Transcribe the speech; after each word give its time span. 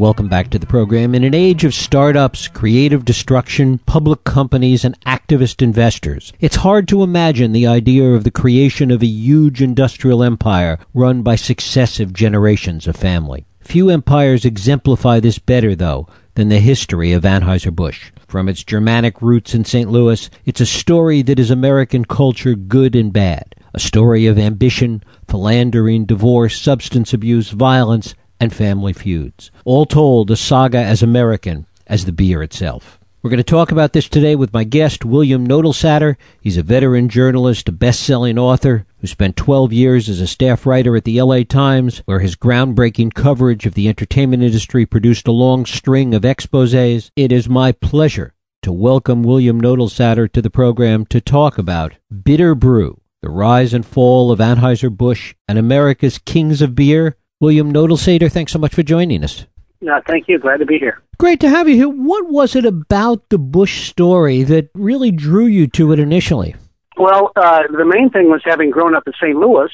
Welcome 0.00 0.26
back 0.26 0.50
to 0.50 0.58
the 0.58 0.66
program. 0.66 1.14
In 1.14 1.22
an 1.22 1.34
age 1.34 1.62
of 1.62 1.72
startups, 1.72 2.48
creative 2.48 3.04
destruction, 3.04 3.78
public 3.78 4.24
companies, 4.24 4.84
and 4.84 4.98
activist 5.04 5.62
investors, 5.62 6.32
it's 6.40 6.56
hard 6.56 6.88
to 6.88 7.04
imagine 7.04 7.52
the 7.52 7.68
idea 7.68 8.10
of 8.10 8.24
the 8.24 8.32
creation 8.32 8.90
of 8.90 9.02
a 9.02 9.06
huge 9.06 9.62
industrial 9.62 10.24
empire 10.24 10.80
run 10.94 11.22
by 11.22 11.36
successive 11.36 12.12
generations 12.12 12.88
of 12.88 12.96
family. 12.96 13.46
Few 13.60 13.88
empires 13.88 14.44
exemplify 14.44 15.20
this 15.20 15.38
better, 15.38 15.76
though, 15.76 16.08
than 16.34 16.48
the 16.48 16.58
history 16.58 17.12
of 17.12 17.22
Anheuser-Busch. 17.22 18.10
From 18.26 18.48
its 18.48 18.64
Germanic 18.64 19.22
roots 19.22 19.54
in 19.54 19.64
St. 19.64 19.88
Louis, 19.88 20.28
it's 20.44 20.60
a 20.60 20.66
story 20.66 21.22
that 21.22 21.38
is 21.38 21.52
American 21.52 22.04
culture 22.04 22.56
good 22.56 22.96
and 22.96 23.12
bad. 23.12 23.54
A 23.72 23.78
story 23.78 24.26
of 24.26 24.38
ambition, 24.38 25.04
philandering, 25.28 26.04
divorce, 26.04 26.60
substance 26.60 27.14
abuse, 27.14 27.50
violence, 27.50 28.16
and 28.44 28.54
family 28.54 28.92
feuds. 28.92 29.50
All 29.64 29.86
told, 29.86 30.30
a 30.30 30.36
saga 30.36 30.78
as 30.78 31.02
American 31.02 31.66
as 31.86 32.04
the 32.04 32.12
beer 32.12 32.42
itself. 32.42 33.00
We're 33.22 33.30
going 33.30 33.38
to 33.38 33.42
talk 33.42 33.72
about 33.72 33.94
this 33.94 34.06
today 34.06 34.36
with 34.36 34.52
my 34.52 34.64
guest, 34.64 35.02
William 35.02 35.48
Knoedelseder. 35.48 36.16
He's 36.42 36.58
a 36.58 36.62
veteran 36.62 37.08
journalist, 37.08 37.70
a 37.70 37.72
best-selling 37.72 38.38
author 38.38 38.84
who 38.98 39.06
spent 39.06 39.36
12 39.36 39.72
years 39.72 40.10
as 40.10 40.20
a 40.20 40.26
staff 40.26 40.66
writer 40.66 40.94
at 40.94 41.04
the 41.04 41.22
LA 41.22 41.42
Times, 41.42 42.02
where 42.04 42.20
his 42.20 42.36
groundbreaking 42.36 43.14
coverage 43.14 43.64
of 43.64 43.72
the 43.72 43.88
entertainment 43.88 44.42
industry 44.42 44.84
produced 44.84 45.26
a 45.26 45.32
long 45.32 45.64
string 45.64 46.12
of 46.12 46.20
exposés. 46.20 47.10
It 47.16 47.32
is 47.32 47.48
my 47.48 47.72
pleasure 47.72 48.34
to 48.60 48.72
welcome 48.72 49.22
William 49.22 49.58
Knoedelseder 49.58 50.30
to 50.32 50.42
the 50.42 50.50
program 50.50 51.06
to 51.06 51.22
talk 51.22 51.56
about 51.56 51.94
Bitter 52.24 52.54
Brew, 52.54 53.00
the 53.22 53.30
rise 53.30 53.72
and 53.72 53.86
fall 53.86 54.30
of 54.30 54.38
Anheuser-Busch 54.38 55.34
and 55.48 55.58
America's 55.58 56.18
kings 56.18 56.60
of 56.60 56.74
beer, 56.74 57.16
William 57.44 57.74
Knoedelseder, 57.74 58.32
thanks 58.32 58.52
so 58.52 58.58
much 58.58 58.74
for 58.74 58.82
joining 58.82 59.22
us. 59.22 59.44
No, 59.82 60.00
thank 60.06 60.28
you. 60.28 60.38
Glad 60.38 60.60
to 60.60 60.64
be 60.64 60.78
here. 60.78 61.02
Great 61.18 61.40
to 61.40 61.50
have 61.50 61.68
you 61.68 61.76
here. 61.76 61.88
What 61.90 62.30
was 62.30 62.56
it 62.56 62.64
about 62.64 63.28
the 63.28 63.36
Busch 63.36 63.86
story 63.86 64.42
that 64.44 64.70
really 64.72 65.10
drew 65.10 65.44
you 65.44 65.66
to 65.68 65.92
it 65.92 65.98
initially? 65.98 66.56
Well, 66.96 67.32
uh, 67.36 67.64
the 67.70 67.84
main 67.84 68.08
thing 68.08 68.30
was 68.30 68.40
having 68.46 68.70
grown 68.70 68.94
up 68.94 69.02
in 69.06 69.12
St. 69.20 69.36
Louis. 69.36 69.68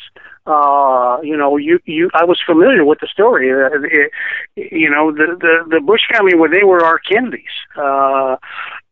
Uh, 0.46 1.18
you 1.22 1.36
know, 1.36 1.58
you, 1.58 1.78
you, 1.84 2.10
I 2.12 2.24
was 2.24 2.40
familiar 2.44 2.84
with 2.84 2.98
the 2.98 3.06
story. 3.06 3.52
Uh, 3.52 3.68
it, 3.84 4.72
you 4.72 4.90
know, 4.90 5.12
the, 5.12 5.36
the, 5.38 5.76
the 5.76 5.80
Busch 5.80 6.00
family, 6.12 6.34
where 6.34 6.50
they 6.50 6.64
were 6.64 6.84
our 6.84 6.98
Kennedys. 6.98 7.44
Uh, 7.76 8.34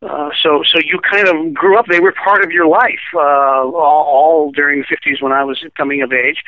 uh, 0.00 0.30
so, 0.42 0.62
so 0.72 0.78
you 0.84 1.00
kind 1.10 1.26
of 1.26 1.52
grew 1.52 1.76
up. 1.76 1.86
They 1.86 1.98
were 1.98 2.12
part 2.12 2.44
of 2.44 2.52
your 2.52 2.68
life 2.68 3.00
uh, 3.14 3.18
all, 3.18 3.72
all 3.74 4.52
during 4.52 4.80
the 4.80 4.86
fifties 4.88 5.20
when 5.20 5.32
I 5.32 5.42
was 5.42 5.64
coming 5.76 6.02
of 6.02 6.12
age, 6.12 6.38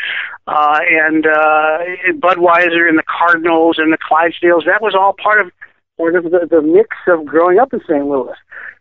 uh, 0.47 0.79
and 0.89 1.27
uh, 1.27 1.79
Budweiser 2.13 2.89
and 2.89 2.97
the 2.97 3.05
Cardinals 3.07 3.77
and 3.79 3.93
the 3.93 3.99
Clydesdales. 3.99 4.67
That 4.67 4.81
was 4.81 4.95
all 4.95 5.15
part 5.21 5.41
of 5.41 5.51
part 5.97 6.15
of 6.15 6.25
the, 6.25 6.47
the 6.49 6.63
mix 6.63 6.97
of 7.09 7.27
growing 7.27 7.59
up 7.59 7.73
in 7.73 7.81
St. 7.81 8.07
Louis. 8.07 8.37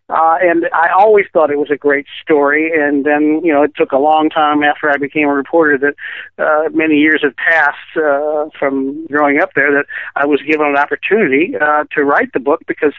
Uh, 0.09 0.37
and 0.41 0.65
I 0.73 0.89
always 0.97 1.25
thought 1.31 1.51
it 1.51 1.59
was 1.59 1.69
a 1.69 1.77
great 1.77 2.07
story. 2.23 2.71
And 2.73 3.05
then, 3.05 3.41
you 3.43 3.53
know, 3.53 3.61
it 3.61 3.73
took 3.75 3.91
a 3.91 3.97
long 3.97 4.29
time 4.29 4.63
after 4.63 4.89
I 4.89 4.97
became 4.97 5.27
a 5.27 5.33
reporter 5.33 5.77
that 5.77 6.43
uh, 6.43 6.69
many 6.73 6.95
years 6.95 7.21
had 7.21 7.35
passed 7.37 7.77
uh, 7.95 8.49
from 8.57 9.05
growing 9.05 9.39
up 9.39 9.51
there 9.55 9.71
that 9.71 9.85
I 10.15 10.25
was 10.25 10.41
given 10.41 10.65
an 10.65 10.77
opportunity 10.77 11.53
uh, 11.55 11.83
to 11.95 12.03
write 12.03 12.33
the 12.33 12.39
book 12.39 12.61
because 12.67 12.93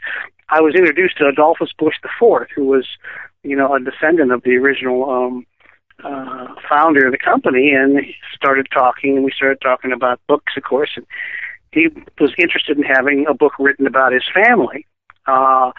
I 0.50 0.60
was 0.60 0.74
introduced 0.74 1.16
to 1.18 1.28
Adolphus 1.28 1.70
Busch 1.78 1.94
IV, 2.04 2.48
who 2.54 2.64
was, 2.64 2.86
you 3.42 3.56
know, 3.56 3.74
a 3.74 3.80
descendant 3.80 4.32
of 4.32 4.42
the 4.42 4.56
original 4.56 5.08
um, 5.08 5.46
uh, 6.04 6.54
founder 6.68 7.06
of 7.06 7.12
the 7.12 7.18
company, 7.18 7.70
and 7.70 8.00
started 8.34 8.66
talking, 8.72 9.16
and 9.16 9.24
we 9.24 9.32
started 9.32 9.60
talking 9.60 9.92
about 9.92 10.20
books, 10.26 10.52
of 10.56 10.62
course, 10.64 10.90
and 10.96 11.06
he 11.72 11.88
was 12.18 12.32
interested 12.38 12.76
in 12.76 12.82
having 12.82 13.26
a 13.28 13.34
book 13.34 13.52
written 13.58 13.86
about 13.86 14.12
his 14.12 14.24
family. 14.34 14.86
Uh, 15.26 15.70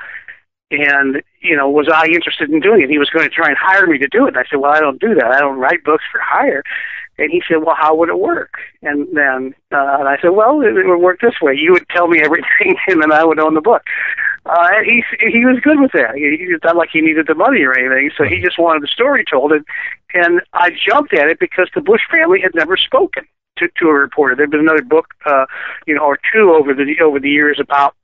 and 0.72 1.22
you 1.42 1.56
know, 1.56 1.70
was 1.70 1.90
I 1.94 2.06
interested 2.06 2.50
in 2.50 2.62
doing 2.62 2.82
it? 2.82 2.90
He 2.90 2.98
was 2.98 3.10
going 3.10 3.28
to 3.28 3.36
try 3.36 3.48
and 3.48 3.58
hire 3.60 3.88
me 3.88 3.98
to 3.98 4.08
do 4.08 4.26
it. 4.26 4.30
And 4.30 4.38
I 4.38 4.44
said, 4.50 4.60
well, 4.60 4.72
I 4.72 4.80
don't 4.80 5.02
do 5.02 5.14
that. 5.16 5.26
I 5.26 5.40
don't 5.40 5.58
write 5.60 5.84
books 5.84 6.04
for 6.12 6.22
hire. 6.24 6.64
And 7.18 7.30
he 7.30 7.42
said, 7.48 7.58
well, 7.64 7.76
how 7.78 7.94
would 7.96 8.10
it 8.10 8.20
work? 8.20 8.54
And 8.82 9.08
then 9.16 9.54
uh, 9.72 9.98
and 10.00 10.08
I 10.08 10.18
said, 10.22 10.30
well, 10.30 10.62
it, 10.62 10.78
it 10.78 10.88
would 10.88 11.00
work 11.02 11.20
this 11.20 11.42
way. 11.42 11.56
You 11.56 11.74
would 11.74 11.88
tell 11.90 12.08
me 12.08 12.22
everything, 12.24 12.78
and 12.88 13.02
then 13.02 13.12
I 13.12 13.26
would 13.26 13.40
own 13.40 13.54
the 13.54 13.62
book. 13.62 13.84
Uh, 14.46 14.68
and 14.72 14.86
he 14.86 15.04
he 15.20 15.46
was 15.46 15.60
good 15.62 15.80
with 15.80 15.92
that. 15.92 16.16
He, 16.16 16.36
he 16.38 16.56
not 16.64 16.76
like 16.76 16.90
he 16.92 17.02
needed 17.02 17.28
the 17.28 17.36
money 17.36 17.62
or 17.62 17.78
anything, 17.78 18.10
so 18.18 18.24
he 18.24 18.42
just 18.42 18.58
wanted 18.58 18.82
the 18.82 18.88
story 18.88 19.24
told. 19.30 19.52
And 19.52 19.66
and 20.14 20.42
I 20.54 20.72
jumped 20.72 21.14
at 21.14 21.30
it 21.30 21.40
because 21.40 21.70
the 21.76 21.82
Busch 21.82 22.02
family 22.10 22.42
had 22.42 22.56
never 22.56 22.76
spoken 22.76 23.28
to, 23.62 23.68
to 23.80 23.88
a 23.88 23.94
reporter. 23.94 24.36
There'd 24.36 24.52
been 24.52 24.62
another 24.62 24.84
book, 24.84 25.14
uh, 25.26 25.46
you 25.86 25.94
know, 25.94 26.02
or 26.04 26.18
two 26.34 26.52
over 26.52 26.74
the 26.74 27.00
over 27.02 27.20
the 27.20 27.30
years 27.30 27.60
about, 27.60 27.96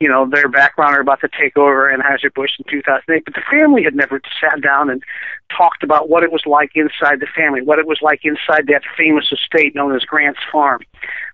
you 0.00 0.08
know, 0.08 0.28
their 0.28 0.48
background 0.48 0.96
or 0.96 1.00
about 1.00 1.20
the 1.22 1.28
takeover 1.28 1.92
and 1.92 2.02
Anheuser 2.02 2.32
Busch 2.34 2.52
in 2.58 2.64
2008. 2.70 3.24
But 3.24 3.34
the 3.34 3.42
family 3.50 3.82
had 3.82 3.94
never 3.94 4.20
sat 4.40 4.60
down 4.60 4.90
and 4.90 5.02
talked 5.56 5.82
about 5.82 6.08
what 6.08 6.22
it 6.22 6.32
was 6.32 6.42
like 6.46 6.72
inside 6.74 7.20
the 7.20 7.28
family, 7.34 7.62
what 7.62 7.78
it 7.78 7.86
was 7.86 7.98
like 8.02 8.20
inside 8.24 8.66
that 8.68 8.82
famous 8.96 9.32
estate 9.32 9.74
known 9.74 9.94
as 9.94 10.02
Grant's 10.02 10.40
Farm 10.52 10.82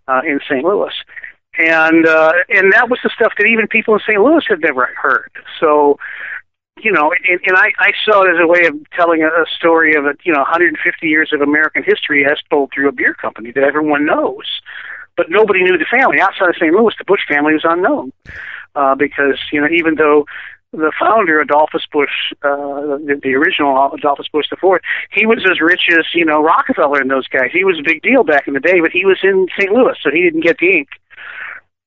uh, 0.09 0.21
in 0.25 0.41
St. 0.49 0.65
Louis. 0.65 0.93
And 1.59 2.07
uh, 2.07 2.33
and 2.49 2.73
that 2.73 2.89
was 2.89 2.99
the 3.03 3.11
stuff 3.15 3.33
that 3.39 3.47
even 3.47 3.69
people 3.69 3.95
in 3.95 4.01
St. 4.01 4.19
Louis 4.19 4.45
had 4.49 4.61
never 4.61 4.89
heard. 4.97 5.31
So 5.61 5.99
you 6.83 6.91
know, 6.91 7.13
and, 7.29 7.41
and 7.47 7.57
I, 7.57 7.73
I 7.79 7.93
saw 8.05 8.23
it 8.23 8.31
as 8.35 8.41
a 8.41 8.47
way 8.47 8.67
of 8.67 8.75
telling 8.93 9.23
a, 9.23 9.29
a 9.29 9.45
story 9.57 9.95
of 9.95 10.07
a, 10.07 10.15
you 10.25 10.33
know 10.33 10.41
150 10.41 11.07
years 11.07 11.31
of 11.33 11.41
American 11.41 11.83
history 11.83 12.25
as 12.25 12.39
told 12.51 12.71
through 12.73 12.89
a 12.89 12.93
beer 12.93 13.15
company 13.15 13.53
that 13.53 13.65
everyone 13.65 14.07
knows, 14.07 14.47
but 15.17 15.27
nobody 15.29 15.63
knew 15.63 15.77
the 15.77 15.85
family 15.91 16.21
outside 16.21 16.49
of 16.49 16.57
St. 16.57 16.73
Louis. 16.73 16.95
The 16.97 17.05
Busch 17.05 17.21
family 17.29 17.53
was 17.53 17.65
unknown 17.65 18.13
uh, 18.75 18.95
because 18.95 19.39
you 19.53 19.61
know 19.61 19.69
even 19.69 19.97
though 19.97 20.25
the 20.73 20.93
founder 20.99 21.39
Adolphus 21.39 21.87
Busch, 21.93 22.33
uh, 22.43 22.97
the, 23.05 23.21
the 23.23 23.35
original 23.35 23.93
Adolphus 23.93 24.29
Busch 24.33 24.47
IV, 24.51 24.81
he 25.11 25.27
was 25.27 25.45
as 25.51 25.61
rich 25.61 25.83
as 25.91 26.07
you 26.15 26.25
know 26.25 26.43
Rockefeller 26.43 27.01
and 27.01 27.11
those 27.11 27.29
guys. 27.29 27.51
He 27.53 27.65
was 27.65 27.79
a 27.79 27.83
big 27.83 28.03
deal 28.03 28.25
back 28.25 28.49
in 28.49 28.55
the 28.55 28.61
day, 28.61 28.81
but 28.81 28.91
he 28.91 29.05
was 29.05 29.19
in 29.23 29.49
St. 29.59 29.71
Louis, 29.71 29.97
so 30.03 30.11
he 30.11 30.23
didn't 30.23 30.41
get 30.41 30.59
the 30.59 30.79
ink. 30.79 30.89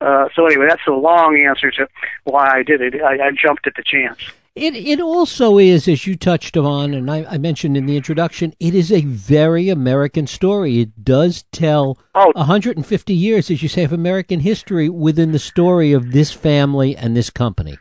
Uh, 0.02 0.28
so 0.36 0.46
anyway, 0.46 0.66
that's 0.68 0.86
a 0.88 0.92
long 0.92 1.38
answer 1.48 1.72
to 1.72 1.88
why 2.24 2.50
I 2.50 2.64
did 2.64 2.82
it. 2.82 3.02
I, 3.02 3.28
I 3.28 3.32
jumped 3.32 3.66
at 3.68 3.76
the 3.76 3.84
chance. 3.84 4.20
It 4.56 4.74
it 4.74 5.02
also 5.02 5.58
is, 5.58 5.86
as 5.90 6.08
you 6.08 6.16
touched 6.16 6.56
on, 6.56 6.94
and 6.94 7.12
I, 7.12 7.26
I, 7.26 7.38
mentioned 7.38 7.76
in 7.76 7.88
the 7.88 7.98
introduction, 7.98 8.54
it 8.58 8.74
is 8.74 8.90
a 8.90 9.02
very 9.02 9.68
American 9.68 10.28
story. 10.28 10.80
It 10.80 11.04
does 11.04 11.44
tell 11.52 11.98
oh. 12.16 12.32
150 12.36 13.14
years, 13.14 13.52
as 13.52 13.62
you 13.62 13.68
say, 13.68 13.84
of 13.84 13.92
American 13.92 14.40
history 14.40 14.88
within 14.88 15.34
the 15.34 15.40
story 15.40 15.92
of 15.92 16.14
this 16.14 16.32
family 16.32 16.96
and 16.96 17.18
this 17.18 17.30
company. 17.30 17.78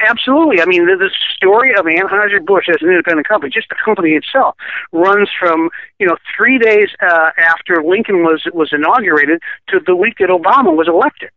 Absolutely. 0.00 0.60
I 0.60 0.64
mean, 0.64 0.86
the, 0.86 0.96
the 0.96 1.10
story 1.36 1.72
of 1.78 1.86
Anheuser-Busch 1.86 2.68
as 2.68 2.82
an 2.82 2.88
independent 2.88 3.28
company, 3.28 3.52
just 3.52 3.68
the 3.68 3.76
company 3.84 4.12
itself, 4.12 4.56
runs 4.90 5.28
from, 5.38 5.70
you 6.00 6.06
know, 6.06 6.16
three 6.36 6.58
days 6.58 6.88
uh, 7.00 7.30
after 7.38 7.82
Lincoln 7.84 8.24
was, 8.24 8.42
was 8.52 8.70
inaugurated 8.72 9.40
to 9.68 9.78
the 9.86 9.94
week 9.94 10.14
that 10.18 10.28
Obama 10.28 10.74
was 10.74 10.88
elected. 10.88 11.30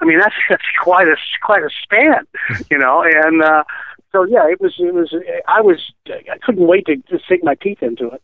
I 0.00 0.04
mean, 0.04 0.18
that's 0.18 0.34
that's 0.48 0.62
quite 0.82 1.08
a 1.08 1.16
quite 1.42 1.62
a 1.62 1.70
span, 1.82 2.26
you 2.70 2.78
know. 2.78 3.02
And 3.02 3.42
uh, 3.42 3.64
so, 4.12 4.24
yeah, 4.24 4.46
it 4.48 4.60
was 4.60 4.74
it 4.78 4.94
was 4.94 5.14
I 5.46 5.60
was 5.60 5.78
I 6.08 6.38
couldn't 6.42 6.66
wait 6.66 6.86
to, 6.86 6.96
to 6.96 7.18
sink 7.28 7.44
my 7.44 7.54
teeth 7.54 7.82
into 7.82 8.10
it. 8.10 8.22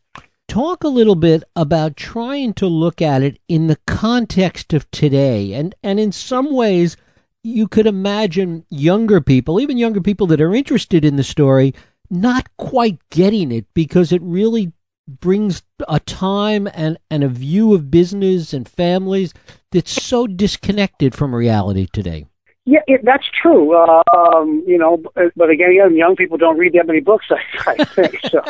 Talk 0.49 0.85
a 0.85 0.89
little 0.89 1.15
bit 1.15 1.45
about 1.57 1.97
trying 1.97 2.53
to 2.55 2.67
look 2.67 3.01
at 3.01 3.23
it 3.23 3.39
in 3.49 3.69
the 3.69 3.79
context 3.87 4.75
of 4.75 4.91
today, 4.91 5.55
and 5.55 5.75
and 5.83 5.99
in 5.99 6.13
some 6.13 6.55
ways, 6.55 6.97
you 7.45 7.67
could 7.69 7.87
imagine 7.87 8.65
younger 8.71 9.21
people, 9.21 9.61
even 9.61 9.79
younger 9.79 10.01
people 10.01 10.27
that 10.29 10.41
are 10.41 10.55
interested 10.55 11.05
in 11.05 11.17
the 11.17 11.25
story, 11.25 11.75
not 12.11 12.47
quite 12.57 12.99
getting 13.11 13.51
it 13.51 13.67
because 13.75 14.13
it 14.13 14.23
really 14.23 14.73
brings 15.09 15.63
a 15.89 15.99
time 16.01 16.69
and, 16.75 16.97
and 17.11 17.25
a 17.25 17.29
view 17.29 17.75
of 17.75 17.91
business 17.91 18.53
and 18.53 18.69
families 18.69 19.35
that's 19.73 19.91
so 19.91 20.27
disconnected 20.27 21.15
from 21.15 21.35
reality 21.35 21.89
today. 21.93 22.27
Yeah, 22.65 22.81
it, 22.87 23.05
that's 23.05 23.27
true. 23.43 23.77
Uh, 23.77 24.03
um, 24.17 24.63
you 24.67 24.79
know, 24.79 25.03
but 25.35 25.51
again, 25.51 25.97
young 25.97 26.15
people 26.15 26.39
don't 26.39 26.59
read 26.59 26.75
that 26.75 26.87
many 26.87 27.01
books. 27.01 27.27
I, 27.31 27.43
I 27.67 27.85
think 27.85 28.21
so. 28.31 28.41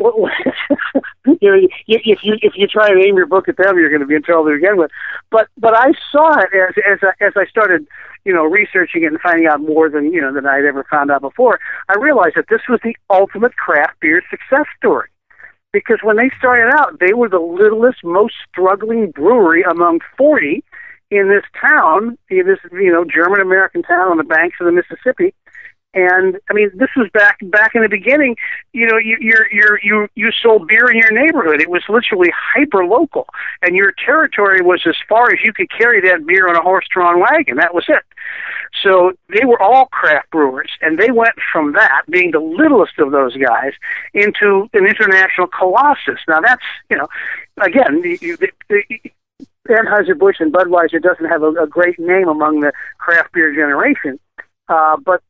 you 0.00 1.50
know, 1.50 1.68
if 1.86 2.18
you 2.24 2.36
if 2.42 2.54
you 2.56 2.66
try 2.66 2.88
and 2.88 3.00
aim 3.00 3.16
your 3.16 3.26
book 3.26 3.48
at 3.48 3.56
them, 3.56 3.78
you're 3.78 3.88
going 3.88 4.00
to 4.00 4.06
be 4.06 4.16
in 4.16 4.22
trouble 4.22 4.46
to 4.46 4.56
begin 4.56 4.76
with. 4.76 4.90
But 5.30 5.48
but 5.56 5.74
I 5.74 5.92
saw 6.10 6.36
it 6.40 6.50
as 6.52 6.74
as 6.90 6.98
I, 7.02 7.24
as 7.24 7.32
I 7.36 7.46
started, 7.46 7.86
you 8.24 8.34
know, 8.34 8.44
researching 8.44 9.04
it 9.04 9.12
and 9.12 9.20
finding 9.20 9.46
out 9.46 9.60
more 9.60 9.88
than 9.88 10.12
you 10.12 10.20
know 10.20 10.34
than 10.34 10.46
I'd 10.46 10.64
ever 10.64 10.84
found 10.90 11.12
out 11.12 11.20
before. 11.20 11.60
I 11.88 11.96
realized 11.96 12.34
that 12.36 12.46
this 12.50 12.62
was 12.68 12.80
the 12.82 12.96
ultimate 13.08 13.54
craft 13.54 14.00
beer 14.00 14.20
success 14.30 14.66
story 14.78 15.10
because 15.72 15.98
when 16.02 16.16
they 16.16 16.30
started 16.38 16.72
out, 16.74 16.98
they 16.98 17.12
were 17.14 17.28
the 17.28 17.38
littlest, 17.38 18.02
most 18.02 18.34
struggling 18.50 19.12
brewery 19.12 19.62
among 19.62 20.00
40 20.16 20.64
in 21.10 21.28
this 21.28 21.44
town, 21.60 22.16
in 22.28 22.46
this 22.46 22.58
you 22.72 22.92
know 22.92 23.04
German 23.04 23.40
American 23.40 23.82
town 23.82 24.10
on 24.10 24.16
the 24.16 24.24
banks 24.24 24.56
of 24.60 24.66
the 24.66 24.72
Mississippi, 24.72 25.34
And 25.92 26.38
I 26.48 26.52
mean, 26.54 26.70
this 26.74 26.90
was 26.96 27.08
back 27.12 27.38
back 27.50 27.74
in 27.74 27.82
the 27.82 27.88
beginning. 27.88 28.36
You 28.72 28.86
know, 28.86 28.96
you 28.96 29.16
you 29.20 29.34
you 29.50 29.78
you 29.82 30.08
you 30.14 30.30
sold 30.40 30.68
beer 30.68 30.88
in 30.88 30.96
your 30.96 31.10
neighborhood. 31.10 31.60
It 31.60 31.68
was 31.68 31.82
literally 31.88 32.30
hyper 32.32 32.84
local, 32.84 33.26
and 33.62 33.74
your 33.74 33.92
territory 34.04 34.60
was 34.62 34.82
as 34.86 34.94
far 35.08 35.32
as 35.32 35.38
you 35.42 35.52
could 35.52 35.68
carry 35.76 36.00
that 36.08 36.24
beer 36.26 36.48
on 36.48 36.54
a 36.54 36.62
horse-drawn 36.62 37.18
wagon. 37.18 37.56
That 37.56 37.74
was 37.74 37.86
it. 37.88 38.04
So 38.84 39.14
they 39.30 39.44
were 39.44 39.60
all 39.60 39.86
craft 39.86 40.30
brewers, 40.30 40.70
and 40.80 40.96
they 40.96 41.10
went 41.10 41.34
from 41.52 41.72
that 41.72 42.02
being 42.08 42.30
the 42.30 42.38
littlest 42.38 43.00
of 43.00 43.10
those 43.10 43.36
guys 43.36 43.72
into 44.14 44.68
an 44.72 44.86
international 44.86 45.48
colossus. 45.48 46.20
Now 46.28 46.40
that's 46.40 46.62
you 46.88 46.98
know, 46.98 47.08
again, 47.60 48.00
the, 48.00 48.16
the, 48.68 49.00
the, 49.64 49.74
Anheuser 49.74 50.18
Busch 50.18 50.36
and 50.40 50.52
Budweiser 50.52 51.02
doesn't 51.02 51.26
have 51.26 51.42
a, 51.42 51.50
a 51.62 51.66
great 51.66 51.98
name 51.98 52.28
among 52.28 52.60
the 52.60 52.72
craft 52.98 53.32
beer 53.32 53.54
generation, 53.54 54.18
uh, 54.68 54.96
but 54.96 55.22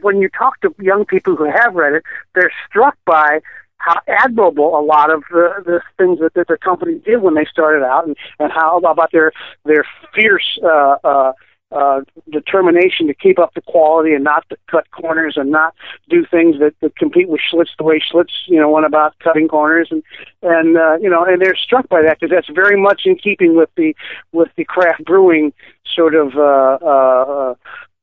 when 0.00 0.20
you 0.20 0.28
talk 0.28 0.60
to 0.60 0.74
young 0.80 1.04
people 1.04 1.36
who 1.36 1.44
have 1.44 1.74
read 1.74 1.94
it, 1.94 2.02
they're 2.34 2.52
struck 2.68 2.96
by 3.04 3.40
how 3.76 3.98
admirable 4.08 4.78
a 4.78 4.82
lot 4.82 5.10
of 5.10 5.22
the, 5.30 5.50
the 5.64 5.80
things 5.96 6.18
that, 6.20 6.34
that 6.34 6.48
the 6.48 6.58
company 6.58 7.00
did 7.04 7.22
when 7.22 7.34
they 7.34 7.46
started 7.46 7.84
out, 7.84 8.06
and, 8.06 8.16
and 8.38 8.52
how 8.52 8.78
about 8.78 9.10
their 9.12 9.32
their 9.64 9.84
fierce 10.14 10.58
uh, 10.62 10.96
uh, 11.02 11.32
uh, 11.72 12.00
determination 12.30 13.06
to 13.06 13.14
keep 13.14 13.38
up 13.38 13.54
the 13.54 13.60
quality 13.62 14.12
and 14.12 14.24
not 14.24 14.48
to 14.48 14.56
cut 14.70 14.90
corners 14.90 15.34
and 15.36 15.50
not 15.50 15.74
do 16.08 16.24
things 16.30 16.58
that, 16.58 16.74
that 16.80 16.96
compete 16.96 17.28
with 17.28 17.40
Schlitz 17.40 17.68
the 17.78 17.84
way 17.84 18.00
Schlitz, 18.00 18.32
you 18.46 18.60
know, 18.60 18.70
went 18.70 18.86
about 18.86 19.18
cutting 19.20 19.48
corners 19.48 19.88
and 19.90 20.02
and 20.42 20.76
uh, 20.76 20.96
you 21.00 21.08
know, 21.08 21.24
and 21.24 21.40
they're 21.40 21.56
struck 21.56 21.88
by 21.88 22.02
that 22.02 22.18
because 22.18 22.34
that's 22.34 22.50
very 22.54 22.80
much 22.80 23.02
in 23.04 23.16
keeping 23.16 23.56
with 23.56 23.70
the 23.76 23.94
with 24.32 24.48
the 24.56 24.64
craft 24.64 25.04
brewing 25.04 25.52
sort 25.94 26.14
of 26.14 26.34
uh, 26.36 26.84
uh, 26.84 27.54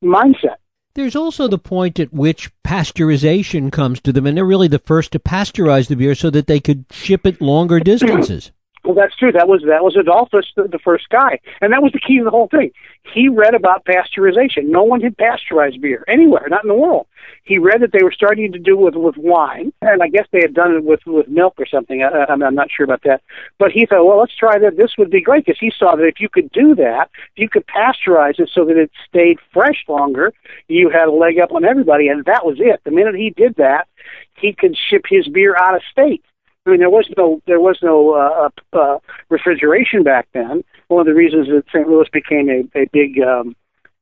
mindset. 0.04 0.58
There's 0.96 1.16
also 1.16 1.48
the 1.48 1.60
point 1.60 2.00
at 2.00 2.12
which 2.12 2.50
pasteurization 2.64 3.72
comes 3.72 4.02
to 4.02 4.12
them, 4.12 4.26
and 4.26 4.36
they're 4.36 4.46
really 4.46 4.68
the 4.68 4.80
first 4.80 5.12
to 5.12 5.20
pasteurize 5.20 5.90
the 5.90 5.96
beer 5.96 6.16
so 6.16 6.32
that 6.32 6.48
they 6.48 6.60
could 6.60 6.86
ship 6.90 7.28
it 7.28 7.40
longer 7.40 7.80
distances. 7.80 8.52
Well, 8.88 8.96
that's 8.96 9.18
true. 9.18 9.34
That 9.34 9.50
was 9.50 9.64
that 9.68 9.84
was 9.84 9.98
Adolphus, 10.00 10.46
the, 10.56 10.64
the 10.64 10.80
first 10.80 11.10
guy, 11.10 11.40
and 11.60 11.74
that 11.74 11.84
was 11.84 11.92
the 11.92 12.00
key 12.00 12.20
to 12.20 12.24
the 12.24 12.32
whole 12.32 12.48
thing. 12.48 12.72
He 13.14 13.28
read 13.28 13.54
about 13.54 13.84
pasteurization. 13.84 14.68
No 14.72 14.84
one 14.84 15.02
had 15.02 15.18
pasteurized 15.18 15.82
beer 15.82 16.06
anywhere, 16.08 16.48
not 16.48 16.64
in 16.64 16.70
the 16.70 16.74
world. 16.74 17.06
He 17.44 17.58
read 17.58 17.82
that 17.82 17.92
they 17.92 18.02
were 18.02 18.14
starting 18.14 18.50
to 18.54 18.60
do 18.60 18.78
with 18.78 18.96
with 18.96 19.18
wine, 19.18 19.74
and 19.82 20.02
I 20.02 20.08
guess 20.08 20.26
they 20.32 20.40
had 20.40 20.54
done 20.54 20.74
it 20.74 20.86
with 20.86 21.02
with 21.06 21.28
milk 21.28 21.56
or 21.58 21.66
something. 21.66 22.02
I, 22.02 22.32
I'm, 22.32 22.42
I'm 22.42 22.56
not 22.56 22.70
sure 22.72 22.86
about 22.86 23.04
that, 23.04 23.24
but 23.60 23.74
he 23.74 23.86
thought, 23.86 24.06
well, 24.06 24.20
let's 24.20 24.38
try 24.38 24.58
that. 24.58 24.78
This 24.78 24.92
would 24.98 25.12
be 25.12 25.22
great 25.22 25.46
because 25.46 25.60
he 25.60 25.74
saw 25.78 25.98
that 25.98 26.06
if 26.08 26.22
you 26.22 26.30
could 26.30 26.50
do 26.54 26.74
that, 26.76 27.10
if 27.36 27.40
you 27.42 27.50
could 27.50 27.66
pasteurize 27.68 28.40
it 28.40 28.50
so 28.54 28.64
that 28.64 28.78
it 28.78 28.90
stayed 29.06 29.40
fresh 29.52 29.84
longer, 29.90 30.32
you 30.70 30.90
had 30.90 31.10
a 31.10 31.12
leg 31.12 31.40
up 31.40 31.52
on 31.52 31.66
everybody, 31.66 32.08
and 32.08 32.24
that 32.24 32.46
was 32.46 32.56
it. 32.62 32.80
The 32.86 32.92
minute 32.92 33.16
he 33.16 33.32
did 33.32 33.56
that, 33.58 33.90
he 34.38 34.54
could 34.54 34.78
ship 34.78 35.04
his 35.10 35.28
beer 35.28 35.58
out 35.58 35.76
of 35.76 35.82
state 35.92 36.24
I 36.68 36.72
mean, 36.72 36.80
there 36.80 36.90
was 36.90 37.10
no 37.18 37.42
there 37.48 37.62
was 37.62 37.80
no 37.82 38.12
uh, 38.12 38.50
uh, 38.74 38.78
uh, 38.78 39.00
refrigeration 39.30 40.04
back 40.04 40.28
then. 40.34 40.64
One 40.90 41.00
of 41.00 41.06
the 41.08 41.14
reasons 41.14 41.48
that 41.48 41.64
St. 41.70 41.88
Louis 41.88 42.08
became 42.12 42.50
a, 42.50 42.78
a 42.78 42.88
big 42.92 43.22
um, 43.22 43.56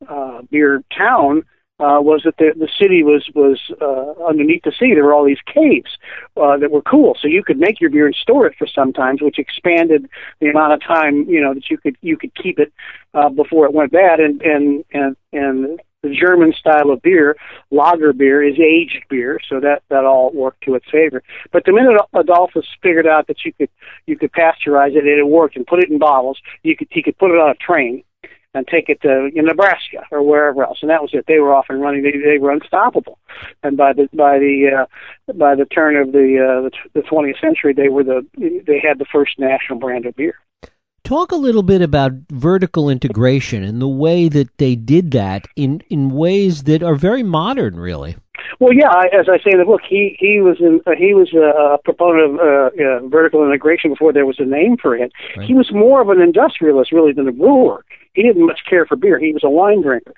uh, 0.09 0.41
beer 0.49 0.83
town 0.95 1.43
uh, 1.79 1.99
was 2.01 2.21
that 2.25 2.37
the 2.37 2.53
the 2.57 2.69
city 2.81 3.03
was 3.03 3.29
was 3.35 3.59
uh, 3.81 4.23
underneath 4.25 4.63
the 4.63 4.71
sea. 4.71 4.93
There 4.93 5.03
were 5.03 5.13
all 5.13 5.25
these 5.25 5.37
caves 5.45 5.97
uh, 6.37 6.57
that 6.57 6.71
were 6.71 6.81
cool, 6.81 7.15
so 7.21 7.27
you 7.27 7.43
could 7.43 7.59
make 7.59 7.79
your 7.79 7.91
beer 7.91 8.07
and 8.07 8.15
store 8.15 8.47
it 8.47 8.55
for 8.57 8.65
some 8.65 8.93
times, 8.93 9.21
which 9.21 9.37
expanded 9.37 10.09
the 10.39 10.47
amount 10.47 10.73
of 10.73 10.81
time 10.81 11.29
you 11.29 11.41
know 11.41 11.53
that 11.53 11.69
you 11.69 11.77
could 11.77 11.97
you 12.01 12.17
could 12.17 12.33
keep 12.33 12.57
it 12.57 12.73
uh, 13.13 13.29
before 13.29 13.65
it 13.65 13.73
went 13.73 13.91
bad. 13.91 14.19
And 14.19 14.41
and 14.41 14.85
and 14.91 15.15
and 15.33 15.81
the 16.05 16.15
German 16.15 16.53
style 16.53 16.91
of 16.91 17.01
beer, 17.01 17.35
lager 17.71 18.13
beer, 18.13 18.43
is 18.43 18.59
aged 18.59 19.03
beer, 19.09 19.39
so 19.49 19.59
that 19.59 19.83
that 19.89 20.05
all 20.05 20.31
worked 20.31 20.63
to 20.63 20.75
its 20.75 20.85
favor. 20.91 21.23
But 21.51 21.65
the 21.65 21.73
minute 21.73 21.99
Adolphus 22.13 22.65
figured 22.81 23.07
out 23.07 23.27
that 23.27 23.43
you 23.43 23.53
could 23.53 23.69
you 24.05 24.17
could 24.17 24.31
pasteurize 24.31 24.95
it, 24.95 25.05
it 25.05 25.27
worked, 25.27 25.55
and 25.55 25.65
put 25.65 25.83
it 25.83 25.89
in 25.89 25.97
bottles, 25.97 26.39
you 26.63 26.75
could 26.75 26.87
he 26.91 27.01
could 27.01 27.17
put 27.17 27.31
it 27.31 27.39
on 27.39 27.49
a 27.49 27.55
train 27.55 28.03
and 28.55 28.65
take 28.67 28.87
it 28.87 29.01
to 29.01 29.29
in 29.35 29.45
Nebraska 29.45 30.05
or 30.11 30.23
wherever 30.23 30.63
else, 30.63 30.79
and 30.81 30.89
that 30.89 31.01
was 31.01 31.11
it. 31.13 31.25
They 31.27 31.39
were 31.39 31.53
off 31.53 31.65
and 31.69 31.81
running. 31.81 32.03
They 32.03 32.11
they 32.11 32.37
were 32.37 32.51
unstoppable, 32.51 33.19
and 33.63 33.75
by 33.75 33.93
the 33.93 34.09
by 34.13 34.39
the 34.39 34.85
uh, 35.27 35.33
by 35.33 35.55
the 35.55 35.65
turn 35.65 35.97
of 35.97 36.13
the 36.13 36.39
uh, 36.39 36.69
the 36.93 37.01
20th 37.01 37.39
century, 37.41 37.73
they 37.73 37.89
were 37.89 38.03
the 38.03 38.25
they 38.37 38.79
had 38.79 38.97
the 38.97 39.05
first 39.11 39.37
national 39.37 39.79
brand 39.79 40.05
of 40.05 40.15
beer. 40.15 40.35
Talk 41.05 41.31
a 41.31 41.35
little 41.35 41.61
bit 41.61 41.83
about 41.83 42.13
vertical 42.31 42.89
integration 42.89 43.63
and 43.63 43.79
the 43.79 43.87
way 43.87 44.27
that 44.27 44.57
they 44.57 44.75
did 44.75 45.11
that 45.11 45.47
in, 45.55 45.83
in 45.89 46.09
ways 46.09 46.63
that 46.63 46.81
are 46.81 46.95
very 46.95 47.21
modern, 47.21 47.79
really. 47.79 48.15
Well, 48.59 48.73
yeah, 48.73 48.89
as 49.13 49.27
I 49.29 49.37
say 49.37 49.51
in 49.51 49.59
the 49.59 49.65
book, 49.65 49.81
he 49.87 50.15
he 50.19 50.41
was 50.41 50.57
in, 50.59 50.81
uh, 50.87 50.91
he 50.97 51.13
was 51.13 51.31
a, 51.33 51.75
a 51.75 51.77
proponent 51.77 52.33
of 52.33 52.39
uh, 52.39 53.05
uh, 53.05 53.07
vertical 53.07 53.45
integration 53.45 53.91
before 53.91 54.13
there 54.13 54.25
was 54.25 54.39
a 54.39 54.45
name 54.45 54.77
for 54.77 54.95
it. 54.95 55.11
Right. 55.37 55.45
He 55.45 55.53
was 55.53 55.71
more 55.71 56.01
of 56.01 56.09
an 56.09 56.21
industrialist, 56.21 56.91
really, 56.91 57.13
than 57.13 57.27
a 57.27 57.31
brewer. 57.31 57.85
He 58.13 58.23
didn't 58.23 58.45
much 58.45 58.61
care 58.67 58.85
for 58.85 58.95
beer. 58.95 59.19
He 59.19 59.31
was 59.31 59.43
a 59.43 59.49
wine 59.49 59.81
drinker, 59.81 60.13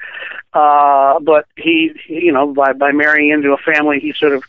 uh, 0.53 1.19
but 1.19 1.45
he, 1.57 1.91
you 2.07 2.31
know, 2.31 2.53
by 2.53 2.73
by 2.73 2.91
marrying 2.91 3.31
into 3.31 3.51
a 3.51 3.57
family, 3.57 3.99
he 3.99 4.13
sort 4.17 4.33
of 4.33 4.43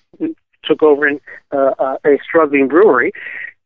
took 0.64 0.82
over 0.82 1.08
in, 1.08 1.20
uh, 1.52 1.72
uh, 1.78 1.96
a 2.04 2.18
struggling 2.22 2.68
brewery, 2.68 3.12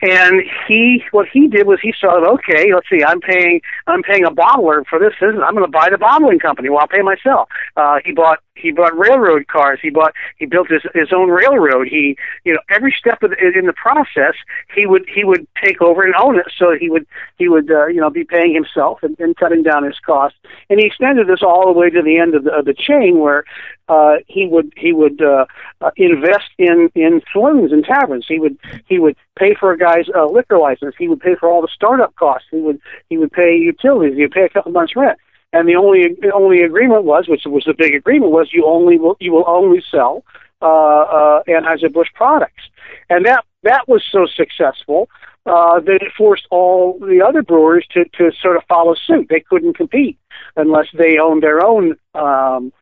and 0.03 0.43
he, 0.67 1.05
what 1.13 1.29
he 1.33 1.47
did 1.47 1.67
was 1.67 1.79
he 1.81 1.95
saw, 1.99 2.19
okay, 2.35 2.75
let's 2.75 2.89
see, 2.91 3.05
I'm 3.05 3.21
paying, 3.21 3.61
I'm 3.87 4.03
paying 4.03 4.25
a 4.25 4.31
bottler 4.31 4.85
for 4.91 4.99
this. 4.99 5.13
business 5.21 5.43
I'm 5.47 5.55
going 5.55 5.65
to 5.65 5.71
buy 5.71 5.89
the 5.91 5.99
bottling 5.99 6.41
company. 6.41 6.69
Well, 6.69 6.81
I'll 6.81 6.89
pay 6.89 7.03
myself. 7.03 7.49
Uh, 7.77 7.99
he 8.05 8.13
bought, 8.13 8.41
he 8.55 8.71
bought 8.71 8.97
railroad 8.97 9.47
cars. 9.49 9.79
He 9.83 9.91
bought, 9.91 10.13
he 10.39 10.47
built 10.47 10.69
his 10.69 10.83
his 10.95 11.13
own 11.13 11.31
railroad. 11.31 11.89
He, 11.89 12.17
you 12.45 12.53
know, 12.53 12.61
every 12.71 12.95
step 12.99 13.23
of 13.23 13.31
the, 13.31 13.37
in 13.37 13.67
the 13.67 13.73
process, 13.73 14.35
he 14.75 14.87
would 14.87 15.09
he 15.13 15.25
would 15.25 15.47
take 15.63 15.81
over 15.81 16.03
and 16.03 16.15
own 16.21 16.39
it. 16.39 16.47
So 16.57 16.77
he 16.79 16.91
would 16.91 17.07
he 17.39 17.49
would 17.49 17.71
uh, 17.71 17.87
you 17.87 18.01
know 18.01 18.11
be 18.11 18.25
paying 18.25 18.55
himself 18.55 19.03
and, 19.03 19.19
and 19.19 19.37
cutting 19.37 19.63
down 19.63 19.85
his 19.85 19.99
costs. 20.05 20.39
And 20.69 20.79
he 20.79 20.87
extended 20.87 21.27
this 21.27 21.43
all 21.43 21.67
the 21.67 21.79
way 21.79 21.91
to 21.91 22.03
the 22.03 22.19
end 22.19 22.35
of 22.35 22.45
the, 22.45 22.53
of 22.53 22.65
the 22.67 22.75
chain, 22.75 23.19
where 23.19 23.45
uh, 23.89 24.17
he 24.27 24.47
would 24.47 24.73
he 24.77 24.93
would 24.93 25.23
uh, 25.23 25.47
uh, 25.81 25.91
invest 25.97 26.51
in 26.59 26.91
in 26.95 27.23
saloons 27.33 27.73
and 27.73 27.85
taverns. 27.85 28.27
He 28.29 28.39
would 28.39 28.59
he 28.87 28.99
would 28.99 29.17
pay 29.39 29.55
for 29.59 29.73
a 29.73 29.79
guy's 29.79 30.07
uh, 30.15 30.27
liquor 30.27 30.59
license. 30.59 30.95
He 30.99 31.09
would 31.09 31.21
pay 31.21 31.37
for 31.37 31.49
all 31.49 31.63
the 31.63 31.69
startup 31.75 32.15
costs. 32.17 32.49
He 32.51 32.61
would 32.61 32.81
he 33.09 33.17
would 33.17 33.33
pay 33.33 33.57
utilities. 33.57 34.15
He 34.17 34.23
would 34.23 34.33
pay 34.33 34.45
a 34.45 34.51
couple 34.51 34.73
months 34.73 34.95
rent. 34.95 35.19
And 35.53 35.69
the 35.69 35.77
only 35.77 36.17
only 36.33 36.63
agreement 36.63 37.05
was, 37.05 37.29
which 37.29 37.43
was 37.45 37.65
the 37.67 37.75
big 37.75 37.95
agreement, 37.95 38.33
was 38.33 38.49
you 38.53 38.65
only 38.67 38.99
will 38.99 39.17
you 39.21 39.33
will 39.33 39.45
only 39.47 39.83
sell 39.91 40.25
uh, 40.63 40.67
uh, 40.67 41.43
Anheuser 41.49 41.93
Busch 41.93 42.09
products. 42.15 42.63
And 43.11 43.27
that 43.27 43.45
that 43.63 43.87
was 43.87 44.03
so 44.11 44.27
successful 44.27 45.09
uh, 45.45 45.81
that 45.81 45.99
it 46.01 46.13
forced 46.17 46.47
all 46.51 46.99
the 47.01 47.23
other 47.27 47.43
brewers 47.43 47.87
to 47.93 48.05
to 48.17 48.31
sort 48.41 48.57
of 48.57 48.63
follow 48.69 48.95
suit. 48.95 49.27
They 49.29 49.41
couldn't 49.41 49.77
compete 49.77 50.19
unless 50.57 50.87
they 50.95 51.19
owned 51.19 51.43
their 51.43 51.65
own 51.65 51.97
um, 52.15 52.73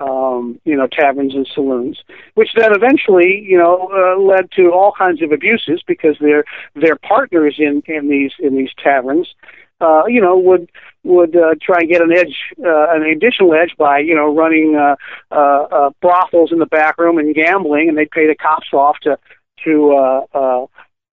um, 0.00 0.60
you 0.64 0.76
know, 0.76 0.86
taverns 0.86 1.34
and 1.34 1.48
saloons, 1.54 1.98
which 2.34 2.50
then 2.56 2.70
eventually, 2.74 3.44
you 3.44 3.58
know, 3.58 3.88
uh, 3.92 4.20
led 4.20 4.50
to 4.52 4.70
all 4.70 4.92
kinds 4.96 5.22
of 5.22 5.32
abuses 5.32 5.82
because 5.86 6.16
their 6.20 6.44
their 6.74 6.96
partners 6.96 7.56
in 7.58 7.82
in 7.86 8.08
these 8.08 8.32
in 8.38 8.56
these 8.56 8.70
taverns, 8.82 9.34
uh, 9.80 10.02
you 10.06 10.20
know, 10.20 10.38
would 10.38 10.70
would 11.04 11.36
uh, 11.36 11.54
try 11.62 11.80
and 11.80 11.88
get 11.88 12.02
an 12.02 12.12
edge, 12.12 12.36
uh, 12.64 12.90
an 12.90 13.02
additional 13.02 13.54
edge 13.54 13.74
by 13.78 13.98
you 13.98 14.14
know 14.14 14.34
running 14.34 14.76
uh, 14.76 14.96
uh, 15.30 15.66
uh, 15.70 15.90
brothels 16.00 16.52
in 16.52 16.58
the 16.58 16.66
back 16.66 16.98
room 16.98 17.18
and 17.18 17.34
gambling, 17.34 17.88
and 17.88 17.96
they'd 17.96 18.10
pay 18.10 18.26
the 18.26 18.34
cops 18.34 18.68
off 18.72 18.98
to 19.00 19.18
to 19.64 19.92
uh, 19.92 20.20
uh, 20.34 20.66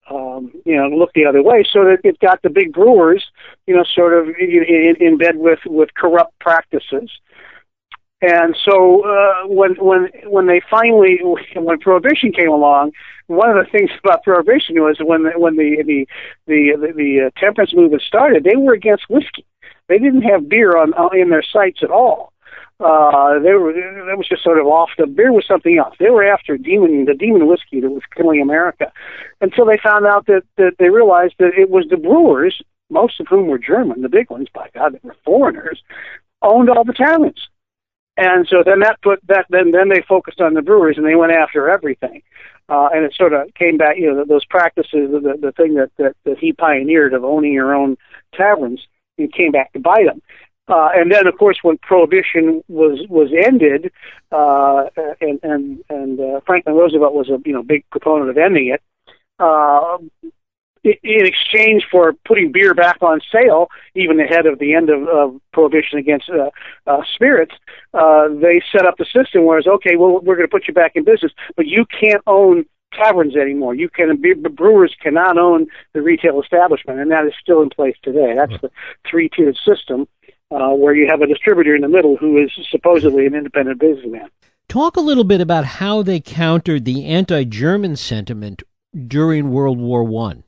um, 0.10 0.52
you 0.66 0.76
know, 0.76 0.88
look 0.88 1.14
the 1.14 1.26
other 1.26 1.42
way, 1.42 1.64
so 1.70 1.86
that 1.86 2.00
it 2.04 2.20
got 2.20 2.42
the 2.42 2.50
big 2.50 2.74
brewers, 2.74 3.24
you 3.68 3.76
know, 3.76 3.84
sort 3.84 4.14
of 4.14 4.28
in, 4.40 4.96
in 5.00 5.18
bed 5.18 5.38
with 5.38 5.60
with 5.66 5.94
corrupt 5.94 6.38
practices. 6.40 7.10
And 8.24 8.56
so 8.64 9.04
uh, 9.04 9.48
when 9.48 9.76
when 9.76 10.08
when 10.28 10.48
they 10.48 10.62
finally 10.72 11.20
when 11.56 11.78
prohibition 11.80 12.32
came 12.32 12.50
along, 12.50 12.94
one 13.28 13.50
of 13.50 13.58
the 13.58 13.70
things 13.70 13.90
about 14.04 14.24
prohibition 14.24 14.76
was 14.76 14.98
when 15.02 15.26
when 15.36 15.58
the 15.58 15.84
the 15.86 16.08
the 16.48 16.78
the, 16.80 16.94
the 16.94 17.28
uh, 17.28 17.40
temperance 17.40 17.74
movement 17.76 18.02
started, 18.02 18.46
they 18.46 18.56
were 18.56 18.74
against 18.74 19.10
whiskey. 19.10 19.46
They 19.90 19.98
didn't 19.98 20.22
have 20.22 20.48
beer 20.48 20.78
on, 20.78 20.94
on 20.94 21.20
in 21.20 21.30
their 21.30 21.44
sites 21.44 21.80
at 21.84 21.92
all. 21.92 22.32
Uh, 22.80 23.40
they 23.40 23.52
were 23.52 23.74
that 23.74 24.18
was 24.18 24.28
just 24.30 24.44
sort 24.44 24.58
of 24.58 24.68
off. 24.68 24.90
The 24.98 25.06
beer 25.06 25.34
was 25.34 25.46
something 25.46 25.78
else. 25.78 25.96
They 26.00 26.10
were 26.10 26.24
after 26.24 26.58
demon 26.58 27.04
the 27.04 27.16
demon 27.16 27.48
whiskey 27.48 27.82
that 27.82 27.90
was 27.90 28.04
killing 28.16 28.42
America, 28.42 28.92
until 29.42 29.66
they 29.66 29.78
found 29.84 30.06
out 30.06 30.28
that 30.28 30.44
that 30.56 30.76
they 30.80 30.90
realized 30.90 31.36
that 31.40 31.52
it 31.58 31.70
was 31.70 31.88
the 31.90 31.98
brewers, 31.98 32.62
most 32.90 33.20
of 33.20 33.28
whom 33.28 33.48
were 33.48 33.60
German, 33.60 34.02
the 34.02 34.08
big 34.08 34.30
ones. 34.30 34.48
By 34.54 34.70
God, 34.74 34.94
they 34.94 35.00
were 35.04 35.16
foreigners, 35.26 35.84
owned 36.42 36.70
all 36.70 36.86
the 36.86 36.94
taverns 36.94 37.50
and 38.18 38.48
so 38.48 38.64
then 38.66 38.80
that 38.82 39.02
put 39.02 39.20
that 39.28 39.46
then 39.50 39.72
then 39.72 39.90
they 39.90 40.02
focused 40.08 40.42
on 40.42 40.54
the 40.54 40.62
breweries 40.62 40.98
and 40.98 41.06
they 41.06 41.16
went 41.16 41.32
after 41.32 41.70
everything. 41.70 42.22
Uh, 42.70 42.88
and 42.94 43.04
it 43.04 43.14
sort 43.14 43.34
of 43.34 43.54
came 43.56 43.78
back, 43.78 43.98
you 43.98 44.12
know, 44.12 44.24
those 44.24 44.46
practices, 44.46 45.12
the, 45.12 45.38
the 45.40 45.52
thing 45.52 45.74
that, 45.74 45.92
that, 45.98 46.16
that 46.24 46.40
he 46.40 46.54
pioneered 46.54 47.14
of 47.14 47.26
owning 47.26 47.52
your 47.52 47.76
own 47.76 47.98
taverns, 48.34 48.88
it 49.18 49.34
came 49.34 49.52
back 49.52 49.74
to 49.74 49.80
bite 49.80 50.08
him. 50.08 50.22
Uh, 50.70 50.90
and 50.96 51.12
then, 51.12 51.28
of 51.28 51.38
course, 51.38 51.60
when 51.62 51.78
prohibition 51.80 52.64
was 52.70 53.06
was 53.10 53.30
ended, 53.38 53.92
uh, 54.32 54.86
and 55.20 55.40
and 55.44 55.84
and 55.90 56.20
uh, 56.22 56.40
Franklin 56.46 56.76
Roosevelt 56.76 57.14
was 57.14 57.30
a 57.30 57.38
you 57.46 57.52
know 57.52 57.64
big 57.64 57.84
proponent 57.90 58.30
of 58.30 58.38
ending 58.38 58.68
it. 58.74 58.82
Uh, 59.40 59.98
in 60.84 61.26
exchange 61.26 61.86
for 61.90 62.14
putting 62.26 62.52
beer 62.52 62.74
back 62.74 62.98
on 63.02 63.22
sale, 63.32 63.70
even 63.96 64.20
ahead 64.20 64.46
of 64.46 64.60
the 64.60 64.74
end 64.74 64.90
of, 64.90 65.08
of 65.08 65.42
prohibition 65.54 65.98
against 65.98 66.30
uh, 66.30 66.50
uh, 66.88 67.02
spirits, 67.16 67.56
uh, 67.94 68.28
they 68.42 68.62
set 68.72 68.86
up 68.86 68.98
the 68.98 69.06
system 69.06 69.46
where 69.46 69.58
it's 69.58 69.68
okay. 69.68 69.96
Well, 69.96 70.20
we're 70.20 70.36
going 70.36 70.48
to 70.48 70.52
put 70.52 70.68
you 70.68 70.74
back 70.74 70.94
in 70.96 71.04
business, 71.04 71.32
but 71.56 71.68
you 71.68 71.86
can't 71.86 72.22
own 72.28 72.66
taverns 72.94 73.36
anymore. 73.36 73.74
You 73.74 73.90
can 73.90 74.22
the 74.22 74.50
brewers 74.50 74.96
cannot 75.02 75.38
own 75.38 75.68
the 75.94 76.02
retail 76.02 76.42
establishment, 76.42 77.00
and 77.00 77.10
that 77.12 77.26
is 77.26 77.34
still 77.42 77.62
in 77.62 77.70
place 77.70 77.96
today. 78.04 78.36
That's 78.36 78.62
the 78.62 78.70
three-tiered 79.10 79.58
system 79.66 80.08
uh, 80.52 80.70
where 80.70 80.94
you 80.94 81.08
have 81.10 81.22
a 81.22 81.28
distributor 81.28 81.76
in 81.76 81.82
the 81.82 81.88
middle 81.88 82.18
who 82.18 82.38
is 82.38 82.52
supposedly 82.70 83.26
an 83.26 83.34
independent 83.34 83.80
businessman. 83.80 84.30
Talk 84.68 84.98
a 84.98 85.02
little 85.02 85.24
bit 85.24 85.42
about 85.42 85.66
how 85.66 86.04
they 86.04 86.20
countered 86.20 86.86
the 86.86 87.06
anti-German 87.06 87.96
sentiment 87.96 88.64
during 89.08 89.52
World 89.52 89.80
War 89.80 90.04
One. 90.04 90.44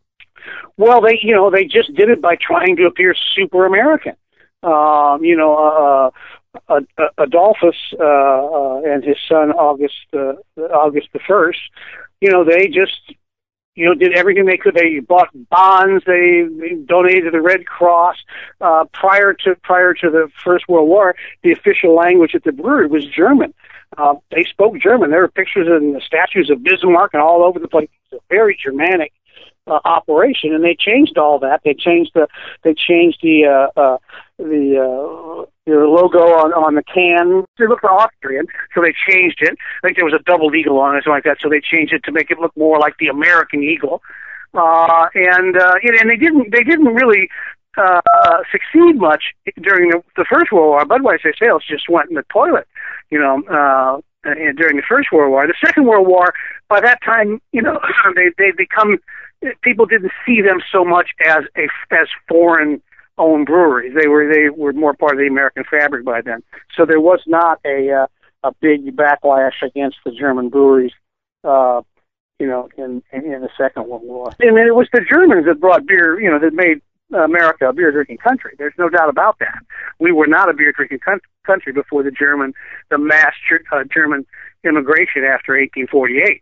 Well, 0.77 1.01
they 1.01 1.20
you 1.22 1.34
know 1.36 1.50
they 1.50 1.65
just 1.65 1.94
did 1.96 2.10
it 2.10 2.22
by 2.22 2.36
trying 2.36 2.75
to 2.77 2.86
appear 2.86 3.15
super 3.36 3.65
American. 3.65 4.13
Um, 4.63 5.24
you 5.24 5.38
know, 5.38 6.12
uh, 6.70 6.72
uh, 6.74 6.82
Adolphus 7.17 7.75
uh, 8.00 8.03
uh, 8.03 8.82
and 8.86 9.03
his 9.03 9.17
son 9.27 9.51
August 9.51 10.05
uh, 10.13 10.34
August 10.58 11.10
the 11.13 11.20
first. 11.20 11.60
You 12.22 12.32
know, 12.32 12.44
they 12.44 12.67
just 12.67 13.13
you 13.75 13.86
know, 13.86 13.94
did 13.94 14.13
everything 14.13 14.46
they 14.46 14.58
could. 14.58 14.74
They 14.74 15.00
bought 15.00 15.29
bonds. 15.50 16.03
They, 16.05 16.48
they 16.60 16.75
donated 16.86 17.25
to 17.25 17.32
the 17.32 17.41
Red 17.41 17.65
Cross. 17.65 18.15
Uh, 18.62 18.86
prior 18.94 19.34
to 19.34 19.55
prior 19.63 19.94
to 19.94 20.10
the 20.10 20.29
First 20.44 20.67
World 20.70 20.88
War, 20.88 21.15
the 21.44 21.51
official 21.51 21.94
language 21.94 22.36
at 22.36 22.44
the 22.44 22.53
brewery 22.53 22.88
was 22.88 23.05
German. 23.05 23.53
Uh, 23.98 24.15
they 24.32 24.44
spoke 24.44 24.79
German. 24.79 25.12
There 25.12 25.22
were 25.22 25.27
pictures 25.27 25.67
and 25.70 26.01
statues 26.01 26.50
of 26.50 26.63
Bismarck 26.63 27.13
and 27.13 27.22
all 27.22 27.44
over 27.44 27.60
the 27.60 27.67
place. 27.67 27.89
A 28.13 28.17
very 28.29 28.58
Germanic 28.62 29.12
uh, 29.67 29.79
operation, 29.86 30.53
and 30.53 30.63
they 30.63 30.75
changed 30.75 31.17
all 31.17 31.39
that. 31.39 31.62
They 31.63 31.74
changed 31.74 32.12
the 32.13 32.27
they 32.63 32.74
changed 32.74 33.19
the 33.22 33.45
uh, 33.45 33.79
uh, 33.79 33.98
the 34.38 34.77
uh, 34.77 35.45
the 35.65 35.75
logo 35.75 36.19
on 36.19 36.53
on 36.53 36.75
the 36.75 36.84
can. 36.84 37.45
It 37.57 37.69
looked 37.69 37.84
Austrian, 37.84 38.48
so 38.74 38.81
they 38.81 38.93
changed 39.10 39.39
it. 39.41 39.57
I 39.84 39.88
think 39.88 39.98
there 39.98 40.05
was 40.05 40.13
a 40.13 40.24
double 40.24 40.53
eagle 40.55 40.79
on 40.79 40.95
it, 40.95 41.00
or 41.00 41.01
something 41.01 41.13
like 41.13 41.24
that. 41.24 41.38
So 41.41 41.50
they 41.50 41.62
changed 41.62 41.93
it 41.93 42.03
to 42.03 42.12
make 42.12 42.31
it 42.31 42.39
look 42.39 42.55
more 42.55 42.79
like 42.79 42.98
the 43.00 43.07
American 43.07 43.63
eagle. 43.63 44.01
Uh, 44.53 45.07
and 45.13 45.57
uh, 45.57 45.74
and 45.84 46.10
they 46.10 46.15
didn't 46.15 46.51
they 46.51 46.63
didn't 46.63 46.93
really 46.93 47.27
uh, 47.77 48.01
uh, 48.24 48.38
succeed 48.51 48.98
much 48.98 49.34
during 49.62 49.89
the, 49.89 50.01
the 50.15 50.25
First 50.31 50.51
World 50.51 50.69
War. 50.69 50.86
Budweiser 50.86 51.34
sales 51.38 51.63
just 51.67 51.89
went 51.89 52.10
in 52.10 52.15
the 52.15 52.24
toilet, 52.31 52.67
you 53.10 53.19
know, 53.19 53.43
uh, 53.50 54.00
during 54.55 54.77
the 54.77 54.84
First 54.88 55.12
World 55.12 55.31
War. 55.31 55.45
The 55.45 55.55
Second 55.65 55.86
World 55.86 56.07
War, 56.07 56.34
by 56.69 56.79
that 56.79 57.00
time, 57.03 57.41
you 57.51 57.62
know, 57.62 57.79
they 58.15 58.29
they 58.38 58.51
become 58.51 58.98
people 59.62 59.86
didn't 59.86 60.12
see 60.25 60.42
them 60.42 60.60
so 60.72 60.84
much 60.84 61.10
as 61.25 61.44
a 61.58 61.68
as 61.92 62.08
foreign 62.27 62.82
owned 63.18 63.46
breweries. 63.46 63.94
They 64.00 64.08
were 64.08 64.32
they 64.32 64.50
were 64.50 64.74
more 64.74 64.94
part 64.94 65.13
of 65.13 65.20
the 65.20 65.27
American 65.27 65.63
fabric 65.70 66.06
by 66.06 66.22
then. 66.22 66.44
So 66.75 66.86
there 66.86 67.00
was 67.00 67.20
not 67.27 67.60
a 67.65 67.92
uh, 67.92 68.08
a 68.44 68.51
big 68.62 68.96
backlash 68.96 69.62
against 69.62 69.98
the 70.06 70.12
German 70.12 70.50
breweries. 70.50 70.94
Uh, 71.44 71.82
you 72.39 72.48
know, 72.48 72.68
in, 72.77 73.01
in 73.13 73.32
in 73.32 73.42
the 73.42 73.50
Second 73.58 73.88
World 73.88 74.04
War, 74.04 74.32
and 74.39 74.58
it 74.58 74.75
was 74.75 74.88
the 74.92 75.01
Germans 75.10 75.46
that 75.46 75.60
brought 75.60 75.86
beer. 75.86 76.20
You 76.20 76.30
know, 76.30 76.39
that 76.39 76.54
made 76.54 76.82
America 77.13 77.70
a 77.70 77.74
beer 77.74 77.92
drinking 77.92 78.18
country. 78.18 78.56
There's 78.58 78.74
no 78.77 78.89
doubt 78.89 79.10
about 79.10 79.39
that. 79.39 79.60
We 80.00 80.12
were 80.12 80.27
not 80.27 80.50
a 80.50 80.54
beer 80.54 80.72
drinking 80.72 81.00
country 81.46 81.72
before 81.72 82.04
the 82.04 82.12
German, 82.12 82.54
the 82.89 82.98
mass 82.98 83.34
uh, 83.72 83.84
German 83.94 84.25
immigration 84.63 85.24
after 85.24 85.54
1848. 85.54 86.42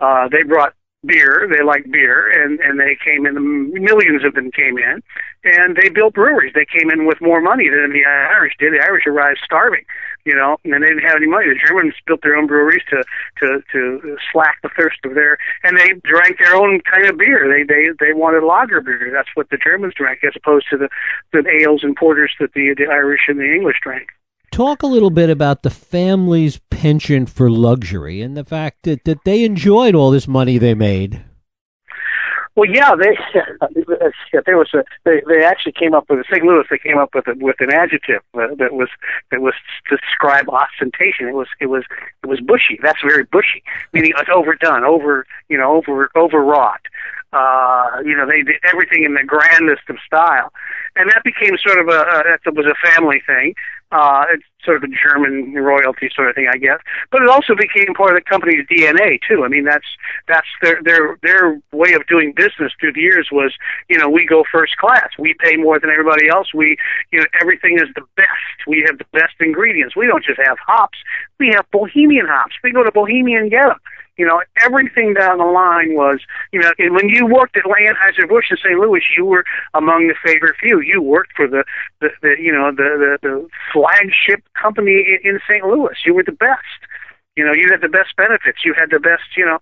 Uh, 0.00 0.28
they 0.28 0.42
brought 0.44 0.74
beer. 1.06 1.48
They 1.48 1.64
like 1.64 1.90
beer, 1.90 2.30
and 2.30 2.60
and 2.60 2.80
they 2.80 2.96
came 3.02 3.26
in. 3.26 3.72
Millions 3.72 4.24
of 4.24 4.34
them 4.34 4.50
came 4.50 4.78
in, 4.78 5.02
and 5.44 5.76
they 5.76 5.88
built 5.88 6.14
breweries. 6.14 6.52
They 6.54 6.66
came 6.66 6.90
in 6.90 7.06
with 7.06 7.20
more 7.20 7.40
money 7.40 7.68
than 7.68 7.92
the 7.92 8.04
Irish 8.04 8.54
did. 8.58 8.72
The 8.72 8.82
Irish 8.82 9.06
arrived 9.06 9.40
starving, 9.44 9.84
you 10.24 10.34
know, 10.34 10.56
and 10.64 10.82
they 10.82 10.88
didn't 10.88 11.04
have 11.04 11.16
any 11.16 11.26
money. 11.26 11.48
The 11.48 11.60
Germans 11.66 11.94
built 12.06 12.22
their 12.22 12.36
own 12.36 12.46
breweries 12.46 12.82
to 12.90 13.02
to 13.40 13.62
to 13.72 14.16
slack 14.32 14.58
the 14.62 14.70
thirst 14.76 14.98
of 15.04 15.14
their, 15.14 15.38
and 15.62 15.76
they 15.76 15.92
drank 16.04 16.38
their 16.38 16.54
own 16.54 16.80
kind 16.80 17.06
of 17.06 17.18
beer. 17.18 17.46
They 17.48 17.62
they 17.62 17.88
they 18.00 18.12
wanted 18.12 18.44
lager 18.44 18.80
beer. 18.80 19.10
That's 19.12 19.30
what 19.34 19.50
the 19.50 19.58
Germans 19.58 19.94
drank, 19.94 20.24
as 20.24 20.34
opposed 20.36 20.66
to 20.70 20.76
the 20.76 20.88
the 21.32 21.44
ales 21.48 21.82
and 21.82 21.96
porters 21.96 22.32
that 22.40 22.52
the 22.54 22.74
the 22.76 22.86
Irish 22.90 23.22
and 23.28 23.38
the 23.38 23.52
English 23.52 23.76
drank. 23.82 24.08
Talk 24.54 24.84
a 24.84 24.86
little 24.86 25.10
bit 25.10 25.30
about 25.30 25.64
the 25.64 25.68
family's 25.68 26.60
penchant 26.70 27.28
for 27.28 27.50
luxury 27.50 28.22
and 28.22 28.36
the 28.36 28.44
fact 28.44 28.84
that, 28.84 29.02
that 29.02 29.24
they 29.24 29.42
enjoyed 29.42 29.96
all 29.96 30.12
this 30.12 30.28
money 30.28 30.58
they 30.58 30.74
made. 30.74 31.24
Well, 32.54 32.70
yeah, 32.70 32.94
they 32.94 33.16
there 34.46 34.56
was 34.56 34.72
a 34.72 34.84
they 35.04 35.22
they 35.26 35.42
actually 35.42 35.72
came 35.72 35.92
up 35.92 36.08
with 36.08 36.24
St. 36.30 36.44
Louis. 36.44 36.64
They 36.70 36.78
came 36.78 36.98
up 36.98 37.16
with 37.16 37.26
a, 37.26 37.34
with 37.40 37.56
an 37.58 37.72
adjective 37.72 38.22
that 38.34 38.72
was 38.72 38.88
that 39.32 39.40
was 39.40 39.54
to 39.88 39.96
describe 39.96 40.48
ostentation. 40.48 41.26
It 41.26 41.34
was 41.34 41.48
it 41.60 41.66
was 41.66 41.82
it 42.22 42.28
was 42.28 42.40
bushy. 42.40 42.78
That's 42.80 43.02
very 43.02 43.24
bushy, 43.24 43.64
meaning 43.92 44.12
it's 44.16 44.30
overdone, 44.32 44.84
over 44.84 45.26
you 45.48 45.58
know 45.58 45.74
over 45.74 46.10
overwrought. 46.14 46.86
Uh, 47.34 48.00
you 48.04 48.16
know, 48.16 48.24
they 48.24 48.42
did 48.42 48.60
everything 48.62 49.02
in 49.02 49.14
the 49.14 49.24
grandest 49.24 49.82
of 49.88 49.96
style, 50.06 50.52
and 50.94 51.10
that 51.10 51.24
became 51.24 51.58
sort 51.58 51.80
of 51.80 51.88
a, 51.88 52.00
a 52.02 52.38
that 52.44 52.54
was 52.54 52.66
a 52.66 52.88
family 52.88 53.20
thing. 53.26 53.52
Uh, 53.94 54.24
it's 54.34 54.42
sort 54.64 54.76
of 54.76 54.82
a 54.82 54.88
German 54.90 55.54
royalty 55.54 56.10
sort 56.12 56.28
of 56.28 56.34
thing, 56.34 56.48
I 56.52 56.58
guess. 56.58 56.80
But 57.12 57.22
it 57.22 57.28
also 57.28 57.54
became 57.54 57.94
part 57.94 58.10
of 58.10 58.16
the 58.16 58.28
company's 58.28 58.66
DNA 58.66 59.20
too. 59.28 59.44
I 59.44 59.48
mean, 59.48 59.64
that's 59.64 59.86
that's 60.26 60.48
their 60.60 60.82
their 60.82 61.16
their 61.22 61.62
way 61.70 61.92
of 61.92 62.04
doing 62.08 62.32
business 62.34 62.72
through 62.80 62.94
the 62.94 63.00
years 63.00 63.28
was, 63.30 63.54
you 63.88 63.96
know, 63.96 64.10
we 64.10 64.26
go 64.26 64.42
first 64.50 64.76
class. 64.78 65.10
We 65.16 65.34
pay 65.38 65.54
more 65.54 65.78
than 65.78 65.90
everybody 65.90 66.28
else. 66.28 66.52
We, 66.52 66.76
you 67.12 67.20
know, 67.20 67.26
everything 67.40 67.78
is 67.78 67.88
the 67.94 68.02
best. 68.16 68.66
We 68.66 68.82
have 68.88 68.98
the 68.98 69.06
best 69.12 69.34
ingredients. 69.38 69.94
We 69.94 70.06
don't 70.06 70.24
just 70.24 70.40
have 70.44 70.58
hops. 70.58 70.98
We 71.38 71.52
have 71.54 71.64
Bohemian 71.70 72.26
hops. 72.26 72.56
We 72.64 72.72
go 72.72 72.82
to 72.82 72.90
Bohemian 72.90 73.42
and 73.42 73.50
get 73.50 73.66
them. 73.68 73.78
You 74.16 74.26
know, 74.26 74.40
everything 74.64 75.14
down 75.14 75.38
the 75.38 75.44
line 75.44 75.94
was, 75.94 76.20
you 76.52 76.60
know, 76.60 76.70
and 76.78 76.94
when 76.94 77.08
you 77.08 77.26
worked 77.26 77.56
at 77.56 77.64
Anheuser-Busch 77.64 78.50
in 78.50 78.56
St. 78.58 78.78
Louis, 78.78 79.02
you 79.16 79.24
were 79.24 79.44
among 79.74 80.06
the 80.06 80.14
favorite 80.24 80.54
few. 80.60 80.80
You 80.80 81.02
worked 81.02 81.32
for 81.34 81.48
the, 81.48 81.64
the, 82.00 82.10
the 82.22 82.36
you 82.40 82.52
know, 82.52 82.70
the, 82.70 83.18
the, 83.22 83.28
the 83.28 83.48
flagship 83.72 84.44
company 84.54 85.04
in, 85.24 85.34
in 85.34 85.40
St. 85.48 85.64
Louis. 85.64 85.96
You 86.06 86.14
were 86.14 86.22
the 86.22 86.32
best. 86.32 86.78
You 87.36 87.44
know, 87.44 87.52
you 87.52 87.66
had 87.70 87.80
the 87.80 87.88
best 87.88 88.14
benefits. 88.16 88.64
You 88.64 88.74
had 88.78 88.90
the 88.90 89.00
best, 89.00 89.36
you 89.36 89.44
know, 89.44 89.58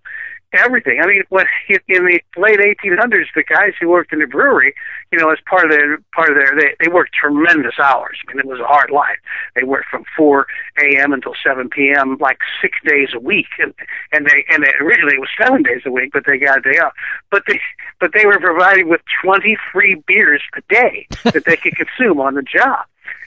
everything. 0.53 1.01
I 1.03 1.07
mean, 1.07 1.23
when 1.29 1.47
in 1.69 2.05
the 2.05 2.21
late 2.37 2.59
1800s, 2.59 3.27
the 3.35 3.45
guys 3.45 3.73
who 3.81 3.89
worked 3.89 4.13
in 4.13 4.21
the 4.21 4.27
brewery, 4.27 4.75
you 5.11 5.19
know, 5.19 5.31
as 5.31 5.39
part 5.49 5.65
of 5.65 5.71
their 5.71 5.99
part 6.15 6.31
of 6.31 6.37
their, 6.37 6.55
they 6.57 6.75
they 6.85 6.91
worked 6.91 7.13
tremendous 7.15 7.79
hours. 7.79 8.19
I 8.27 8.33
mean, 8.33 8.41
it 8.41 8.47
was 8.47 8.61
a 8.61 8.67
hard 8.67 8.91
life. 8.91 9.19
They 9.55 9.65
worked 9.65 9.89
from 9.89 10.05
4 10.17 10.47
a.m. 10.79 11.13
until 11.13 11.35
7 11.43 11.69
p.m. 11.69 12.17
like 12.21 12.39
six 12.61 12.79
days 12.85 13.09
a 13.15 13.21
week, 13.21 13.49
and 13.59 13.75
and 14.13 14.27
they 14.27 14.45
and 14.51 14.63
they, 14.63 14.73
originally 14.81 15.15
it 15.15 15.21
was 15.21 15.31
seven 15.41 15.63
days 15.63 15.83
a 15.85 15.91
week, 15.91 16.11
but 16.13 16.25
they 16.27 16.39
got 16.39 16.59
a 16.59 16.73
day 16.73 16.79
off. 16.79 16.93
But 17.31 17.45
they 17.47 17.61
but 18.01 18.13
they 18.15 18.27
were 18.27 18.39
provided 18.39 18.87
with 18.87 19.01
20 19.23 19.57
free 19.73 20.03
beers 20.07 20.43
a 20.57 20.63
day 20.69 21.07
that 21.25 21.45
they 21.45 21.57
could 21.57 21.77
consume 21.99 22.21
on 22.21 22.35
the 22.35 22.43
job. 22.43 22.85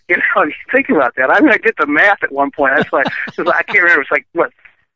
You 0.08 0.18
know, 0.18 0.46
think 0.72 0.90
about 0.90 1.16
that. 1.16 1.30
I 1.30 1.40
mean, 1.40 1.52
I 1.52 1.58
did 1.58 1.76
the 1.80 1.88
math 1.88 2.24
at 2.24 2.32
one 2.32 2.52
point. 2.52 2.74
I 2.74 2.78
was 2.78 2.92
like, 2.92 3.08
I 3.08 3.64
can't 3.64 3.82
remember. 3.82 4.02
It's 4.02 4.12
like 4.12 4.28
what 4.34 4.52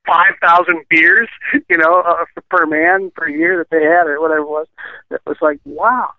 five 0.10 0.34
thousand 0.42 0.84
beers, 0.90 1.30
you 1.70 1.78
know, 1.78 2.02
uh, 2.02 2.26
per 2.50 2.66
man 2.66 3.12
per 3.16 3.30
year 3.30 3.58
that 3.58 3.70
they 3.70 3.84
had, 3.84 4.08
or 4.08 4.20
whatever 4.20 4.42
it 4.42 4.50
was. 4.50 4.68
It 5.12 5.22
was 5.26 5.38
like, 5.42 5.60
wow. 5.66 6.10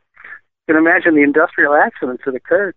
You 0.68 0.74
can 0.74 0.76
imagine 0.76 1.14
the 1.14 1.22
industrial 1.22 1.74
accidents 1.74 2.22
that 2.24 2.34
occurred. 2.34 2.74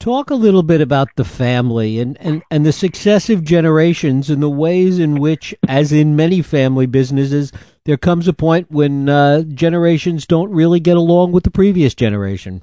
Talk 0.00 0.30
a 0.30 0.34
little 0.34 0.62
bit 0.62 0.80
about 0.80 1.08
the 1.16 1.24
family 1.24 1.98
and, 1.98 2.16
and, 2.20 2.42
and 2.50 2.66
the 2.66 2.72
successive 2.72 3.42
generations 3.42 4.28
and 4.28 4.42
the 4.42 4.50
ways 4.50 4.98
in 4.98 5.18
which, 5.18 5.54
as 5.66 5.90
in 5.90 6.14
many 6.14 6.42
family 6.42 6.86
businesses, 6.86 7.50
there 7.86 7.96
comes 7.96 8.28
a 8.28 8.32
point 8.32 8.70
when 8.70 9.08
uh, 9.08 9.42
generations 9.42 10.26
don't 10.26 10.50
really 10.50 10.80
get 10.80 10.96
along 10.96 11.32
with 11.32 11.44
the 11.44 11.50
previous 11.50 11.94
generation. 11.94 12.62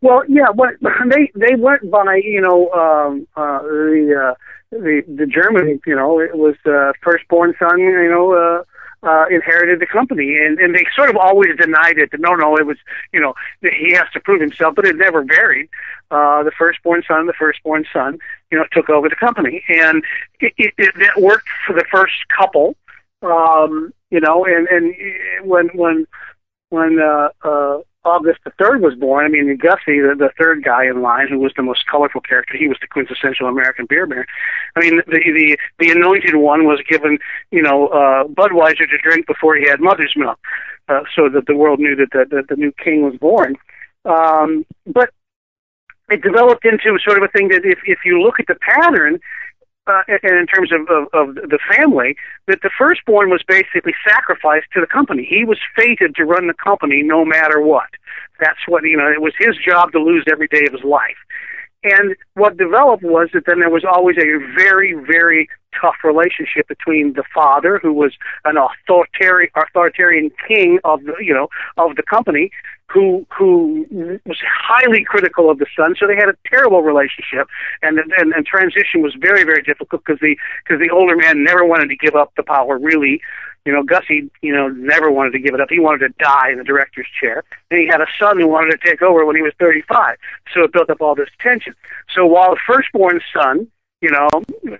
Well, 0.00 0.22
yeah, 0.28 0.52
but 0.54 0.68
they 1.08 1.30
they 1.34 1.54
went 1.56 1.90
by 1.90 2.20
you 2.22 2.40
know 2.40 2.70
um, 2.70 3.26
uh, 3.36 3.62
the 3.62 4.30
uh, 4.30 4.34
the 4.70 5.02
the 5.06 5.26
German, 5.26 5.80
you 5.86 5.96
know, 5.96 6.20
it 6.20 6.36
was 6.36 6.54
uh, 6.64 6.92
firstborn 7.02 7.54
son, 7.58 7.78
you 7.78 8.08
know, 8.08 8.32
uh, 8.32 8.62
uh, 9.02 9.26
inherited 9.30 9.80
the 9.80 9.86
company, 9.86 10.36
and 10.36 10.58
and 10.58 10.74
they 10.74 10.86
sort 10.94 11.10
of 11.10 11.16
always 11.16 11.56
denied 11.56 11.98
it. 11.98 12.10
That 12.12 12.20
no, 12.20 12.34
no, 12.34 12.56
it 12.56 12.66
was, 12.66 12.76
you 13.12 13.20
know, 13.20 13.34
he 13.62 13.92
has 13.94 14.06
to 14.12 14.20
prove 14.20 14.40
himself, 14.40 14.74
but 14.74 14.86
it 14.86 14.96
never 14.96 15.24
varied. 15.24 15.68
Uh, 16.10 16.42
the 16.42 16.52
firstborn 16.56 17.02
son, 17.06 17.26
the 17.26 17.32
firstborn 17.32 17.84
son, 17.92 18.18
you 18.50 18.58
know, 18.58 18.64
took 18.72 18.90
over 18.90 19.08
the 19.08 19.16
company, 19.16 19.64
and 19.68 20.04
it, 20.40 20.52
it, 20.56 20.74
it, 20.78 20.94
it 20.96 21.22
worked 21.22 21.48
for 21.66 21.72
the 21.72 21.84
first 21.90 22.14
couple, 22.36 22.76
um, 23.22 23.92
you 24.10 24.20
know, 24.20 24.44
and 24.44 24.68
and 24.68 24.94
when 25.42 25.68
when 25.68 26.06
when 26.68 27.00
uh, 27.00 27.28
uh, 27.42 27.78
August 28.04 28.40
the 28.44 28.52
third 28.58 28.80
was 28.80 28.94
born, 28.94 29.26
I 29.26 29.28
mean 29.28 29.54
Gussie, 29.56 30.00
the, 30.00 30.14
the 30.18 30.30
third 30.38 30.64
guy 30.64 30.86
in 30.86 31.02
line, 31.02 31.28
who 31.28 31.38
was 31.38 31.52
the 31.54 31.62
most 31.62 31.84
colorful 31.86 32.22
character, 32.22 32.56
he 32.56 32.66
was 32.66 32.78
the 32.80 32.86
quintessential 32.86 33.46
American 33.46 33.86
beer 33.86 34.06
baron. 34.06 34.26
I 34.74 34.80
mean, 34.80 34.96
the 35.06 35.18
the 35.18 35.58
the 35.78 35.90
anointed 35.90 36.36
one 36.36 36.64
was 36.64 36.80
given, 36.88 37.18
you 37.50 37.62
know, 37.62 37.88
uh, 37.88 38.24
Budweiser 38.24 38.88
to 38.88 38.98
drink 39.02 39.26
before 39.26 39.56
he 39.56 39.68
had 39.68 39.80
mother's 39.80 40.14
milk, 40.16 40.38
uh, 40.88 41.02
so 41.14 41.28
that 41.28 41.46
the 41.46 41.54
world 41.54 41.78
knew 41.78 41.94
that 41.96 42.08
the, 42.12 42.24
that 42.36 42.48
the 42.48 42.56
new 42.56 42.72
king 42.72 43.02
was 43.02 43.16
born. 43.16 43.56
Um, 44.06 44.64
but 44.86 45.10
it 46.10 46.22
developed 46.22 46.64
into 46.64 46.98
sort 47.04 47.18
of 47.18 47.24
a 47.24 47.28
thing 47.28 47.48
that 47.48 47.64
if 47.64 47.80
if 47.84 47.98
you 48.04 48.22
look 48.22 48.40
at 48.40 48.46
the 48.46 48.56
pattern, 48.56 49.20
uh, 49.90 50.02
and 50.08 50.36
in 50.38 50.46
terms 50.46 50.70
of, 50.72 50.82
of, 50.88 51.08
of 51.12 51.34
the 51.34 51.58
family, 51.74 52.16
that 52.46 52.60
the 52.62 52.70
firstborn 52.78 53.30
was 53.30 53.42
basically 53.46 53.94
sacrificed 54.06 54.66
to 54.74 54.80
the 54.80 54.86
company. 54.86 55.26
He 55.28 55.44
was 55.44 55.58
fated 55.76 56.14
to 56.16 56.24
run 56.24 56.46
the 56.46 56.54
company 56.54 57.02
no 57.02 57.24
matter 57.24 57.60
what. 57.60 57.88
That's 58.38 58.60
what, 58.68 58.84
you 58.84 58.96
know, 58.96 59.10
it 59.10 59.20
was 59.20 59.34
his 59.38 59.56
job 59.56 59.92
to 59.92 59.98
lose 59.98 60.24
every 60.30 60.48
day 60.48 60.64
of 60.66 60.72
his 60.72 60.84
life. 60.84 61.18
And 61.82 62.14
what 62.34 62.56
developed 62.56 63.02
was 63.02 63.30
that 63.32 63.44
then 63.46 63.60
there 63.60 63.70
was 63.70 63.84
always 63.84 64.16
a 64.18 64.38
very, 64.54 64.92
very 64.94 65.48
tough 65.78 65.96
relationship 66.04 66.68
between 66.68 67.14
the 67.14 67.24
father, 67.34 67.78
who 67.78 67.92
was 67.92 68.12
an 68.44 68.56
authoritarian, 68.56 69.50
authoritarian 69.56 70.30
king 70.46 70.78
of 70.84 71.02
the, 71.04 71.14
you 71.20 71.34
know, 71.34 71.48
of 71.76 71.96
the 71.96 72.02
company, 72.02 72.50
who 72.86 73.26
who 73.36 73.86
was 74.26 74.38
highly 74.42 75.04
critical 75.04 75.48
of 75.48 75.58
the 75.58 75.66
son. 75.76 75.94
So 75.98 76.06
they 76.06 76.16
had 76.16 76.28
a 76.28 76.36
terrible 76.46 76.82
relationship, 76.82 77.48
and 77.82 77.98
and, 78.18 78.32
and 78.32 78.44
transition 78.46 79.02
was 79.02 79.14
very, 79.18 79.44
very 79.44 79.62
difficult 79.62 80.02
because 80.04 80.20
the 80.20 80.36
because 80.64 80.80
the 80.80 80.90
older 80.90 81.16
man 81.16 81.44
never 81.44 81.64
wanted 81.64 81.88
to 81.88 81.96
give 81.96 82.16
up 82.16 82.32
the 82.36 82.42
power. 82.42 82.78
Really, 82.78 83.20
you 83.64 83.72
know, 83.72 83.82
Gussie, 83.82 84.30
you 84.42 84.52
know, 84.52 84.68
never 84.68 85.10
wanted 85.10 85.32
to 85.32 85.38
give 85.38 85.54
it 85.54 85.60
up. 85.60 85.68
He 85.70 85.78
wanted 85.78 86.08
to 86.08 86.14
die 86.18 86.50
in 86.50 86.58
the 86.58 86.64
director's 86.64 87.06
chair. 87.20 87.44
And 87.70 87.80
he 87.80 87.86
had 87.86 88.00
a 88.00 88.06
son 88.18 88.40
who 88.40 88.48
wanted 88.48 88.72
to 88.72 88.78
take 88.78 89.02
over 89.02 89.24
when 89.24 89.36
he 89.36 89.42
was 89.42 89.52
35. 89.58 90.16
So 90.54 90.64
it 90.64 90.72
built 90.72 90.90
up 90.90 91.00
all 91.00 91.14
this 91.14 91.28
tension. 91.40 91.74
So 92.14 92.26
while 92.26 92.54
the 92.54 92.60
firstborn 92.66 93.20
son, 93.34 93.68
you 94.00 94.10
know, 94.10 94.28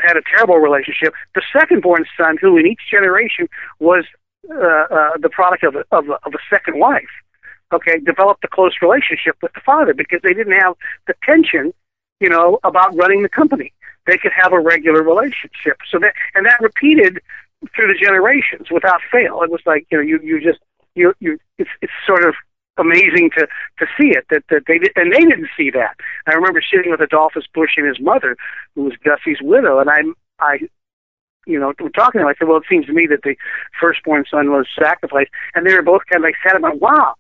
had 0.03 0.17
a 0.17 0.23
terrible 0.35 0.59
relationship, 0.59 1.13
the 1.35 1.43
second 1.53 1.83
born 1.83 2.05
son, 2.17 2.39
who 2.41 2.57
in 2.57 2.67
each 2.67 2.81
generation 2.91 3.49
was 3.79 4.05
uh, 4.51 4.55
uh, 4.55 5.11
the 5.19 5.29
product 5.31 5.63
of 5.65 5.77
a, 5.77 5.85
of, 5.93 6.09
a, 6.09 6.15
of 6.25 6.35
a 6.35 6.39
second 6.49 6.79
wife, 6.79 7.11
okay, 7.73 7.99
developed 7.99 8.43
a 8.45 8.49
close 8.49 8.73
relationship 8.81 9.37
with 9.43 9.53
the 9.53 9.61
father 9.61 9.93
because 9.93 10.21
they 10.23 10.33
didn't 10.33 10.59
have 10.59 10.75
the 11.07 11.15
tension, 11.23 11.73
you 12.21 12.29
know, 12.29 12.59
about 12.65 12.97
running 12.97 13.23
the 13.23 13.29
company. 13.29 13.73
They 14.07 14.17
could 14.17 14.33
have 14.33 14.53
a 14.53 14.61
regular 14.61 15.03
relationship. 15.03 15.79
So 15.91 15.99
that, 15.99 16.15
and 16.35 16.47
that 16.47 16.59
repeated 16.61 17.21
through 17.75 17.93
the 17.93 17.99
generations 17.99 18.71
without 18.71 19.01
fail. 19.13 19.43
It 19.43 19.51
was 19.51 19.61
like 19.67 19.87
you 19.91 19.99
know 19.99 20.03
you 20.03 20.19
you 20.23 20.41
just 20.41 20.59
you 20.95 21.15
you 21.21 21.39
it's 21.59 21.71
it's 21.83 21.93
sort 22.07 22.25
of 22.25 22.35
amazing 22.81 23.31
to 23.39 23.47
to 23.79 23.87
see 23.99 24.11
it 24.11 24.25
that 24.31 24.43
that 24.51 24.63
they 24.67 24.81
and 24.97 25.13
they 25.13 25.21
didn't 25.21 25.49
see 25.57 25.71
that. 25.71 25.97
I 26.27 26.33
remember 26.33 26.63
sitting 26.63 26.91
with 26.91 27.01
Adolphus 27.01 27.45
Busch 27.53 27.77
and 27.77 27.87
his 27.87 28.01
mother, 28.01 28.37
who 28.75 28.85
was 28.85 28.95
Gussie's 29.05 29.41
widow, 29.43 29.79
and 29.79 29.91
I 29.91 30.01
I 30.41 30.59
you 31.47 31.59
know, 31.59 31.73
we're 31.81 31.89
talking. 31.91 32.21
I 32.21 32.35
said, 32.39 32.49
well, 32.49 32.59
it 32.59 32.65
seems 32.69 32.87
to 32.87 32.93
me 32.93 33.07
that 33.09 33.23
the 33.23 33.35
firstborn 33.81 34.25
son 34.31 34.51
was 34.51 34.67
sacrificed, 34.79 35.31
and 35.55 35.67
they 35.67 35.75
were 35.75 35.83
both 35.83 36.03
kind 36.11 36.23
of 36.23 36.29
like 36.29 36.35
sat 36.47 36.57
about, 36.57 36.81
wow, 36.81 37.15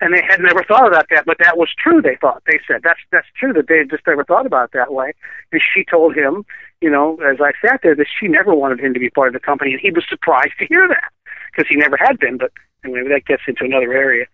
and 0.00 0.14
they 0.14 0.22
had 0.22 0.40
never 0.40 0.64
thought 0.64 0.88
about 0.88 1.06
that, 1.10 1.26
but 1.26 1.38
that 1.38 1.58
was 1.58 1.68
true. 1.78 2.00
They 2.00 2.16
thought 2.20 2.42
they 2.46 2.58
said 2.66 2.80
that's 2.82 3.00
that's 3.12 3.26
true 3.38 3.52
that 3.52 3.68
they 3.68 3.78
had 3.78 3.90
just 3.90 4.06
never 4.06 4.24
thought 4.24 4.46
about 4.46 4.66
it 4.66 4.70
that 4.72 4.92
way. 4.92 5.12
And 5.52 5.60
she 5.74 5.84
told 5.84 6.16
him, 6.16 6.44
you 6.80 6.90
know, 6.90 7.16
as 7.16 7.36
I 7.40 7.52
sat 7.66 7.80
there, 7.82 7.94
that 7.94 8.06
she 8.18 8.26
never 8.26 8.54
wanted 8.54 8.80
him 8.80 8.94
to 8.94 9.00
be 9.00 9.10
part 9.10 9.28
of 9.28 9.34
the 9.34 9.40
company, 9.40 9.72
and 9.72 9.80
he 9.80 9.90
was 9.90 10.04
surprised 10.08 10.54
to 10.58 10.66
hear 10.66 10.88
that 10.88 11.12
because 11.52 11.68
he 11.68 11.76
never 11.76 11.96
had 11.98 12.18
been. 12.18 12.38
But 12.38 12.52
anyway, 12.84 13.08
that 13.08 13.26
gets 13.26 13.42
into 13.46 13.64
another 13.64 13.92
area. 13.92 14.26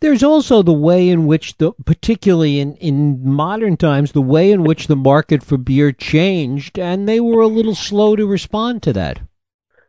There's 0.00 0.22
also 0.22 0.62
the 0.62 0.72
way 0.72 1.08
in 1.08 1.26
which 1.26 1.56
the, 1.58 1.72
particularly 1.84 2.60
in, 2.60 2.76
in 2.76 3.28
modern 3.28 3.76
times, 3.76 4.12
the 4.12 4.22
way 4.22 4.52
in 4.52 4.62
which 4.62 4.86
the 4.86 4.96
market 4.96 5.42
for 5.42 5.56
beer 5.56 5.90
changed, 5.90 6.78
and 6.78 7.08
they 7.08 7.18
were 7.18 7.42
a 7.42 7.48
little 7.48 7.74
slow 7.74 8.14
to 8.14 8.24
respond 8.24 8.82
to 8.84 8.92
that. 8.92 9.20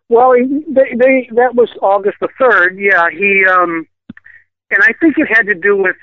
Well, 0.10 0.34
they, 0.34 0.96
they 0.96 1.30
that 1.36 1.54
was 1.54 1.70
August 1.84 2.18
the 2.20 2.30
third. 2.40 2.80
Yeah, 2.80 3.10
he 3.12 3.46
um, 3.46 3.88
and 4.72 4.82
I 4.82 4.94
think 5.00 5.20
it 5.20 5.28
had 5.28 5.44
to 5.44 5.54
do 5.54 5.78
with, 5.78 5.96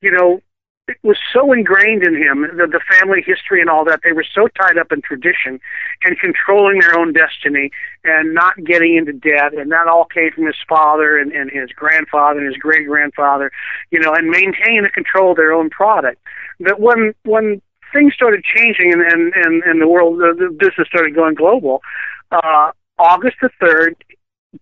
you 0.00 0.10
know, 0.10 0.40
it 0.86 0.98
was 1.02 1.16
so 1.32 1.52
ingrained 1.52 2.02
in 2.02 2.14
him 2.14 2.42
the, 2.42 2.66
the 2.66 2.80
family 2.90 3.22
history 3.24 3.60
and 3.60 3.70
all 3.70 3.84
that. 3.86 4.00
They 4.04 4.12
were 4.12 4.26
so 4.34 4.48
tied 4.48 4.76
up 4.76 4.92
in 4.92 5.00
tradition 5.00 5.58
and 6.04 6.18
controlling 6.18 6.80
their 6.80 6.98
own 6.98 7.12
destiny 7.12 7.70
and 8.04 8.34
not 8.34 8.62
getting 8.64 8.96
into 8.96 9.12
debt. 9.12 9.54
And 9.54 9.72
that 9.72 9.86
all 9.88 10.04
came 10.04 10.30
from 10.32 10.46
his 10.46 10.56
father 10.68 11.18
and, 11.18 11.32
and 11.32 11.50
his 11.50 11.70
grandfather 11.70 12.40
and 12.40 12.48
his 12.48 12.58
great 12.58 12.86
grandfather, 12.86 13.50
you 13.90 13.98
know, 13.98 14.12
and 14.12 14.28
maintaining 14.28 14.82
the 14.82 14.90
control 14.90 15.30
of 15.30 15.36
their 15.36 15.52
own 15.52 15.70
product. 15.70 16.20
That 16.60 16.80
when 16.80 17.14
when 17.24 17.62
things 17.92 18.12
started 18.12 18.44
changing 18.44 18.92
and 18.92 19.00
and 19.00 19.32
and, 19.34 19.62
and 19.62 19.80
the 19.80 19.88
world 19.88 20.18
the, 20.18 20.34
the 20.38 20.50
business 20.50 20.88
started 20.88 21.14
going 21.14 21.34
global. 21.34 21.82
Uh, 22.30 22.72
August 22.98 23.36
the 23.42 23.50
third 23.60 23.96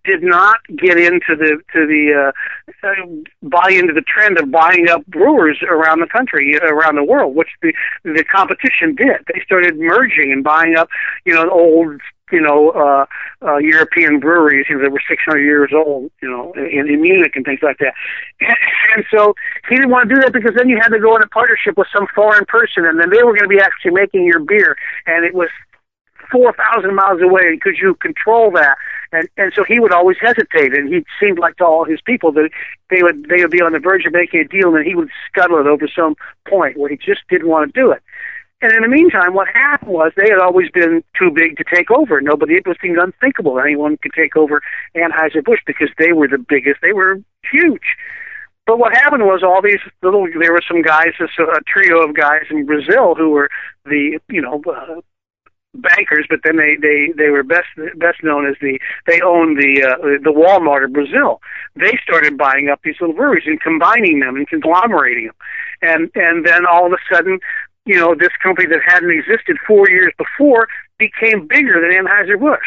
did 0.04 0.22
not 0.22 0.58
get 0.76 0.98
into 0.98 1.36
the 1.36 1.60
to 1.72 1.86
the 1.86 2.32
uh, 2.32 2.86
uh, 2.86 3.06
buy 3.42 3.70
into 3.70 3.92
the 3.92 4.02
trend 4.02 4.38
of 4.38 4.50
buying 4.50 4.88
up 4.88 5.04
brewers 5.06 5.58
around 5.68 6.00
the 6.00 6.06
country, 6.06 6.56
around 6.56 6.96
the 6.96 7.04
world, 7.04 7.34
which 7.34 7.50
the 7.62 7.72
the 8.04 8.24
competition 8.24 8.94
did. 8.94 9.18
They 9.32 9.40
started 9.44 9.78
merging 9.78 10.32
and 10.32 10.44
buying 10.44 10.76
up, 10.76 10.88
you 11.24 11.34
know, 11.34 11.48
old 11.50 12.00
you 12.32 12.40
know, 12.40 12.70
uh, 12.70 13.04
uh, 13.46 13.58
European 13.58 14.18
breweries 14.18 14.66
you 14.68 14.76
know, 14.76 14.82
that 14.82 14.90
were 14.90 15.02
600 15.06 15.38
years 15.38 15.70
old, 15.74 16.10
you 16.22 16.28
know, 16.28 16.52
in, 16.54 16.88
in 16.88 17.02
Munich 17.02 17.32
and 17.36 17.44
things 17.44 17.60
like 17.62 17.78
that. 17.78 17.92
And, 18.94 19.04
so 19.10 19.34
he 19.70 19.76
didn't 19.76 19.88
want 19.88 20.08
to 20.08 20.14
do 20.14 20.20
that 20.20 20.34
because 20.34 20.52
then 20.54 20.68
you 20.68 20.76
had 20.76 20.90
to 20.90 20.98
go 20.98 21.16
in 21.16 21.22
a 21.22 21.26
partnership 21.28 21.78
with 21.78 21.86
some 21.94 22.06
foreign 22.14 22.44
person, 22.44 22.84
and 22.84 23.00
then 23.00 23.08
they 23.08 23.22
were 23.22 23.32
going 23.32 23.48
to 23.48 23.48
be 23.48 23.58
actually 23.58 23.92
making 23.92 24.24
your 24.24 24.40
beer, 24.40 24.76
and 25.06 25.24
it 25.24 25.32
was 25.32 25.48
four 26.32 26.54
thousand 26.54 26.94
miles 26.96 27.20
away. 27.22 27.58
Could 27.62 27.76
you 27.80 27.94
control 27.94 28.50
that? 28.52 28.76
And 29.12 29.28
and 29.36 29.52
so 29.54 29.62
he 29.62 29.78
would 29.78 29.92
always 29.92 30.16
hesitate, 30.20 30.74
and 30.74 30.92
he 30.92 31.04
seemed 31.20 31.38
like 31.38 31.56
to 31.58 31.64
all 31.64 31.84
his 31.84 32.00
people 32.00 32.32
that 32.32 32.50
they 32.90 33.02
would 33.02 33.28
they 33.28 33.42
would 33.42 33.50
be 33.50 33.60
on 33.60 33.72
the 33.72 33.78
verge 33.78 34.06
of 34.06 34.12
making 34.12 34.40
a 34.40 34.48
deal, 34.48 34.74
and 34.74 34.86
he 34.86 34.94
would 34.94 35.10
scuttle 35.28 35.60
it 35.60 35.66
over 35.66 35.86
some 35.86 36.16
point 36.48 36.78
where 36.78 36.90
he 36.90 36.96
just 36.96 37.20
didn't 37.28 37.48
want 37.48 37.72
to 37.72 37.80
do 37.80 37.92
it. 37.92 38.02
And 38.62 38.72
in 38.76 38.82
the 38.82 38.88
meantime, 38.88 39.34
what 39.34 39.48
happened 39.48 39.90
was 39.90 40.12
they 40.16 40.30
had 40.30 40.38
always 40.38 40.70
been 40.70 41.02
too 41.18 41.32
big 41.32 41.56
to 41.56 41.64
take 41.64 41.90
over. 41.90 42.20
Nobody, 42.20 42.54
it 42.54 42.66
was 42.66 42.76
seemed 42.80 42.96
unthinkable 42.96 43.56
that 43.56 43.66
anyone 43.66 43.96
could 43.96 44.12
take 44.12 44.36
over 44.36 44.62
Anheuser-Busch 44.94 45.58
because 45.66 45.90
they 45.98 46.12
were 46.12 46.28
the 46.28 46.38
biggest. 46.38 46.80
They 46.80 46.92
were 46.92 47.20
huge. 47.50 47.96
But 48.64 48.78
what 48.78 48.94
happened 48.94 49.24
was 49.24 49.42
all 49.42 49.60
these 49.60 49.80
little, 50.00 50.28
there 50.38 50.52
were 50.52 50.62
some 50.66 50.80
guys, 50.80 51.10
a, 51.18 51.24
a 51.42 51.60
trio 51.66 52.06
of 52.06 52.14
guys 52.14 52.44
in 52.50 52.64
Brazil 52.64 53.16
who 53.16 53.30
were 53.30 53.50
the, 53.84 54.20
you 54.28 54.40
know, 54.40 54.62
uh, 54.64 55.00
bankers, 55.74 56.26
but 56.28 56.40
then 56.44 56.56
they 56.56 56.76
they 56.80 57.12
they 57.16 57.30
were 57.30 57.42
best 57.42 57.68
best 57.96 58.22
known 58.22 58.46
as 58.46 58.56
the 58.60 58.78
they 59.06 59.20
owned 59.20 59.58
the 59.58 59.82
uh, 59.82 59.96
the 60.22 60.32
Walmart 60.32 60.84
of 60.84 60.92
Brazil. 60.92 61.40
They 61.74 61.98
started 62.02 62.36
buying 62.36 62.68
up 62.68 62.80
these 62.84 62.96
little 63.00 63.16
breweries 63.16 63.44
and 63.46 63.60
combining 63.60 64.20
them 64.20 64.36
and 64.36 64.46
conglomerating 64.48 65.26
them, 65.26 65.34
and 65.82 66.10
and 66.14 66.46
then 66.46 66.66
all 66.66 66.86
of 66.86 66.92
a 66.92 67.14
sudden, 67.14 67.38
you 67.86 67.96
know, 67.96 68.14
this 68.14 68.32
company 68.42 68.68
that 68.68 68.80
hadn't 68.86 69.10
existed 69.10 69.56
four 69.66 69.88
years 69.88 70.12
before 70.18 70.68
became 70.98 71.46
bigger 71.46 71.80
than 71.80 72.06
Anheuser 72.06 72.38
Busch. 72.38 72.60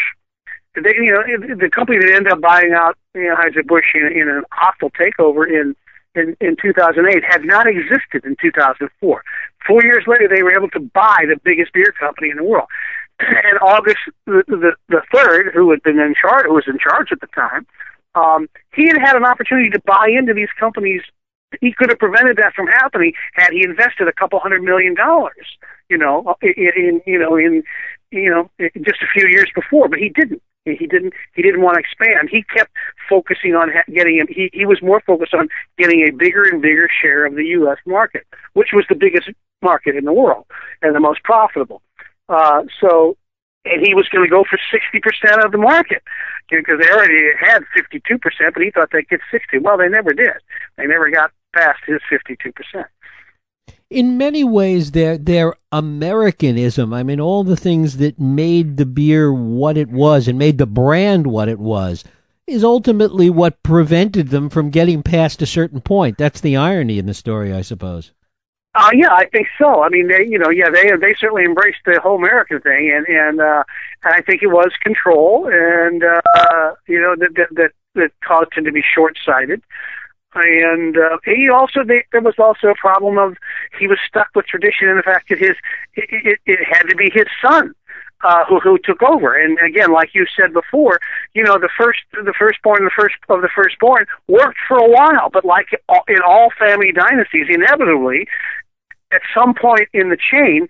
They, 0.76 0.94
you 0.96 1.14
know, 1.14 1.56
the 1.56 1.70
company 1.70 2.00
that 2.00 2.14
ended 2.14 2.34
up 2.34 2.42
buying 2.42 2.74
out 2.74 2.98
Anheuser 3.16 3.66
Busch 3.66 3.86
in, 3.94 4.08
in 4.08 4.28
an 4.28 4.44
hostile 4.52 4.92
takeover 4.92 5.48
in 5.48 5.76
in, 6.16 6.36
in 6.40 6.56
2008 6.62 7.24
had 7.24 7.44
not 7.44 7.68
existed 7.68 8.24
in 8.26 8.36
2004. 8.42 9.24
Four 9.68 9.84
years 9.84 10.04
later, 10.08 10.28
they 10.28 10.44
were 10.44 10.56
able 10.56 10.70
to 10.70 10.80
buy 10.80 11.26
the 11.28 11.40
biggest 11.44 11.74
beer 11.74 11.94
company 12.00 12.30
in 12.30 12.38
the 12.38 12.44
world. 12.44 12.68
And 13.20 13.58
August 13.62 14.00
the, 14.26 14.44
the, 14.48 14.74
the 14.90 15.02
third, 15.14 15.52
who 15.54 15.72
had 15.72 15.82
been 15.84 16.00
in 16.00 16.16
charge, 16.20 16.46
who 16.48 16.54
was 16.54 16.68
in 16.68 16.78
charge 16.78 17.12
at 17.12 17.22
the 17.22 17.28
time, 17.28 17.66
um, 18.16 18.50
he 18.74 18.88
had 18.88 18.98
had 18.98 19.16
an 19.16 19.26
opportunity 19.26 19.70
to 19.70 19.80
buy 19.86 20.08
into 20.10 20.34
these 20.34 20.50
companies. 20.60 21.02
He 21.62 21.72
could 21.72 21.90
have 21.90 22.00
prevented 22.00 22.38
that 22.38 22.54
from 22.54 22.68
happening 22.68 23.14
had 23.34 23.52
he 23.52 23.64
invested 23.64 24.08
a 24.08 24.14
couple 24.14 24.40
hundred 24.40 24.64
million 24.64 24.96
dollars. 24.96 25.58
You 25.90 25.98
know, 25.98 26.36
in, 26.42 26.72
in 26.76 27.02
you 27.06 27.20
know 27.20 27.36
in 27.36 27.64
you 28.12 28.30
know 28.30 28.50
just 28.84 29.02
a 29.02 29.08
few 29.14 29.28
years 29.30 29.50
before, 29.54 29.88
but 29.88 30.00
he 30.00 30.10
didn't. 30.10 30.42
He 30.66 30.88
didn't. 30.88 31.14
He 31.36 31.44
didn't 31.44 31.62
want 31.62 31.76
to 31.76 31.80
expand. 31.80 32.30
He 32.32 32.42
kept 32.42 32.72
focusing 33.08 33.54
on 33.54 33.70
getting. 33.94 34.18
him. 34.18 34.28
He 34.28 34.50
he 34.52 34.66
was 34.66 34.82
more 34.82 35.00
focused 35.00 35.36
on 35.36 35.48
getting 35.78 36.08
a 36.08 36.12
bigger 36.12 36.44
and 36.44 36.60
bigger 36.60 36.90
share 37.02 37.26
of 37.26 37.36
the 37.36 37.46
U.S. 37.60 37.78
market, 37.86 38.26
which 38.54 38.70
was 38.74 38.84
the 38.90 38.96
biggest 38.96 39.30
market 39.62 39.96
in 39.96 40.06
the 40.06 40.14
world 40.14 40.46
and 40.82 40.96
the 40.96 41.00
most 41.00 41.24
profitable. 41.24 41.84
Uh, 42.30 42.64
so, 42.82 43.16
and 43.66 43.86
he 43.86 43.94
was 43.94 44.10
going 44.10 44.26
to 44.26 44.30
go 44.30 44.44
for 44.50 44.58
sixty 44.72 45.00
percent 45.00 45.46
of 45.46 45.52
the 45.52 45.60
market 45.60 46.02
because 46.50 46.80
they 46.82 46.90
already 46.90 47.22
had 47.40 47.62
fifty-two 47.76 48.18
percent, 48.18 48.56
but 48.56 48.64
he 48.64 48.72
thought 48.72 48.90
they'd 48.92 49.08
get 49.08 49.22
sixty. 49.30 49.60
Well, 49.60 49.78
they 49.78 49.88
never 49.88 50.14
did. 50.14 50.42
They 50.78 50.88
never 50.88 51.12
got 51.12 51.32
past 51.54 51.82
his 51.86 52.02
fifty-two 52.10 52.54
percent 52.54 52.88
in 53.90 54.18
many 54.18 54.44
ways 54.44 54.92
their 54.92 55.18
their 55.18 55.54
Americanism. 55.72 56.94
I 56.94 57.04
mean, 57.04 57.20
all 57.20 57.44
the 57.44 57.58
things 57.58 57.98
that 57.98 58.20
made 58.20 58.78
the 58.78 58.86
beer 58.86 59.34
what 59.34 59.78
it 59.78 59.90
was 59.90 60.28
and 60.28 60.38
made 60.40 60.58
the 60.58 60.66
brand 60.66 61.28
what 61.28 61.48
it 61.50 61.60
was. 61.60 62.04
is 62.48 62.64
ultimately 62.64 63.28
what 63.30 63.64
prevented 63.64 64.30
them 64.30 64.50
from 64.50 64.70
getting 64.70 65.02
past 65.02 65.42
a 65.42 65.48
certain 65.48 65.82
point. 65.82 66.18
That's 66.18 66.40
the 66.40 66.56
irony 66.56 67.00
in 67.00 67.08
the 67.08 67.14
story, 67.14 67.52
I 67.52 67.62
suppose. 67.62 68.12
Uh, 68.76 68.90
yeah, 68.94 69.14
I 69.14 69.26
think 69.26 69.48
so. 69.58 69.84
I 69.84 69.90
mean, 69.90 70.10
they, 70.10 70.26
you 70.28 70.38
know, 70.38 70.50
yeah, 70.50 70.70
they 70.70 70.92
they 70.98 71.16
certainly 71.18 71.46
embraced 71.46 71.80
the 71.86 72.00
whole 72.02 72.18
American 72.18 72.60
thing, 72.60 72.92
and 72.94 73.08
and 73.08 73.40
uh, 73.40 73.64
and 74.04 74.14
I 74.14 74.22
think 74.22 74.44
it 74.44 74.48
was 74.48 74.72
control, 74.84 75.50
and 75.52 76.04
uh, 76.04 76.76
you 76.86 77.00
know 77.00 77.16
that 77.18 77.34
that 77.36 77.56
that, 77.56 77.72
that 77.96 78.12
caused 78.22 78.54
him 78.54 78.66
to 78.66 78.74
be 78.74 78.84
short 78.94 79.18
sighted. 79.26 79.62
And 80.36 80.98
uh, 80.98 81.18
he 81.24 81.50
also 81.50 81.84
they, 81.84 82.04
there 82.12 82.22
was 82.22 82.36
also 82.38 82.68
a 82.68 82.76
problem 82.76 83.18
of 83.18 83.38
he 83.80 83.88
was 83.88 83.98
stuck 84.06 84.28
with 84.36 84.46
tradition 84.46 84.90
and 84.90 85.00
the 85.00 85.04
fact 85.04 85.30
that 85.30 85.40
his 85.40 85.56
it, 85.96 86.10
it, 86.10 86.40
it 86.46 86.60
had 86.70 86.84
to 86.90 86.96
be 86.96 87.10
his 87.14 87.28
son 87.42 87.74
uh, 88.24 88.44
who 88.46 88.60
who 88.60 88.78
took 88.78 89.02
over. 89.04 89.36
And 89.36 89.58
again, 89.66 89.92
like 89.92 90.10
you 90.14 90.26
said 90.36 90.54
before, 90.54 91.00
you 91.34 91.44
know, 91.44 91.58
the 91.58 91.70
first 91.78 92.00
the 92.12 92.34
firstborn 92.38 92.84
the 92.84 92.92
first 92.96 93.16
of 93.30 93.42
the 93.42 93.50
firstborn 93.56 94.06
worked 94.28 94.58
for 94.68 94.78
a 94.78 94.90
while, 94.90 95.30
but 95.32 95.46
like 95.46 95.68
in 96.08 96.22
all 96.26 96.50
family 96.60 96.92
dynasties, 96.92 97.48
inevitably, 97.50 98.28
at 99.14 99.22
some 99.34 99.54
point 99.54 99.88
in 99.94 100.10
the 100.10 100.18
chain, 100.18 100.68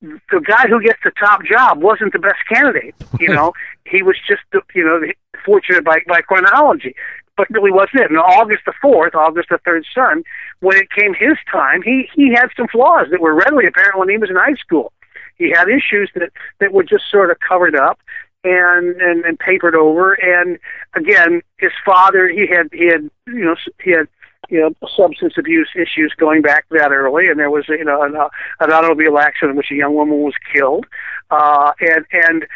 the 0.00 0.40
guy 0.46 0.68
who 0.68 0.82
gets 0.82 0.98
the 1.02 1.12
top 1.18 1.44
job 1.44 1.82
wasn't 1.82 2.12
the 2.12 2.18
best 2.18 2.40
candidate. 2.52 2.94
You 3.18 3.28
know, 3.28 3.52
he 3.86 4.02
was 4.02 4.16
just 4.26 4.42
you 4.74 4.84
know 4.84 5.00
fortunate 5.44 5.84
by 5.84 6.00
by 6.06 6.20
chronology, 6.22 6.94
but 7.38 7.48
really 7.50 7.70
wasn't 7.70 8.02
it. 8.02 8.10
And 8.10 8.18
August 8.18 8.64
the 8.66 8.74
fourth, 8.82 9.14
August 9.14 9.48
the 9.48 9.58
third 9.64 9.86
son, 9.94 10.24
when 10.60 10.76
it 10.76 10.90
came 10.90 11.14
his 11.14 11.38
time, 11.50 11.80
he 11.82 12.10
he 12.14 12.34
had 12.34 12.48
some 12.56 12.66
flaws 12.68 13.06
that 13.10 13.20
were 13.20 13.34
readily 13.34 13.66
apparent 13.66 13.98
when 13.98 14.10
he 14.10 14.18
was 14.18 14.28
in 14.28 14.36
high 14.36 14.56
school. 14.56 14.92
He 15.36 15.50
had 15.50 15.68
issues 15.68 16.10
that 16.16 16.30
that 16.58 16.72
were 16.72 16.82
just 16.82 17.04
sort 17.10 17.30
of 17.30 17.38
covered 17.40 17.76
up 17.76 18.00
and 18.44 19.00
and, 19.00 19.24
and 19.24 19.38
papered 19.38 19.76
over. 19.76 20.14
And 20.14 20.58
again, 20.94 21.40
his 21.58 21.72
father, 21.86 22.28
he 22.28 22.46
had 22.48 22.68
he 22.72 22.86
had 22.86 23.08
you 23.28 23.44
know 23.44 23.56
he 23.82 23.92
had 23.92 24.08
you 24.48 24.60
know 24.60 24.74
substance 24.96 25.34
abuse 25.38 25.70
issues 25.76 26.12
going 26.18 26.42
back 26.42 26.66
that 26.70 26.90
early, 26.90 27.28
and 27.28 27.38
there 27.38 27.50
was 27.50 27.66
you 27.68 27.84
know 27.84 28.02
an, 28.02 28.16
uh, 28.16 28.28
an 28.60 28.72
automobile 28.72 29.18
accident 29.18 29.52
in 29.52 29.56
which 29.56 29.70
a 29.70 29.76
young 29.76 29.94
woman 29.94 30.18
was 30.22 30.34
killed, 30.52 30.86
uh, 31.30 31.70
and 31.80 32.04
and 32.12 32.46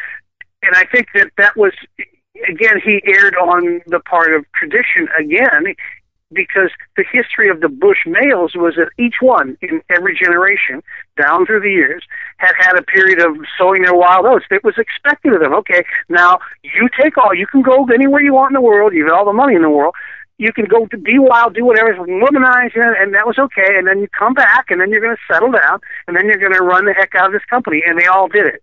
and 0.61 0.75
I 0.75 0.85
think 0.91 1.07
that 1.15 1.31
that 1.37 1.55
was 1.55 1.71
again 2.47 2.81
he 2.83 3.01
erred 3.05 3.35
on 3.35 3.81
the 3.87 3.99
part 3.99 4.33
of 4.33 4.45
tradition 4.53 5.07
again 5.19 5.75
because 6.31 6.71
the 6.97 7.05
history 7.11 7.49
of 7.49 7.61
the 7.61 7.69
Busch 7.69 8.05
males 8.07 8.55
was 8.55 8.73
that 8.75 8.89
each 8.97 9.15
one 9.21 9.55
in 9.61 9.81
every 9.89 10.17
generation 10.17 10.81
down 11.21 11.45
through 11.45 11.61
the 11.61 11.69
years 11.69 12.03
had 12.37 12.53
had 12.57 12.77
a 12.77 12.81
period 12.81 13.21
of 13.21 13.37
sowing 13.57 13.83
their 13.83 13.93
wild 13.93 14.25
oats. 14.25 14.45
It 14.49 14.63
was 14.63 14.75
expected 14.77 15.33
of 15.33 15.41
them. 15.41 15.53
Okay, 15.53 15.83
now 16.09 16.39
you 16.63 16.89
take 16.99 17.17
all, 17.17 17.33
you 17.35 17.45
can 17.45 17.61
go 17.61 17.85
anywhere 17.93 18.21
you 18.21 18.33
want 18.33 18.51
in 18.51 18.55
the 18.55 18.61
world, 18.61 18.93
you 18.93 19.05
have 19.05 19.13
all 19.13 19.25
the 19.25 19.33
money 19.33 19.55
in 19.55 19.61
the 19.61 19.69
world. 19.69 19.93
You 20.39 20.51
can 20.51 20.65
go 20.65 20.87
to 20.87 20.97
be 20.97 21.19
wild, 21.19 21.53
do 21.53 21.63
whatever, 21.63 21.93
womanize, 21.93 22.75
and 22.75 23.13
that 23.13 23.27
was 23.27 23.37
okay. 23.37 23.77
And 23.77 23.87
then 23.87 23.99
you 23.99 24.07
come 24.17 24.33
back, 24.33 24.71
and 24.71 24.81
then 24.81 24.89
you're 24.89 24.99
going 24.99 25.15
to 25.15 25.33
settle 25.33 25.51
down, 25.51 25.79
and 26.07 26.17
then 26.17 26.25
you're 26.25 26.39
going 26.39 26.53
to 26.53 26.63
run 26.63 26.85
the 26.85 26.93
heck 26.93 27.13
out 27.13 27.27
of 27.27 27.33
this 27.33 27.45
company. 27.45 27.83
And 27.85 27.99
they 27.99 28.07
all 28.07 28.27
did 28.27 28.47
it. 28.47 28.62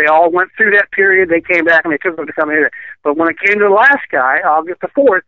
They 0.00 0.06
all 0.06 0.30
went 0.30 0.50
through 0.56 0.70
that 0.72 0.90
period. 0.92 1.28
They 1.28 1.42
came 1.42 1.64
back 1.64 1.84
and 1.84 1.92
they 1.92 1.98
took 1.98 2.16
them 2.16 2.26
to 2.26 2.32
come 2.32 2.48
here. 2.48 2.70
But 3.04 3.18
when 3.18 3.28
it 3.28 3.36
came 3.38 3.58
to 3.58 3.68
the 3.68 3.74
last 3.74 4.08
guy, 4.10 4.38
August 4.38 4.80
the 4.80 4.88
fourth, 4.94 5.24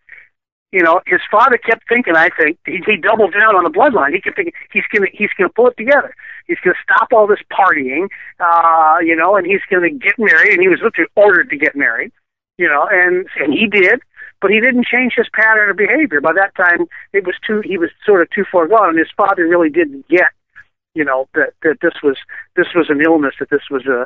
you 0.72 0.82
know, 0.82 1.02
his 1.06 1.20
father 1.30 1.58
kept 1.58 1.86
thinking. 1.86 2.16
I 2.16 2.30
think 2.30 2.58
he, 2.64 2.80
he 2.86 2.96
doubled 2.96 3.34
down 3.34 3.54
on 3.54 3.64
the 3.64 3.70
bloodline. 3.70 4.14
He 4.14 4.20
kept 4.22 4.36
thinking 4.36 4.54
he's 4.72 4.88
gonna 4.90 5.08
he's 5.12 5.28
gonna 5.36 5.50
pull 5.50 5.68
it 5.68 5.76
together. 5.76 6.14
He's 6.46 6.56
gonna 6.64 6.80
stop 6.82 7.08
all 7.12 7.26
this 7.26 7.44
partying, 7.52 8.08
uh, 8.40 8.96
you 9.04 9.14
know, 9.14 9.36
and 9.36 9.46
he's 9.46 9.60
gonna 9.70 9.90
get 9.90 10.14
married. 10.18 10.54
And 10.54 10.62
he 10.62 10.68
was 10.68 10.80
literally 10.82 11.10
ordered 11.14 11.50
to 11.50 11.56
get 11.58 11.76
married, 11.76 12.12
you 12.56 12.66
know, 12.66 12.88
and 12.90 13.26
and 13.36 13.52
he 13.52 13.66
did, 13.66 14.00
but 14.40 14.50
he 14.50 14.60
didn't 14.60 14.86
change 14.86 15.12
his 15.14 15.28
pattern 15.34 15.68
of 15.68 15.76
behavior. 15.76 16.22
By 16.22 16.32
that 16.32 16.54
time, 16.56 16.86
it 17.12 17.26
was 17.26 17.34
too 17.46 17.60
he 17.60 17.76
was 17.76 17.90
sort 18.06 18.22
of 18.22 18.30
too 18.30 18.46
far 18.50 18.66
gone, 18.66 18.88
and 18.88 18.98
his 18.98 19.12
father 19.14 19.46
really 19.46 19.68
didn't 19.68 20.08
get 20.08 20.32
you 20.94 21.04
know 21.04 21.28
that 21.34 21.54
that 21.62 21.78
this 21.80 21.94
was 22.02 22.16
this 22.56 22.68
was 22.74 22.90
an 22.90 23.00
illness 23.00 23.34
that 23.38 23.50
this 23.50 23.70
was 23.70 23.86
a 23.86 24.02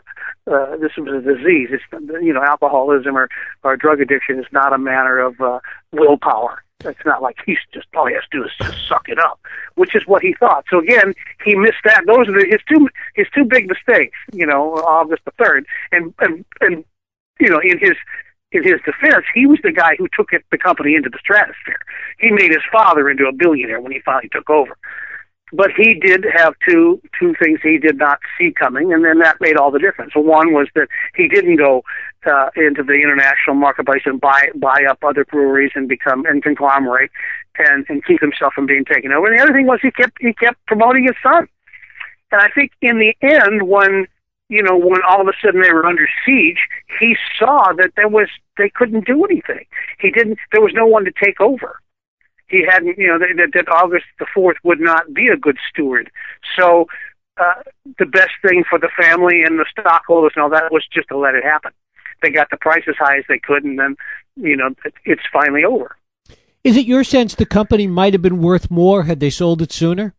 uh, 0.50 0.76
this 0.76 0.92
was 0.96 1.08
a 1.08 1.20
disease. 1.20 1.68
It's 1.70 1.84
you 2.22 2.32
know 2.32 2.42
alcoholism 2.42 3.16
or 3.16 3.28
or 3.62 3.76
drug 3.76 4.00
addiction 4.00 4.38
is 4.38 4.46
not 4.52 4.72
a 4.72 4.78
matter 4.78 5.18
of 5.18 5.40
uh, 5.40 5.60
willpower. 5.92 6.62
It's 6.84 7.04
not 7.06 7.22
like 7.22 7.36
he's 7.44 7.58
just 7.72 7.86
all 7.96 8.06
he 8.06 8.14
has 8.14 8.22
to 8.30 8.38
do 8.38 8.44
is 8.44 8.50
just 8.60 8.86
suck 8.88 9.08
it 9.08 9.18
up 9.18 9.40
which 9.76 9.94
is 9.94 10.02
what 10.06 10.22
he 10.22 10.34
thought. 10.38 10.64
So 10.70 10.80
again 10.80 11.14
he 11.44 11.54
missed 11.54 11.84
that. 11.84 12.04
Those 12.06 12.28
are 12.28 12.44
his 12.44 12.60
two 12.68 12.88
his 13.14 13.26
two 13.34 13.44
big 13.44 13.68
mistakes 13.68 14.18
you 14.32 14.46
know 14.46 14.74
august 14.74 15.22
the 15.24 15.32
third. 15.42 15.66
And 15.92 16.12
and 16.18 16.44
and 16.60 16.84
you 17.40 17.48
know 17.48 17.60
in 17.60 17.78
his 17.78 17.96
in 18.52 18.62
his 18.62 18.80
defense, 18.84 19.24
he 19.34 19.44
was 19.46 19.58
the 19.62 19.72
guy 19.72 19.96
who 19.98 20.06
took 20.16 20.32
it, 20.32 20.44
the 20.50 20.56
company 20.56 20.94
into 20.94 21.10
the 21.10 21.18
stratosphere. 21.18 21.80
He 22.20 22.30
made 22.30 22.52
his 22.52 22.62
father 22.70 23.10
into 23.10 23.26
a 23.26 23.32
billionaire 23.32 23.80
when 23.80 23.90
he 23.90 24.00
finally 24.00 24.28
took 24.28 24.48
over 24.48 24.76
but 25.52 25.70
he 25.76 25.94
did 25.94 26.24
have 26.36 26.54
two 26.68 27.00
two 27.18 27.34
things 27.40 27.60
he 27.62 27.78
did 27.78 27.98
not 27.98 28.18
see 28.38 28.52
coming, 28.52 28.92
and 28.92 29.04
then 29.04 29.18
that 29.20 29.40
made 29.40 29.56
all 29.56 29.70
the 29.70 29.78
difference. 29.78 30.12
One 30.14 30.52
was 30.52 30.66
that 30.74 30.88
he 31.14 31.28
didn't 31.28 31.56
go 31.56 31.84
uh, 32.26 32.50
into 32.56 32.82
the 32.82 32.94
international 32.94 33.54
marketplace 33.54 34.02
and 34.06 34.20
buy 34.20 34.48
buy 34.56 34.84
up 34.88 34.98
other 35.04 35.24
breweries 35.24 35.72
and 35.74 35.88
become 35.88 36.26
and 36.26 36.42
conglomerate 36.42 37.10
and 37.58 37.86
and 37.88 38.04
keep 38.04 38.20
himself 38.20 38.54
from 38.54 38.66
being 38.66 38.84
taken 38.84 39.12
over. 39.12 39.28
And 39.28 39.38
the 39.38 39.42
other 39.42 39.52
thing 39.52 39.66
was 39.66 39.78
he 39.82 39.92
kept 39.92 40.18
he 40.20 40.32
kept 40.32 40.64
promoting 40.66 41.04
his 41.04 41.16
son. 41.22 41.48
And 42.32 42.40
I 42.40 42.48
think 42.52 42.72
in 42.82 42.98
the 42.98 43.14
end, 43.22 43.68
when 43.68 44.06
you 44.48 44.64
know 44.64 44.76
when 44.76 45.00
all 45.08 45.20
of 45.20 45.28
a 45.28 45.32
sudden 45.40 45.62
they 45.62 45.72
were 45.72 45.86
under 45.86 46.08
siege, 46.24 46.58
he 46.98 47.16
saw 47.38 47.72
that 47.74 47.92
there 47.94 48.08
was 48.08 48.28
they 48.58 48.68
couldn't 48.68 49.06
do 49.06 49.24
anything. 49.24 49.64
He 50.00 50.10
didn't. 50.10 50.38
There 50.50 50.60
was 50.60 50.72
no 50.74 50.86
one 50.86 51.04
to 51.04 51.12
take 51.12 51.40
over 51.40 51.80
he 52.48 52.64
hadn't, 52.68 52.98
you 52.98 53.08
know, 53.08 53.18
that, 53.18 53.50
that 53.54 53.68
August 53.68 54.06
the 54.18 54.26
4th 54.36 54.56
would 54.62 54.80
not 54.80 55.12
be 55.12 55.28
a 55.28 55.36
good 55.36 55.58
steward. 55.68 56.10
So 56.58 56.86
uh, 57.38 57.62
the 57.98 58.06
best 58.06 58.32
thing 58.42 58.64
for 58.68 58.78
the 58.78 58.90
family 59.00 59.42
and 59.42 59.58
the 59.58 59.66
stockholders 59.70 60.32
and 60.36 60.42
all 60.42 60.50
that 60.50 60.72
was 60.72 60.84
just 60.92 61.08
to 61.08 61.18
let 61.18 61.34
it 61.34 61.44
happen. 61.44 61.72
They 62.22 62.30
got 62.30 62.48
the 62.50 62.56
price 62.56 62.84
as 62.88 62.96
high 62.98 63.18
as 63.18 63.24
they 63.28 63.38
could, 63.38 63.62
and 63.64 63.78
then, 63.78 63.96
you 64.36 64.56
know, 64.56 64.70
it's 65.04 65.22
finally 65.32 65.64
over. 65.64 65.96
Is 66.64 66.76
it 66.76 66.86
your 66.86 67.04
sense 67.04 67.34
the 67.34 67.46
company 67.46 67.86
might 67.86 68.14
have 68.14 68.22
been 68.22 68.40
worth 68.40 68.70
more 68.70 69.04
had 69.04 69.20
they 69.20 69.30
sold 69.30 69.60
it 69.60 69.70
sooner? 69.70 70.14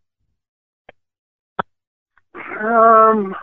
Um, 2.34 3.34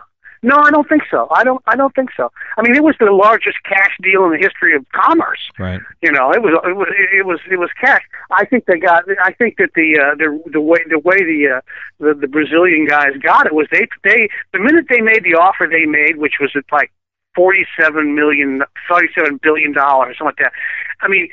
no, 0.46 0.58
I 0.58 0.70
don't 0.70 0.88
think 0.88 1.02
so. 1.10 1.26
I 1.32 1.42
don't. 1.42 1.60
I 1.66 1.74
don't 1.74 1.92
think 1.96 2.10
so. 2.16 2.30
I 2.56 2.62
mean, 2.62 2.76
it 2.76 2.84
was 2.84 2.94
the 3.00 3.10
largest 3.10 3.56
cash 3.64 3.90
deal 4.00 4.24
in 4.26 4.30
the 4.30 4.38
history 4.38 4.76
of 4.76 4.86
commerce. 4.92 5.40
Right. 5.58 5.80
You 6.02 6.12
know, 6.12 6.30
it 6.30 6.40
was. 6.40 6.54
It 6.64 6.76
was. 6.76 6.88
It 7.18 7.26
was. 7.26 7.40
It 7.50 7.58
was 7.58 7.70
cash. 7.80 8.02
I 8.30 8.44
think 8.44 8.66
they 8.66 8.78
got. 8.78 9.02
I 9.20 9.32
think 9.32 9.56
that 9.58 9.70
the 9.74 9.98
uh, 9.98 10.14
the 10.14 10.40
the 10.52 10.60
way 10.60 10.78
the 10.88 11.00
way 11.00 11.18
the 11.18 11.56
uh, 11.56 11.60
the, 11.98 12.14
the 12.14 12.28
Brazilian 12.28 12.86
guys 12.86 13.10
got 13.20 13.46
it 13.46 13.54
was 13.54 13.66
they 13.72 13.88
they 14.04 14.28
the 14.52 14.60
minute 14.60 14.86
they 14.88 15.00
made 15.00 15.24
the 15.24 15.34
offer 15.34 15.66
they 15.68 15.84
made, 15.84 16.18
which 16.18 16.34
was 16.40 16.52
at 16.54 16.62
like 16.70 16.92
forty 17.34 17.66
seven 17.76 18.14
million, 18.14 18.62
forty 18.86 19.08
seven 19.18 19.40
billion 19.42 19.72
dollars, 19.72 20.16
something 20.16 20.32
like 20.38 20.52
that. 20.52 20.52
I 21.00 21.08
mean, 21.08 21.28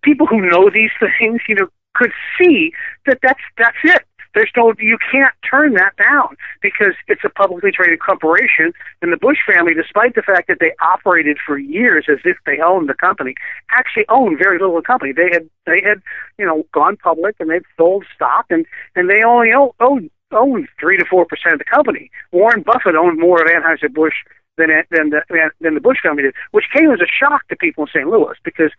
people 0.00 0.26
who 0.26 0.40
know 0.40 0.70
these 0.72 0.96
things, 0.98 1.42
you 1.48 1.54
know, 1.54 1.68
could 1.94 2.12
see 2.40 2.72
that 3.04 3.18
that's 3.22 3.44
that's 3.58 3.76
it. 3.84 4.06
There's 4.34 4.50
no, 4.56 4.72
you 4.78 4.98
can't 5.10 5.34
turn 5.48 5.74
that 5.74 5.96
down 5.96 6.36
because 6.62 6.94
it's 7.08 7.22
a 7.24 7.28
publicly 7.28 7.70
traded 7.72 8.00
corporation. 8.00 8.72
And 9.02 9.12
the 9.12 9.16
Busch 9.16 9.38
family, 9.46 9.74
despite 9.74 10.14
the 10.14 10.22
fact 10.22 10.48
that 10.48 10.58
they 10.60 10.72
operated 10.80 11.38
for 11.44 11.58
years 11.58 12.06
as 12.08 12.18
if 12.24 12.36
they 12.46 12.58
owned 12.60 12.88
the 12.88 12.94
company, 12.94 13.34
actually 13.70 14.04
owned 14.08 14.38
very 14.38 14.58
little 14.58 14.76
of 14.76 14.82
the 14.82 14.86
company. 14.86 15.12
They 15.12 15.30
had, 15.32 15.48
they 15.66 15.82
had, 15.82 16.02
you 16.38 16.46
know, 16.46 16.64
gone 16.72 16.96
public 16.96 17.36
and 17.40 17.50
they'd 17.50 17.62
sold 17.76 18.04
stock 18.14 18.46
and, 18.50 18.66
and 18.94 19.08
they 19.10 19.22
only 19.26 19.50
owned, 19.52 20.10
owned 20.30 20.68
three 20.78 20.96
to 20.98 21.04
four 21.04 21.24
percent 21.24 21.54
of 21.54 21.58
the 21.58 21.64
company. 21.64 22.10
Warren 22.32 22.62
Buffett 22.62 22.94
owned 22.94 23.18
more 23.18 23.40
of 23.40 23.48
Anheuser 23.48 23.92
Busch 23.92 24.14
than 24.58 24.68
than 24.90 25.10
the 25.10 25.22
than 25.60 25.74
the 25.74 25.80
Busch 25.80 25.98
family 26.02 26.22
did, 26.22 26.34
which 26.50 26.66
came 26.74 26.90
as 26.90 27.00
a 27.00 27.06
shock 27.06 27.46
to 27.48 27.56
people 27.56 27.84
in 27.84 27.88
St. 27.88 28.08
Louis 28.08 28.34
because 28.44 28.70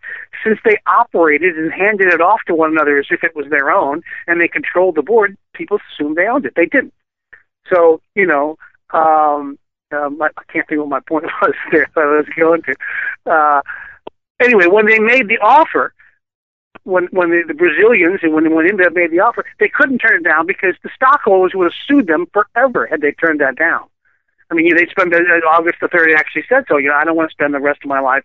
since 0.44 0.58
they 0.64 0.76
operated 0.86 1.56
and 1.56 1.72
handed 1.72 2.12
it 2.12 2.20
off 2.20 2.40
to 2.46 2.54
one 2.54 2.70
another 2.70 2.98
as 2.98 3.06
if 3.10 3.24
it 3.24 3.34
was 3.34 3.46
their 3.50 3.70
own 3.70 4.02
and 4.26 4.40
they 4.40 4.48
controlled 4.48 4.94
the 4.94 5.02
board, 5.02 5.36
people 5.54 5.78
assumed 5.92 6.16
they 6.16 6.28
owned 6.28 6.46
it. 6.46 6.54
They 6.54 6.66
didn't. 6.66 6.94
So 7.72 8.00
you 8.14 8.26
know, 8.26 8.58
um, 8.90 9.58
um, 9.92 10.20
I 10.22 10.28
can't 10.52 10.68
think 10.68 10.80
what 10.80 10.88
my 10.88 11.00
point 11.00 11.24
was 11.42 11.54
there. 11.72 11.90
I 11.96 12.00
was 12.00 12.26
going 12.36 12.62
to. 12.62 12.74
Uh, 13.26 13.62
anyway, 14.40 14.66
when 14.66 14.86
they 14.86 14.98
made 14.98 15.28
the 15.28 15.38
offer, 15.38 15.94
when 16.84 17.08
when 17.10 17.30
the, 17.30 17.42
the 17.46 17.54
Brazilians 17.54 18.20
and 18.22 18.34
when 18.34 18.54
when 18.54 18.68
InBev 18.68 18.94
made 18.94 19.10
the 19.10 19.20
offer, 19.20 19.44
they 19.58 19.68
couldn't 19.68 19.98
turn 19.98 20.20
it 20.20 20.24
down 20.24 20.46
because 20.46 20.74
the 20.82 20.90
stockholders 20.94 21.52
would 21.54 21.64
have 21.64 21.72
sued 21.86 22.06
them 22.06 22.26
forever 22.32 22.86
had 22.86 23.00
they 23.00 23.12
turned 23.12 23.40
that 23.40 23.56
down. 23.56 23.84
I 24.50 24.54
mean, 24.54 24.74
they 24.76 24.86
spend 24.86 25.14
uh, 25.14 25.18
August 25.50 25.78
the 25.80 25.88
third 25.88 26.12
actually 26.16 26.44
said 26.48 26.64
so. 26.68 26.76
You 26.76 26.88
know, 26.88 26.94
I 26.94 27.04
don't 27.04 27.16
want 27.16 27.30
to 27.30 27.34
spend 27.34 27.54
the 27.54 27.60
rest 27.60 27.80
of 27.84 27.88
my 27.88 28.00
life 28.00 28.24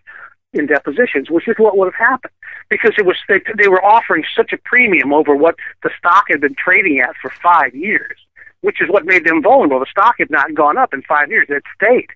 in 0.52 0.66
depositions, 0.66 1.30
which 1.30 1.48
is 1.48 1.56
what 1.58 1.76
would 1.76 1.92
have 1.92 2.08
happened 2.08 2.32
because 2.68 2.92
it 2.98 3.06
was 3.06 3.16
they, 3.28 3.40
they 3.56 3.68
were 3.68 3.84
offering 3.84 4.24
such 4.36 4.52
a 4.52 4.58
premium 4.58 5.12
over 5.12 5.36
what 5.36 5.56
the 5.82 5.90
stock 5.98 6.24
had 6.30 6.40
been 6.40 6.54
trading 6.54 7.00
at 7.00 7.14
for 7.20 7.30
five 7.42 7.74
years, 7.74 8.18
which 8.62 8.80
is 8.80 8.88
what 8.88 9.04
made 9.04 9.24
them 9.24 9.42
vulnerable. 9.42 9.80
The 9.80 9.86
stock 9.90 10.16
had 10.18 10.30
not 10.30 10.54
gone 10.54 10.78
up 10.78 10.92
in 10.92 11.02
five 11.02 11.30
years; 11.30 11.46
it 11.48 11.62
stayed. 11.74 12.08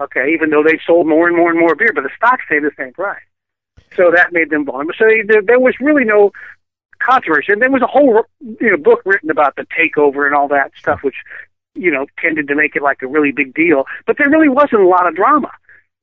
Okay, 0.00 0.32
even 0.32 0.48
though 0.48 0.62
they 0.62 0.80
sold 0.86 1.06
more 1.06 1.28
and 1.28 1.36
more 1.36 1.50
and 1.50 1.60
more 1.60 1.74
beer, 1.74 1.92
but 1.94 2.02
the 2.02 2.10
stock 2.16 2.40
stayed 2.46 2.62
the 2.62 2.70
same 2.78 2.92
price. 2.94 3.20
So 3.96 4.10
that 4.14 4.32
made 4.32 4.50
them 4.50 4.64
vulnerable. 4.64 4.94
So 4.96 5.04
they, 5.04 5.22
there, 5.22 5.42
there 5.42 5.60
was 5.60 5.74
really 5.80 6.04
no 6.04 6.32
controversy. 7.00 7.52
And 7.52 7.60
there 7.60 7.70
was 7.70 7.82
a 7.82 7.86
whole 7.86 8.24
you 8.40 8.70
know 8.70 8.76
book 8.76 9.02
written 9.04 9.30
about 9.30 9.56
the 9.56 9.66
takeover 9.66 10.26
and 10.26 10.34
all 10.34 10.48
that 10.48 10.72
stuff, 10.78 11.02
which 11.02 11.16
you 11.74 11.90
know 11.90 12.06
tended 12.18 12.48
to 12.48 12.54
make 12.54 12.76
it 12.76 12.82
like 12.82 13.02
a 13.02 13.06
really 13.06 13.32
big 13.32 13.54
deal. 13.54 13.84
But 14.06 14.18
there 14.18 14.28
really 14.28 14.48
wasn't 14.48 14.82
a 14.82 14.86
lot 14.86 15.06
of 15.06 15.14
drama, 15.14 15.50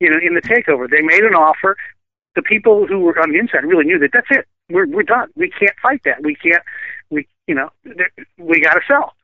you 0.00 0.10
know, 0.10 0.18
in 0.24 0.34
the 0.34 0.42
takeover. 0.42 0.88
They 0.88 1.02
made 1.02 1.24
an 1.24 1.34
offer. 1.34 1.76
The 2.34 2.42
people 2.42 2.86
who 2.86 3.00
were 3.00 3.18
on 3.18 3.32
the 3.32 3.38
inside 3.38 3.64
really 3.64 3.84
knew 3.84 3.98
that 3.98 4.10
that's 4.12 4.28
it. 4.30 4.46
We're 4.70 4.86
we're 4.86 5.02
done. 5.02 5.28
We 5.34 5.50
can't 5.50 5.74
fight 5.82 6.02
that. 6.04 6.22
We 6.22 6.34
can't. 6.34 6.62
We 7.10 7.26
you 7.46 7.54
know 7.54 7.70
we 8.38 8.60
got 8.60 8.74
to 8.74 8.80
sell 8.86 9.14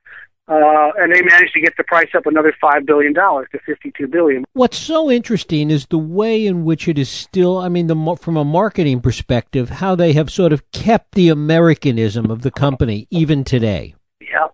uh, 0.47 0.91
and 0.99 1.13
they 1.13 1.23
managed 1.23 1.55
to 1.55 1.61
get 1.61 1.75
the 1.77 1.85
price 1.85 2.09
up 2.15 2.27
another 2.27 2.55
five 2.61 2.85
billion 2.85 3.13
dollars 3.13 3.49
to 3.53 3.59
fifty-two 3.61 4.07
billion. 4.09 4.45
What's 4.53 4.77
so 4.77 5.11
interesting 5.11 5.71
is 5.71 5.87
the 5.87 5.99
way 5.99 6.47
in 6.47 6.65
which 6.65 6.87
it 6.87 6.99
is 6.99 7.09
still. 7.09 7.59
I 7.59 7.69
mean, 7.69 7.87
the 7.87 8.17
from 8.21 8.37
a 8.37 8.45
marketing 8.45 9.01
perspective, 9.01 9.71
how 9.71 9.95
they 9.95 10.13
have 10.13 10.31
sort 10.31 10.53
of 10.53 10.71
kept 10.71 11.13
the 11.13 11.31
Americanism 11.31 12.31
of 12.31 12.43
the 12.43 12.51
company 12.51 13.07
even 13.11 13.45
today. 13.45 13.95
Yeah. 14.21 14.49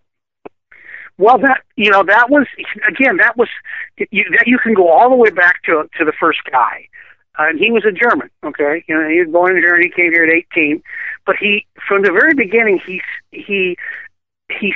Well, 1.20 1.36
that 1.38 1.60
you 1.76 1.90
know, 1.90 2.02
that 2.02 2.30
was 2.30 2.46
again, 2.88 3.18
that 3.18 3.36
was 3.36 3.48
you, 4.10 4.24
that 4.38 4.46
you 4.46 4.58
can 4.58 4.72
go 4.72 4.88
all 4.88 5.10
the 5.10 5.16
way 5.16 5.28
back 5.28 5.62
to 5.64 5.84
to 5.98 6.04
the 6.06 6.14
first 6.18 6.40
guy. 6.50 6.88
Uh, 7.38 7.48
and 7.48 7.58
he 7.58 7.70
was 7.70 7.84
a 7.84 7.92
German, 7.92 8.30
okay. 8.42 8.82
You 8.88 8.94
know, 8.96 9.06
he 9.06 9.20
was 9.20 9.28
born 9.30 9.54
in 9.54 9.62
Germany. 9.62 9.90
Came 9.94 10.12
here 10.12 10.24
at 10.24 10.32
18, 10.56 10.82
but 11.26 11.36
he, 11.36 11.66
from 11.86 12.02
the 12.02 12.10
very 12.10 12.32
beginning, 12.32 12.80
he 12.86 13.02
he 13.32 13.76
he 14.48 14.72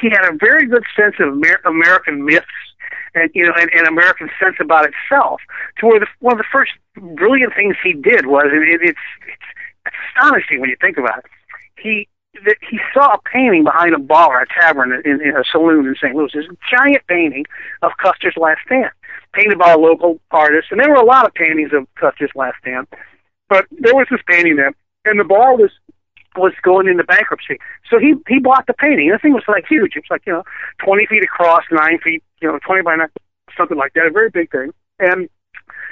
he 0.00 0.10
had 0.10 0.24
a 0.24 0.36
very 0.36 0.66
good 0.66 0.82
sense 0.98 1.14
of 1.20 1.28
Amer- 1.34 1.62
American 1.64 2.24
myths 2.24 2.46
and 3.14 3.30
you 3.32 3.46
know 3.46 3.52
and, 3.56 3.70
and 3.72 3.86
American 3.86 4.28
sense 4.42 4.56
about 4.58 4.90
itself. 4.90 5.40
To 5.78 5.86
where 5.86 6.00
the, 6.00 6.06
one 6.18 6.34
of 6.34 6.38
the 6.38 6.50
first 6.50 6.72
brilliant 6.96 7.54
things 7.54 7.76
he 7.80 7.92
did 7.92 8.26
was, 8.26 8.46
and 8.50 8.62
it, 8.64 8.80
it's 8.82 9.06
it's 9.22 9.96
astonishing 10.16 10.60
when 10.60 10.68
you 10.68 10.76
think 10.80 10.98
about 10.98 11.20
it. 11.20 11.26
He 11.78 12.08
that 12.44 12.56
he 12.68 12.78
saw 12.92 13.14
a 13.14 13.20
painting 13.32 13.64
behind 13.64 13.94
a 13.94 13.98
bar, 13.98 14.42
a 14.42 14.46
tavern, 14.60 14.92
in, 15.04 15.20
in 15.20 15.36
a 15.36 15.44
saloon 15.50 15.86
in 15.86 15.94
St. 15.94 16.14
Louis. 16.14 16.30
This 16.32 16.46
giant 16.70 17.06
painting 17.06 17.44
of 17.82 17.92
Custer's 18.02 18.36
Last 18.36 18.60
Stand, 18.66 18.90
painted 19.32 19.58
by 19.58 19.72
a 19.72 19.78
local 19.78 20.20
artist, 20.30 20.68
and 20.70 20.80
there 20.80 20.90
were 20.90 20.96
a 20.96 21.04
lot 21.04 21.26
of 21.26 21.34
paintings 21.34 21.72
of 21.72 21.86
Custer's 21.94 22.30
Last 22.34 22.56
Stand, 22.60 22.86
but 23.48 23.66
there 23.70 23.94
was 23.94 24.06
this 24.10 24.20
painting 24.28 24.56
there, 24.56 24.72
and 25.04 25.20
the 25.20 25.24
bar 25.24 25.56
was 25.56 25.70
was 26.36 26.52
going 26.62 26.86
into 26.86 27.04
bankruptcy. 27.04 27.58
So 27.90 27.98
he 27.98 28.14
he 28.28 28.38
bought 28.38 28.66
the 28.66 28.74
painting. 28.74 29.10
The 29.10 29.18
thing 29.18 29.32
was 29.32 29.44
like 29.48 29.64
huge. 29.66 29.96
It 29.96 30.04
was 30.04 30.10
like 30.10 30.22
you 30.26 30.32
know 30.32 30.42
twenty 30.84 31.06
feet 31.06 31.22
across, 31.22 31.64
nine 31.70 31.98
feet, 31.98 32.22
you 32.40 32.48
know, 32.48 32.58
twenty 32.64 32.82
by 32.82 32.96
nine, 32.96 33.08
something 33.56 33.76
like 33.76 33.94
that. 33.94 34.06
A 34.06 34.10
very 34.10 34.30
big 34.30 34.50
thing. 34.50 34.72
And 34.98 35.28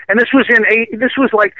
and 0.08 0.20
this 0.20 0.32
was 0.32 0.46
in 0.48 0.64
a 0.66 0.96
this 0.96 1.16
was 1.16 1.30
like 1.32 1.54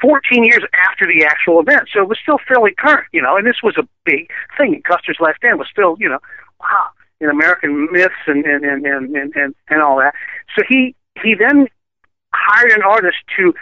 14 0.00 0.44
years 0.44 0.62
after 0.88 1.06
the 1.06 1.24
actual 1.24 1.60
event, 1.60 1.88
so 1.92 2.00
it 2.00 2.08
was 2.08 2.18
still 2.22 2.38
fairly 2.46 2.72
current, 2.76 3.06
you 3.12 3.20
know. 3.20 3.36
And 3.36 3.46
this 3.46 3.62
was 3.62 3.76
a 3.76 3.86
big 4.04 4.30
thing. 4.56 4.80
Custer's 4.82 5.18
Last 5.20 5.38
Stand 5.38 5.58
was 5.58 5.68
still, 5.70 5.96
you 5.98 6.08
know, 6.08 6.18
wow, 6.60 6.88
in 7.20 7.28
American 7.28 7.88
myths 7.90 8.14
and 8.26 8.44
and 8.44 8.64
and 8.64 8.86
and 8.86 9.16
and, 9.16 9.34
and, 9.34 9.54
and 9.68 9.82
all 9.82 9.98
that. 9.98 10.14
So 10.56 10.62
he 10.68 10.94
he 11.22 11.34
then 11.34 11.66
hired 12.32 12.72
an 12.72 12.82
artist 12.82 13.18
to 13.36 13.54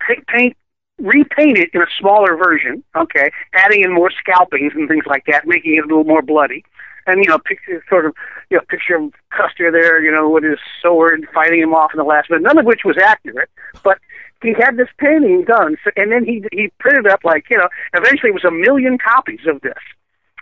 paint, 0.00 0.26
paint 0.26 0.56
repaint 0.98 1.58
it 1.58 1.70
in 1.72 1.80
a 1.80 1.86
smaller 1.98 2.36
version, 2.36 2.82
okay, 2.96 3.30
adding 3.54 3.82
in 3.82 3.92
more 3.92 4.10
scalpings 4.10 4.72
and 4.74 4.88
things 4.88 5.04
like 5.06 5.24
that, 5.26 5.46
making 5.46 5.74
it 5.74 5.84
a 5.84 5.86
little 5.86 6.04
more 6.04 6.22
bloody. 6.22 6.64
And, 7.06 7.24
you 7.24 7.30
know, 7.30 7.38
picture, 7.38 7.82
sort 7.88 8.04
of, 8.04 8.14
you 8.50 8.56
know, 8.58 8.62
picture 8.68 8.96
of 8.96 9.12
Custer 9.30 9.70
there, 9.70 10.02
you 10.02 10.10
know, 10.10 10.28
with 10.28 10.44
his 10.44 10.58
sword 10.82 11.26
fighting 11.32 11.60
him 11.60 11.72
off 11.72 11.92
in 11.94 11.98
the 11.98 12.04
last 12.04 12.28
minute, 12.28 12.42
none 12.42 12.58
of 12.58 12.66
which 12.66 12.80
was 12.84 12.98
accurate. 12.98 13.48
But 13.82 13.98
he 14.42 14.54
had 14.58 14.76
this 14.76 14.88
painting 14.98 15.44
done, 15.44 15.76
and 15.96 16.12
then 16.12 16.24
he 16.24 16.44
he 16.52 16.70
printed 16.78 17.06
up, 17.06 17.24
like, 17.24 17.46
you 17.50 17.58
know, 17.58 17.68
eventually 17.94 18.30
it 18.30 18.34
was 18.34 18.44
a 18.44 18.50
million 18.50 18.98
copies 18.98 19.40
of 19.46 19.60
this. 19.62 19.82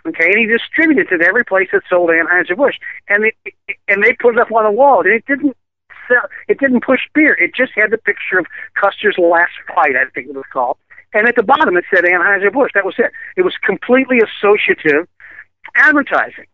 Okay, 0.07 0.25
and 0.25 0.37
he 0.37 0.45
distributed 0.45 1.11
it 1.11 1.17
to 1.17 1.27
every 1.27 1.43
place 1.43 1.67
that 1.73 1.81
sold 1.89 2.09
Anheuser-Busch. 2.09 2.75
And, 3.09 3.25
they 3.25 3.53
and 3.89 4.03
they 4.03 4.13
put 4.13 4.35
it 4.35 4.39
up 4.39 4.51
on 4.51 4.63
the 4.63 4.71
wall, 4.71 5.01
and 5.01 5.13
it 5.13 5.25
didn't 5.25 5.57
sell. 6.07 6.29
It 6.47 6.59
didn't 6.59 6.83
push 6.83 7.01
beer. 7.13 7.33
It 7.33 7.53
just 7.53 7.73
had 7.75 7.91
the 7.91 7.97
picture 7.97 8.39
of 8.39 8.45
Custer's 8.75 9.17
last 9.17 9.51
fight, 9.67 9.95
I 9.95 10.05
think 10.13 10.29
it 10.29 10.35
was 10.35 10.45
called. 10.51 10.77
And 11.13 11.27
at 11.27 11.35
the 11.35 11.43
bottom 11.43 11.75
it 11.77 11.85
said 11.93 12.03
Anheuser 12.03 12.53
Busch. 12.53 12.71
That 12.73 12.85
was 12.85 12.95
it. 12.97 13.11
It 13.35 13.41
was 13.41 13.55
completely 13.65 14.19
associative 14.19 15.07
advertising. 15.75 16.45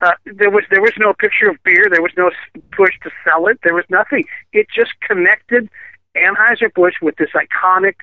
Uh, 0.00 0.12
there 0.24 0.50
was 0.50 0.64
there 0.70 0.82
was 0.82 0.92
no 0.98 1.14
picture 1.14 1.48
of 1.48 1.56
beer. 1.62 1.86
There 1.88 2.02
was 2.02 2.10
no 2.16 2.30
push 2.72 2.92
to 3.04 3.10
sell 3.24 3.46
it. 3.46 3.60
There 3.62 3.74
was 3.74 3.84
nothing. 3.88 4.24
It 4.52 4.66
just 4.74 4.90
connected 5.00 5.70
Anheuser 6.16 6.72
Busch 6.74 6.94
with 7.00 7.16
this 7.16 7.30
iconic 7.34 7.94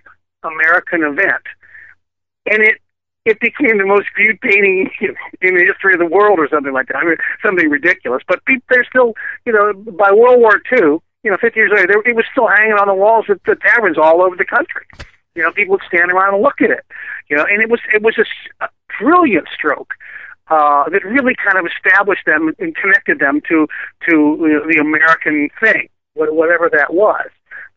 American 0.43 1.04
event, 1.04 1.43
and 2.50 2.63
it 2.63 2.78
it 3.26 3.39
became 3.39 3.78
the 3.78 3.86
most 3.86 4.08
viewed 4.17 4.39
painting 4.41 4.89
in 5.41 5.56
the 5.56 5.65
history 5.65 5.93
of 5.93 6.00
the 6.00 6.06
world, 6.06 6.39
or 6.39 6.48
something 6.50 6.74
like 6.74 6.88
that. 6.88 6.98
I 6.98 7.06
mean, 7.06 7.17
something 7.45 7.69
ridiculous. 7.69 8.24
But 8.28 8.43
people, 8.45 8.65
they're 8.69 8.86
still, 8.86 9.13
you 9.45 9.54
know, 9.54 9.74
by 9.74 10.12
World 10.12 10.39
War 10.39 10.62
II, 10.72 11.00
you 11.24 11.32
know, 11.32 11.38
50 11.39 11.60
years 11.60 11.72
later, 11.74 12.02
it 12.06 12.15
was 12.15 12.26
still 12.32 12.48
hanging 12.48 12.74
on 12.74 12.88
the 12.88 12.93
walls 12.93 13.26
at 13.30 13.43
the 13.43 13.56
taverns 13.56 13.98
all 13.98 14.22
over 14.22 14.36
the 14.36 14.45
country. 14.45 14.86
You 15.36 15.43
know, 15.43 15.52
people 15.52 15.74
would 15.74 15.82
stand 15.88 16.12
around 16.12 16.34
and 16.34 16.43
look 16.43 16.62
at 16.62 16.72
it. 16.72 16.86
You 17.30 17.38
know, 17.38 17.45
and 17.50 17.62
it 17.62 17.69
was 17.69 17.82
it 17.93 18.02
was 18.02 18.17
a, 18.17 18.65
a 18.65 18.69
brilliant 19.00 19.48
stroke 19.54 19.93
uh, 20.48 20.89
that 20.89 21.04
really 21.06 21.36
kind 21.36 21.60
of 21.60 21.72
established 21.72 22.26
them 22.26 22.54
and 22.58 22.76
connected 22.76 23.19
them 23.19 23.41
to 23.50 23.67
to 24.10 24.38
you 24.41 24.54
know, 24.54 24.65
the 24.67 24.80
American 24.80 25.50
thing, 25.60 25.89
whatever 26.15 26.69
that 26.72 26.93
was 26.93 27.30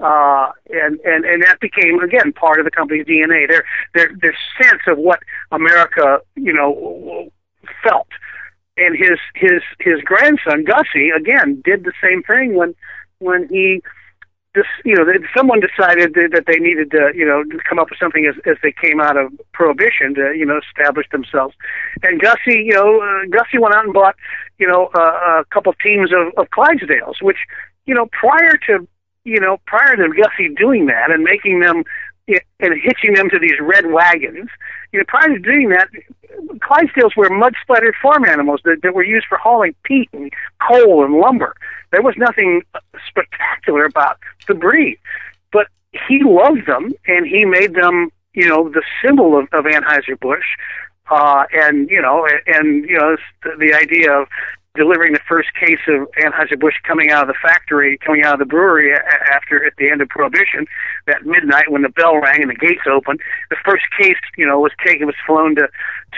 uh, 0.03 0.51
and 0.71 0.99
and 1.01 1.25
and 1.25 1.43
that 1.43 1.61
became 1.61 2.01
again 2.01 2.33
part 2.33 2.59
of 2.59 2.65
the 2.65 2.71
company's 2.71 3.07
DNA. 3.07 3.49
Their 3.49 3.65
their 3.95 4.11
their 4.21 4.37
sense 4.61 4.83
of 4.88 4.99
what 4.99 5.21
America, 5.51 6.21
you 6.35 6.53
know, 6.53 7.31
felt. 7.83 8.09
And 8.77 8.97
his 8.97 9.19
his 9.35 9.62
his 9.79 10.01
grandson 10.05 10.65
Gussie 10.65 11.11
again 11.11 11.62
did 11.65 11.85
the 11.85 11.93
same 12.03 12.23
thing 12.23 12.55
when 12.55 12.75
when 13.19 13.49
he 13.49 13.81
this 14.55 14.67
you 14.85 14.95
know 14.95 15.05
someone 15.37 15.61
decided 15.61 16.15
that 16.15 16.45
they 16.47 16.59
needed 16.59 16.91
to 16.91 17.11
you 17.15 17.25
know 17.25 17.43
come 17.69 17.79
up 17.79 17.88
with 17.91 17.99
something 17.99 18.27
as 18.27 18.35
as 18.45 18.57
they 18.62 18.73
came 18.73 19.01
out 19.01 19.17
of 19.17 19.33
prohibition 19.53 20.15
to 20.15 20.33
you 20.37 20.45
know 20.45 20.59
establish 20.59 21.07
themselves 21.11 21.55
and 22.03 22.21
Gussie 22.21 22.61
you 22.65 22.73
know 22.73 23.01
uh, 23.01 23.25
Gussie 23.31 23.59
went 23.59 23.75
out 23.75 23.85
and 23.85 23.95
bought 23.95 24.17
you 24.59 24.67
know 24.67 24.91
uh, 24.95 25.41
a 25.41 25.45
couple 25.51 25.71
of 25.71 25.79
teams 25.79 26.11
of 26.12 26.35
of 26.37 26.51
Clydesdales 26.51 27.23
which 27.23 27.38
you 27.87 27.95
know 27.95 28.07
prior 28.12 28.59
to 28.67 28.87
you 29.24 29.40
know, 29.40 29.58
prior 29.66 29.96
to 29.96 30.08
Gussie 30.08 30.54
doing 30.54 30.87
that 30.87 31.11
and 31.11 31.22
making 31.22 31.61
them 31.61 31.85
and 32.61 32.80
hitching 32.80 33.14
them 33.14 33.28
to 33.30 33.38
these 33.38 33.58
red 33.61 33.90
wagons, 33.90 34.48
you 34.92 34.98
know, 34.98 35.04
prior 35.08 35.28
to 35.28 35.38
doing 35.38 35.70
that, 35.70 35.88
Clydesdales 36.58 37.16
were 37.16 37.28
mud 37.28 37.54
splattered 37.61 37.94
farm 38.00 38.24
animals 38.24 38.61
that, 38.64 38.80
that 38.82 38.94
were 38.94 39.04
used 39.04 39.26
for 39.28 39.38
hauling 39.38 39.74
peat 39.82 40.08
and 40.12 40.32
coal 40.66 41.04
and 41.04 41.14
lumber. 41.14 41.54
There 41.90 42.02
was 42.02 42.14
nothing 42.16 42.62
spectacular 43.06 43.85
about 43.85 44.18
the 44.46 44.54
breed, 44.54 44.98
but 45.52 45.66
he 46.08 46.22
loved 46.24 46.66
them 46.66 46.94
and 47.06 47.26
he 47.26 47.44
made 47.44 47.74
them, 47.74 48.11
you 48.35 48.48
know, 48.48 48.68
the 48.68 48.82
symbol 49.04 49.38
of, 49.38 49.48
of 49.52 49.64
Anheuser 49.64 50.18
Busch. 50.18 50.46
Uh, 51.11 51.44
and 51.52 51.90
you 51.90 52.00
know, 52.00 52.26
and 52.46 52.88
you 52.88 52.96
know, 52.96 53.16
the, 53.42 53.50
the 53.58 53.74
idea 53.74 54.11
of 54.12 54.28
delivering 54.74 55.12
the 55.12 55.20
first 55.28 55.48
case 55.54 55.80
of 55.88 56.08
Anheuser-Busch 56.12 56.76
coming 56.87 57.11
out 57.11 57.22
of 57.22 57.28
the 57.28 57.38
factory, 57.42 57.98
coming 57.98 58.24
out 58.24 58.35
of 58.35 58.38
the 58.38 58.46
brewery 58.46 58.94
after 59.30 59.64
at 59.64 59.74
the 59.76 59.90
end 59.90 60.00
of 60.00 60.08
Prohibition, 60.08 60.66
that 61.06 61.26
midnight 61.26 61.70
when 61.70 61.82
the 61.82 61.90
bell 61.90 62.16
rang 62.18 62.40
and 62.42 62.50
the 62.50 62.54
gates 62.54 62.82
opened. 62.90 63.20
The 63.50 63.56
first 63.64 63.85
case, 63.98 64.16
you 64.37 64.46
know, 64.46 64.61
was 64.61 64.72
taken, 64.85 65.06
was 65.06 65.16
flown 65.26 65.56
to 65.56 65.68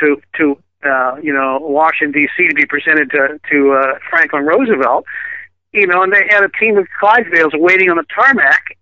to 0.01 0.23
to 0.39 0.59
uh, 0.85 1.17
you 1.23 1.33
know 1.33 1.59
Washington 1.61 2.13
D.C. 2.13 2.49
to 2.49 2.55
be 2.55 2.67
presented 2.67 3.11
to 3.11 3.41
to 3.51 3.73
uh, 3.73 3.99
Franklin 4.09 4.45
Roosevelt. 4.45 5.05
You 5.73 5.89
know, 5.89 6.05
and 6.05 6.13
they 6.13 6.25
had 6.31 6.45
a 6.45 6.49
team 6.51 6.79
of 6.79 6.87
Clydesdales 7.03 7.51
waiting 7.55 7.91
on 7.91 7.97
the 7.97 8.05
tarmac, 8.15 8.79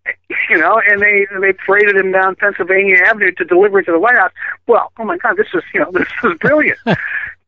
you 0.50 0.58
know, 0.58 0.78
and 0.86 1.00
they 1.00 1.26
they 1.40 1.54
paraded 1.54 1.96
him 1.96 2.12
down 2.12 2.36
Pennsylvania 2.36 2.96
Avenue 3.06 3.32
to 3.32 3.44
deliver 3.46 3.78
it 3.78 3.84
to 3.84 3.92
the 3.92 3.98
White 3.98 4.18
House. 4.18 4.32
Well, 4.66 4.92
oh 4.98 5.04
my 5.04 5.16
God, 5.16 5.38
this 5.38 5.46
is 5.54 5.62
you 5.72 5.80
know 5.80 5.90
this 5.92 6.08
is 6.22 6.36
brilliant, 6.38 6.78
and 6.84 6.98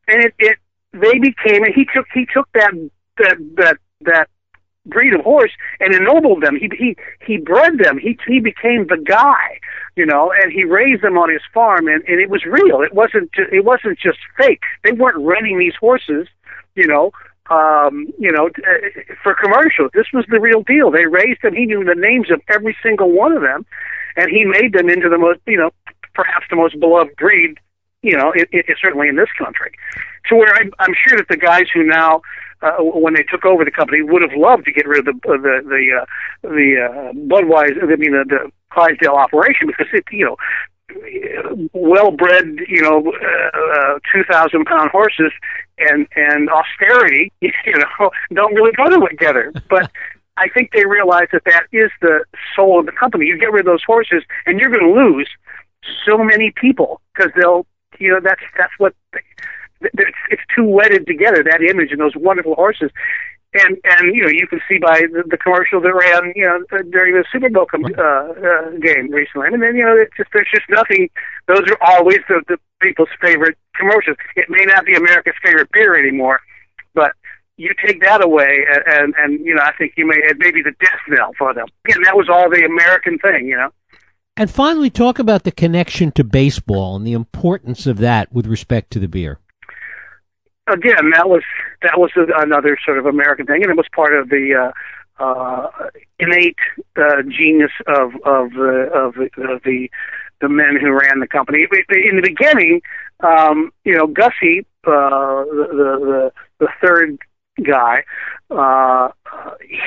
it 0.09 0.33
it 0.39 0.59
they 0.95 1.19
became, 1.19 1.65
and 1.65 1.75
he 1.75 1.87
took 1.93 2.07
he 2.15 2.27
took 2.33 2.49
that 2.53 2.73
that 3.19 3.37
that 3.57 3.77
that 4.03 4.29
breed 4.87 5.15
of 5.15 5.23
horse 5.23 5.53
and 5.81 5.95
ennobled 5.95 6.43
them. 6.43 6.57
He 6.57 6.71
he 6.77 6.97
he 7.27 7.39
bred 7.39 7.79
them. 7.79 7.99
He 7.99 8.19
he 8.27 8.41
became 8.41 8.87
the 8.87 9.03
guy, 9.05 9.59
you 9.97 10.07
know, 10.07 10.33
and 10.43 10.53
he 10.53 10.65
raised 10.65 11.03
them 11.03 11.19
on 11.19 11.31
his 11.31 11.43
farm, 11.53 11.89
and 11.89 12.03
and 12.07 12.21
it 12.21 12.31
was 12.31 12.45
real. 12.45 12.83
It 12.83 12.95
wasn't 12.95 13.31
it 13.53 13.65
wasn't 13.65 13.99
just 13.99 14.19
fake. 14.39 14.63
They 14.83 14.93
weren't 14.93 15.19
renting 15.19 15.59
these 15.59 15.75
horses, 15.79 16.29
you 16.75 16.87
know. 16.87 17.13
Um, 17.51 18.07
you 18.19 18.33
know, 18.33 18.47
uh, 18.47 19.15
for 19.23 19.35
commercials. 19.35 19.91
This 19.93 20.07
was 20.15 20.25
the 20.31 20.41
real 20.41 20.63
deal. 20.63 20.91
They 20.91 21.05
raised 21.05 21.43
them. 21.43 21.55
He 21.55 21.67
knew 21.67 21.85
the 21.85 21.95
names 21.95 22.31
of 22.31 22.41
every 22.49 22.75
single 22.83 23.13
one 23.13 23.33
of 23.33 23.43
them, 23.43 23.67
and 24.17 24.31
he 24.31 24.47
made 24.47 24.73
them 24.73 24.89
into 24.89 25.11
the 25.11 25.19
most, 25.19 25.41
you 25.47 25.59
know, 25.59 25.71
perhaps 26.15 26.47
the 26.49 26.57
most 26.57 26.81
beloved 26.81 27.15
breed 27.17 27.59
you 28.05 28.17
know, 28.17 28.33
it, 28.35 28.49
it, 28.53 28.67
certainly 28.81 29.09
in 29.09 29.17
this 29.17 29.31
country. 29.39 29.73
To 30.29 30.37
where 30.37 30.55
I'm, 30.55 30.73
I'm 30.79 30.95
sure 31.09 31.19
that 31.19 31.29
the 31.29 31.37
guys 31.37 31.65
who 31.73 31.83
now, 31.83 32.21
uh, 32.63 32.77
when 32.79 33.15
they 33.15 33.23
took 33.23 33.45
over 33.45 33.65
the 33.65 33.71
company, 33.71 34.03
would 34.03 34.23
have 34.23 34.37
loved 34.37 34.67
to 34.67 34.73
get 34.73 34.87
rid 34.87 35.09
of 35.09 35.21
the 35.23 35.29
uh, 35.29 35.37
the 35.39 35.63
the 35.65 36.01
uh, 36.01 36.05
the 36.43 36.69
uh, 36.85 37.13
Budweiser. 37.13 37.83
I 37.83 37.97
mean, 37.97 38.13
the, 38.13 38.25
the 38.29 38.53
Clydesdale 38.71 39.15
operation 39.15 39.67
because 39.67 39.87
it, 39.93 40.05
you 40.13 40.25
know, 40.25 40.37
well-bred, 41.73 42.59
you 42.69 42.83
know, 42.83 43.11
uh, 43.11 43.99
two 44.13 44.23
thousand 44.31 44.67
pound 44.67 44.91
horses 44.91 45.33
and 45.79 46.07
and 46.15 46.51
austerity, 46.51 47.33
you 47.41 47.53
know, 47.67 48.11
don't 48.35 48.55
really 48.55 48.73
go 48.73 49.07
together. 49.09 49.53
But 49.71 49.91
I 50.37 50.49
think 50.49 50.73
they 50.73 50.85
realize 50.85 51.29
that 51.33 51.45
that 51.47 51.65
is 51.73 51.91
the 52.03 52.25
soul 52.55 52.81
of 52.81 52.87
the 52.87 52.93
company. 52.93 53.27
You 53.27 53.39
get 53.39 53.53
rid 53.53 53.61
of 53.61 53.67
those 53.67 53.85
horses, 53.87 54.25
and 54.47 54.59
you're 54.59 54.71
going 54.71 54.83
to 54.83 54.93
lose 54.93 55.29
so 56.07 56.19
many 56.19 56.53
people 56.61 57.01
because 57.15 57.33
they'll, 57.37 57.67
you 57.99 58.11
know, 58.11 58.21
that's 58.23 58.43
that's 58.57 58.73
what. 58.79 58.95
It's, 59.83 60.17
it's 60.31 60.43
too 60.57 60.65
wedded 60.65 61.07
together 61.07 61.43
that 61.43 61.61
image 61.61 61.91
and 61.93 62.01
those 62.01 62.17
wonderful 62.17 62.55
horses 62.55 62.91
and 63.55 63.79
and 63.85 64.15
you 64.15 64.23
know 64.23 64.29
you 64.29 64.47
can 64.47 64.61
see 64.69 64.79
by 64.79 65.03
the, 65.13 65.23
the 65.27 65.37
commercial 65.37 65.81
that 65.81 65.95
ran 65.95 66.33
you 66.35 66.45
know 66.45 66.61
during 66.91 67.15
the 67.15 67.25
Super 67.31 67.49
Bowl 67.49 67.67
com- 67.67 67.85
uh, 67.85 68.01
uh, 68.01 68.71
game 68.83 69.11
recently. 69.11 69.47
I 69.47 69.51
mean, 69.51 69.77
you 69.77 69.85
know, 69.85 69.97
it's 69.97 70.15
just 70.17 70.31
there's 70.33 70.51
just 70.53 70.69
nothing. 70.69 71.09
Those 71.47 71.63
are 71.71 71.79
always 71.81 72.19
the, 72.29 72.43
the 72.49 72.59
people's 72.83 73.09
favorite 73.21 73.57
commercials. 73.77 74.17
It 74.37 74.47
may 74.49 74.65
not 74.65 74.85
be 74.85 74.95
America's 74.95 75.35
favorite 75.43 75.71
beer 75.73 75.97
anymore, 75.97 76.41
but 76.95 77.13
you 77.57 77.73
take 77.85 78.03
that 78.03 78.25
away, 78.25 78.67
and 78.69 78.83
and, 78.87 79.15
and 79.19 79.47
you 79.47 79.55
know 79.55 79.63
I 79.63 79.73
think 79.77 79.95
you 79.97 80.07
may 80.07 80.17
it 80.17 80.39
may 80.39 80.51
be 80.51 80.63
the 80.63 80.75
death 80.81 81.01
knell 81.09 81.33
for 81.39 81.55
them. 81.55 81.67
Again, 81.87 82.03
that 82.05 82.17
was 82.17 82.29
all 82.29 82.51
the 82.51 82.65
American 82.65 83.19
thing, 83.19 83.47
you 83.47 83.57
know. 83.57 83.71
And 84.37 84.51
finally, 84.51 84.91
talk 84.91 85.19
about 85.19 85.45
the 85.45 85.53
connection 85.53 86.11
to 86.13 86.25
baseball 86.25 86.97
and 86.97 87.07
the 87.07 87.13
importance 87.13 87.87
of 87.87 87.99
that 87.99 88.33
with 88.33 88.47
respect 88.47 88.91
to 88.93 88.99
the 88.99 89.09
beer 89.09 89.39
again, 90.69 91.11
that 91.15 91.29
was 91.29 91.43
that 91.83 91.99
was 91.99 92.11
another 92.17 92.79
sort 92.85 92.99
of 92.99 93.07
American 93.07 93.47
thing, 93.47 93.63
and 93.63 93.71
it 93.71 93.77
was 93.77 93.87
part 93.95 94.15
of 94.15 94.29
the 94.29 94.73
uh, 95.21 95.23
uh, 95.23 95.69
innate 96.19 96.57
uh, 96.97 97.23
genius 97.29 97.73
of 97.87 98.15
of 98.25 98.53
the 98.53 98.91
of 98.93 99.15
the, 99.15 99.31
of 99.43 99.63
the 99.65 99.91
the 100.41 100.49
men 100.49 100.77
who 100.81 100.93
ran 100.93 101.21
the 101.21 101.29
company. 101.29 101.67
In 101.91 102.17
the 102.17 102.23
beginning, 102.23 102.83
um, 103.21 103.73
you 103.85 103.95
know, 103.95 104.07
Gussie, 104.07 104.67
uh, 104.87 105.45
the, 105.45 105.69
the 105.71 106.33
the 106.61 106.69
third 106.83 107.19
guy, 107.63 108.05
uh, 108.51 109.09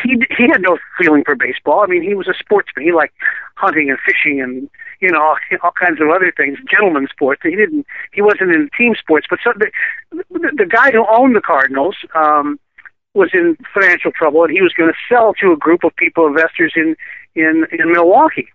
he 0.04 0.24
he 0.38 0.48
had 0.50 0.62
no 0.62 0.78
feeling 1.00 1.24
for 1.24 1.36
baseball. 1.36 1.82
I 1.82 1.88
mean, 1.88 2.04
he 2.04 2.14
was 2.14 2.28
a 2.28 2.34
sportsman. 2.40 2.86
He 2.86 2.92
liked 2.92 3.16
hunting 3.58 3.90
and 3.90 3.98
fishing 4.06 4.42
and 4.42 4.70
you 5.02 5.12
know 5.12 5.36
all 5.64 5.72
kinds 5.72 6.00
of 6.00 6.10
other 6.10 6.32
things, 6.36 6.58
gentleman 6.70 7.08
sports. 7.12 7.42
He 7.44 7.56
didn't. 7.56 7.86
He 8.14 8.22
wasn't 8.22 8.52
in 8.52 8.70
team 8.78 8.94
sports. 8.98 9.28
But 9.30 9.40
so 9.44 9.52
the 9.58 9.72
the, 10.12 10.52
the 10.58 10.66
guy 10.66 10.92
who 10.92 11.06
owned 11.10 11.36
the 11.36 11.42
Cardinals 11.42 11.96
um, 12.16 12.60
was 13.14 13.30
in 13.34 13.58
financial 13.74 14.12
trouble, 14.12 14.44
and 14.44 14.54
he 14.54 14.62
was 14.62 14.74
going 14.74 14.92
to 14.92 14.98
sell 15.14 15.34
to 15.42 15.52
a 15.52 15.58
group 15.58 15.84
of 15.84 15.96
people, 15.96 16.28
investors 16.28 16.74
in 16.76 16.96
in 17.36 17.66
in 17.72 17.92
Milwaukee. 17.92 18.48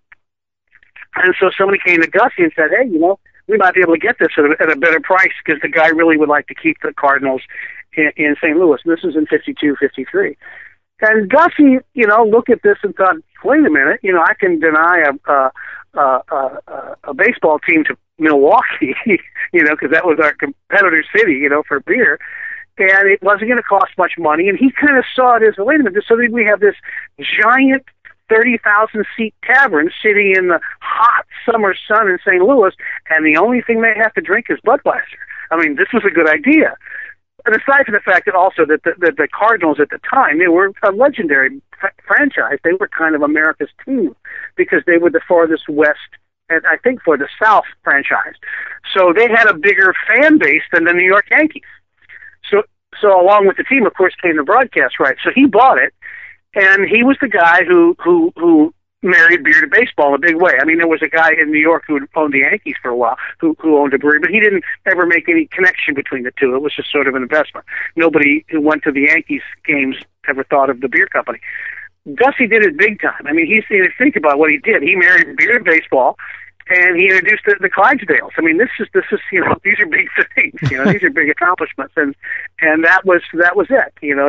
And 1.15 1.35
so 1.39 1.51
somebody 1.57 1.79
came 1.85 2.01
to 2.01 2.09
Gussie 2.09 2.43
and 2.43 2.53
said, 2.57 2.71
"Hey, 2.71 2.89
you 2.89 2.99
know." 2.99 3.19
We 3.49 3.59
might 3.59 3.75
be 3.75 3.81
able 3.81 3.95
to 3.95 3.99
get 3.99 4.21
this 4.21 4.29
at 4.39 4.45
a, 4.45 4.55
at 4.61 4.71
a 4.71 4.77
better 4.77 5.01
price 5.01 5.33
because 5.45 5.61
the 5.61 5.69
guy 5.69 5.89
really 5.89 6.17
would 6.17 6.29
like 6.29 6.47
to 6.47 6.55
keep 6.55 6.77
the 6.81 6.93
Cardinals 6.95 7.43
in, 7.95 8.13
in 8.17 8.37
St. 8.41 8.57
Louis. 8.57 8.79
And 8.85 8.97
This 8.97 9.05
is 9.05 9.17
in 9.17 9.27
52, 9.27 9.77
53. 9.81 10.37
And 11.03 11.29
Gussie, 11.29 11.79
you 11.95 12.07
know, 12.07 12.25
looked 12.25 12.49
at 12.49 12.63
this 12.63 12.79
and 12.85 12.95
thought, 12.95 13.17
wait 13.45 13.67
a 13.67 13.71
minute, 13.71 13.99
you 14.03 14.13
know, 14.13 14.23
I 14.23 14.35
can 14.35 14.61
deny 14.61 15.03
a, 15.05 15.33
a, 15.33 15.53
a, 15.95 16.23
a, 16.31 16.97
a 17.05 17.15
baseball 17.15 17.59
team 17.59 17.83
to 17.85 17.97
Milwaukee, 18.19 18.95
you 19.53 19.65
know, 19.65 19.75
because 19.75 19.91
that 19.91 20.07
was 20.07 20.19
our 20.23 20.33
competitor 20.35 21.05
city, 21.15 21.33
you 21.33 21.49
know, 21.49 21.65
for 21.67 21.81
beer. 21.81 22.21
And 22.79 23.09
it 23.09 23.21
wasn't 23.21 23.49
going 23.51 23.57
to 23.57 23.63
cost 23.63 23.91
much 23.99 24.13
money. 24.17 24.49
And 24.49 24.57
he 24.57 24.71
kind 24.71 24.97
of 24.97 25.05
saw 25.15 25.37
it 25.37 25.43
as, 25.43 25.55
wait 25.59 25.81
a 25.81 25.83
minute, 25.83 26.05
so 26.07 26.17
we 26.17 26.45
have 26.45 26.61
this 26.61 26.77
giant 27.19 27.85
30,000 28.29 29.05
seat 29.17 29.35
tavern 29.45 29.91
sitting 30.03 30.35
in 30.37 30.49
the 30.49 30.61
hot 30.81 31.27
summer 31.45 31.75
sun 31.87 32.09
in 32.09 32.19
St. 32.25 32.43
Louis, 32.43 32.73
and 33.11 33.27
the 33.27 33.37
only 33.37 33.61
thing 33.61 33.83
they 33.83 33.95
have 33.97 34.15
to 34.15 34.21
drink 34.21 34.47
is 34.49 34.59
Budweiser. 34.65 35.21
I 35.51 35.57
mean, 35.57 35.77
this 35.77 35.89
was 35.93 36.05
a 36.07 36.11
good 36.11 36.31
idea 36.31 36.77
and 37.45 37.55
aside 37.55 37.87
from 37.87 37.95
the 37.95 38.01
fact 38.01 38.27
that 38.27 38.35
also 38.35 38.65
that 38.67 38.83
the, 38.85 38.95
that 38.99 39.17
the 39.17 39.29
Cardinals 39.29 39.79
at 39.81 39.91
the 39.91 39.99
time 39.99 40.39
they 40.39 40.49
were 40.49 40.73
a 40.83 40.93
legendary 40.93 41.61
f- 41.83 41.93
franchise, 42.07 42.59
they 42.65 42.73
were 42.79 42.89
kind 42.89 43.15
of 43.15 43.23
America's 43.23 43.71
team 43.85 44.15
because 44.57 44.83
they 44.87 44.99
were 44.99 45.11
the 45.11 45.21
farthest 45.27 45.69
west 45.69 45.99
and 46.49 46.63
I 46.67 46.77
think 46.77 47.03
for 47.03 47.17
the 47.17 47.29
South 47.43 47.65
franchise. 47.83 48.35
So 48.95 49.13
they 49.15 49.29
had 49.29 49.49
a 49.49 49.55
bigger 49.55 49.95
fan 50.07 50.39
base 50.39 50.63
than 50.73 50.85
the 50.85 50.93
New 50.93 51.07
York 51.07 51.27
Yankees. 51.31 51.63
So 52.51 52.63
so 53.01 53.21
along 53.21 53.47
with 53.47 53.57
the 53.57 53.65
team, 53.65 53.87
of 53.87 53.95
course, 53.95 54.15
came 54.23 54.37
the 54.37 54.43
broadcast 54.43 55.01
rights. 55.01 55.21
So 55.25 55.31
he 55.35 55.47
bought 55.47 55.79
it, 55.79 55.95
and 56.55 56.87
he 56.89 57.03
was 57.03 57.17
the 57.21 57.29
guy 57.29 57.65
who 57.65 57.97
who 58.03 58.33
who 58.37 58.75
married 59.03 59.43
beer 59.43 59.61
to 59.61 59.67
baseball 59.67 60.09
in 60.09 60.15
a 60.15 60.19
big 60.19 60.37
way. 60.37 60.53
I 60.61 60.65
mean, 60.65 60.79
there 60.79 60.89
was 60.89 61.03
a 61.03 61.09
guy 61.09 61.33
in 61.33 61.51
New 61.51 61.59
York 61.61 61.85
who 61.87 62.01
owned 62.15 62.33
the 62.33 62.39
Yankees 62.39 62.77
for 62.81 62.89
a 62.89 62.97
while 62.97 63.17
who 63.39 63.57
who 63.59 63.79
owned 63.79 63.93
a 63.95 63.99
brewery, 63.99 64.21
but 64.21 64.31
he 64.31 64.41
didn't 64.41 64.65
ever 64.87 65.07
make 65.07 65.29
any 65.29 65.47
connection 65.47 65.95
between 65.95 66.23
the 66.23 66.33
two. 66.39 66.55
It 66.55 66.63
was 66.63 66.75
just 66.75 66.91
sort 66.91 67.09
of 67.09 67.15
an 67.15 67.23
investment. 67.23 67.67
Nobody 67.97 68.45
who 68.49 68.61
went 68.61 68.85
to 68.85 68.93
the 68.93 69.03
Yankees 69.03 69.43
games 69.67 69.97
ever 70.29 70.45
thought 70.45 70.71
of 70.71 70.81
the 70.81 70.89
beer 70.89 71.07
company. 71.09 71.41
Gussie 72.15 72.47
did 72.47 72.65
it 72.65 72.77
big 72.77 73.01
time. 73.01 73.27
I 73.27 73.33
mean, 73.33 73.47
he's 73.47 73.65
you 73.71 73.89
think 73.99 74.17
about 74.17 74.39
what 74.39 74.51
he 74.51 74.59
did. 74.59 74.83
He 74.83 74.97
married 74.97 75.37
beer 75.37 75.59
to 75.59 75.65
baseball, 75.65 76.17
and 76.69 76.97
he 76.97 77.05
introduced 77.07 77.45
the, 77.47 77.57
the 77.61 77.71
Clydesdales. 77.71 78.33
I 78.37 78.41
mean, 78.41 78.59
this 78.59 78.71
is 78.81 78.89
this 78.93 79.05
is 79.13 79.21
you 79.31 79.41
know 79.41 79.55
these 79.65 79.79
are 79.79 79.87
big 79.87 80.09
things. 80.35 80.71
You 80.71 80.79
know, 80.79 80.93
these 80.93 81.03
are 81.03 81.11
big 81.11 81.29
accomplishments, 81.29 81.95
and 81.97 82.15
and 82.61 82.85
that 82.85 83.05
was 83.05 83.23
that 83.35 83.57
was 83.57 83.67
it. 83.71 83.93
You 84.01 84.15
know, 84.15 84.29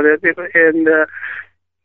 and. 0.53 0.87
uh 0.87 1.05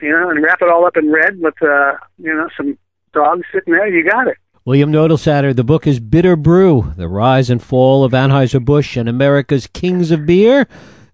you 0.00 0.10
know, 0.10 0.30
and 0.30 0.42
wrap 0.42 0.62
it 0.62 0.68
all 0.68 0.86
up 0.86 0.96
in 0.96 1.10
red 1.10 1.38
with, 1.40 1.54
uh, 1.62 1.94
you 2.18 2.34
know, 2.34 2.48
some 2.56 2.78
dogs 3.12 3.46
sitting 3.52 3.74
there. 3.74 3.88
You 3.88 4.08
got 4.08 4.28
it. 4.28 4.36
William 4.64 4.92
Knoedelseder, 4.92 5.56
the 5.56 5.64
book 5.64 5.86
is 5.86 5.98
Bitter 5.98 6.36
Brew, 6.36 6.92
The 6.96 7.08
Rise 7.08 7.48
and 7.48 7.62
Fall 7.62 8.04
of 8.04 8.12
Anheuser-Busch 8.12 8.96
and 8.98 9.08
America's 9.08 9.66
Kings 9.66 10.10
of 10.10 10.26
Beer. 10.26 10.66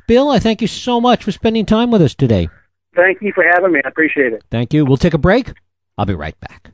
Bill, 0.09 0.29
I 0.31 0.39
thank 0.39 0.61
you 0.61 0.67
so 0.67 1.01
much 1.01 1.23
for 1.23 1.31
spending 1.31 1.65
time 1.65 1.91
with 1.91 2.03
us 2.03 2.15
today. 2.15 2.49
Thank 2.97 3.23
you 3.23 3.33
for 3.33 3.45
having 3.45 3.73
me. 3.73 3.81
I 3.85 3.89
appreciate 3.89 4.33
it. 4.33 4.43
Thank 4.51 4.75
you. 4.75 4.85
We'll 4.85 4.97
take 4.97 5.15
a 5.15 5.19
break. 5.19 5.53
I'll 5.97 6.05
be 6.07 6.15
right 6.15 6.39
back. 6.41 6.74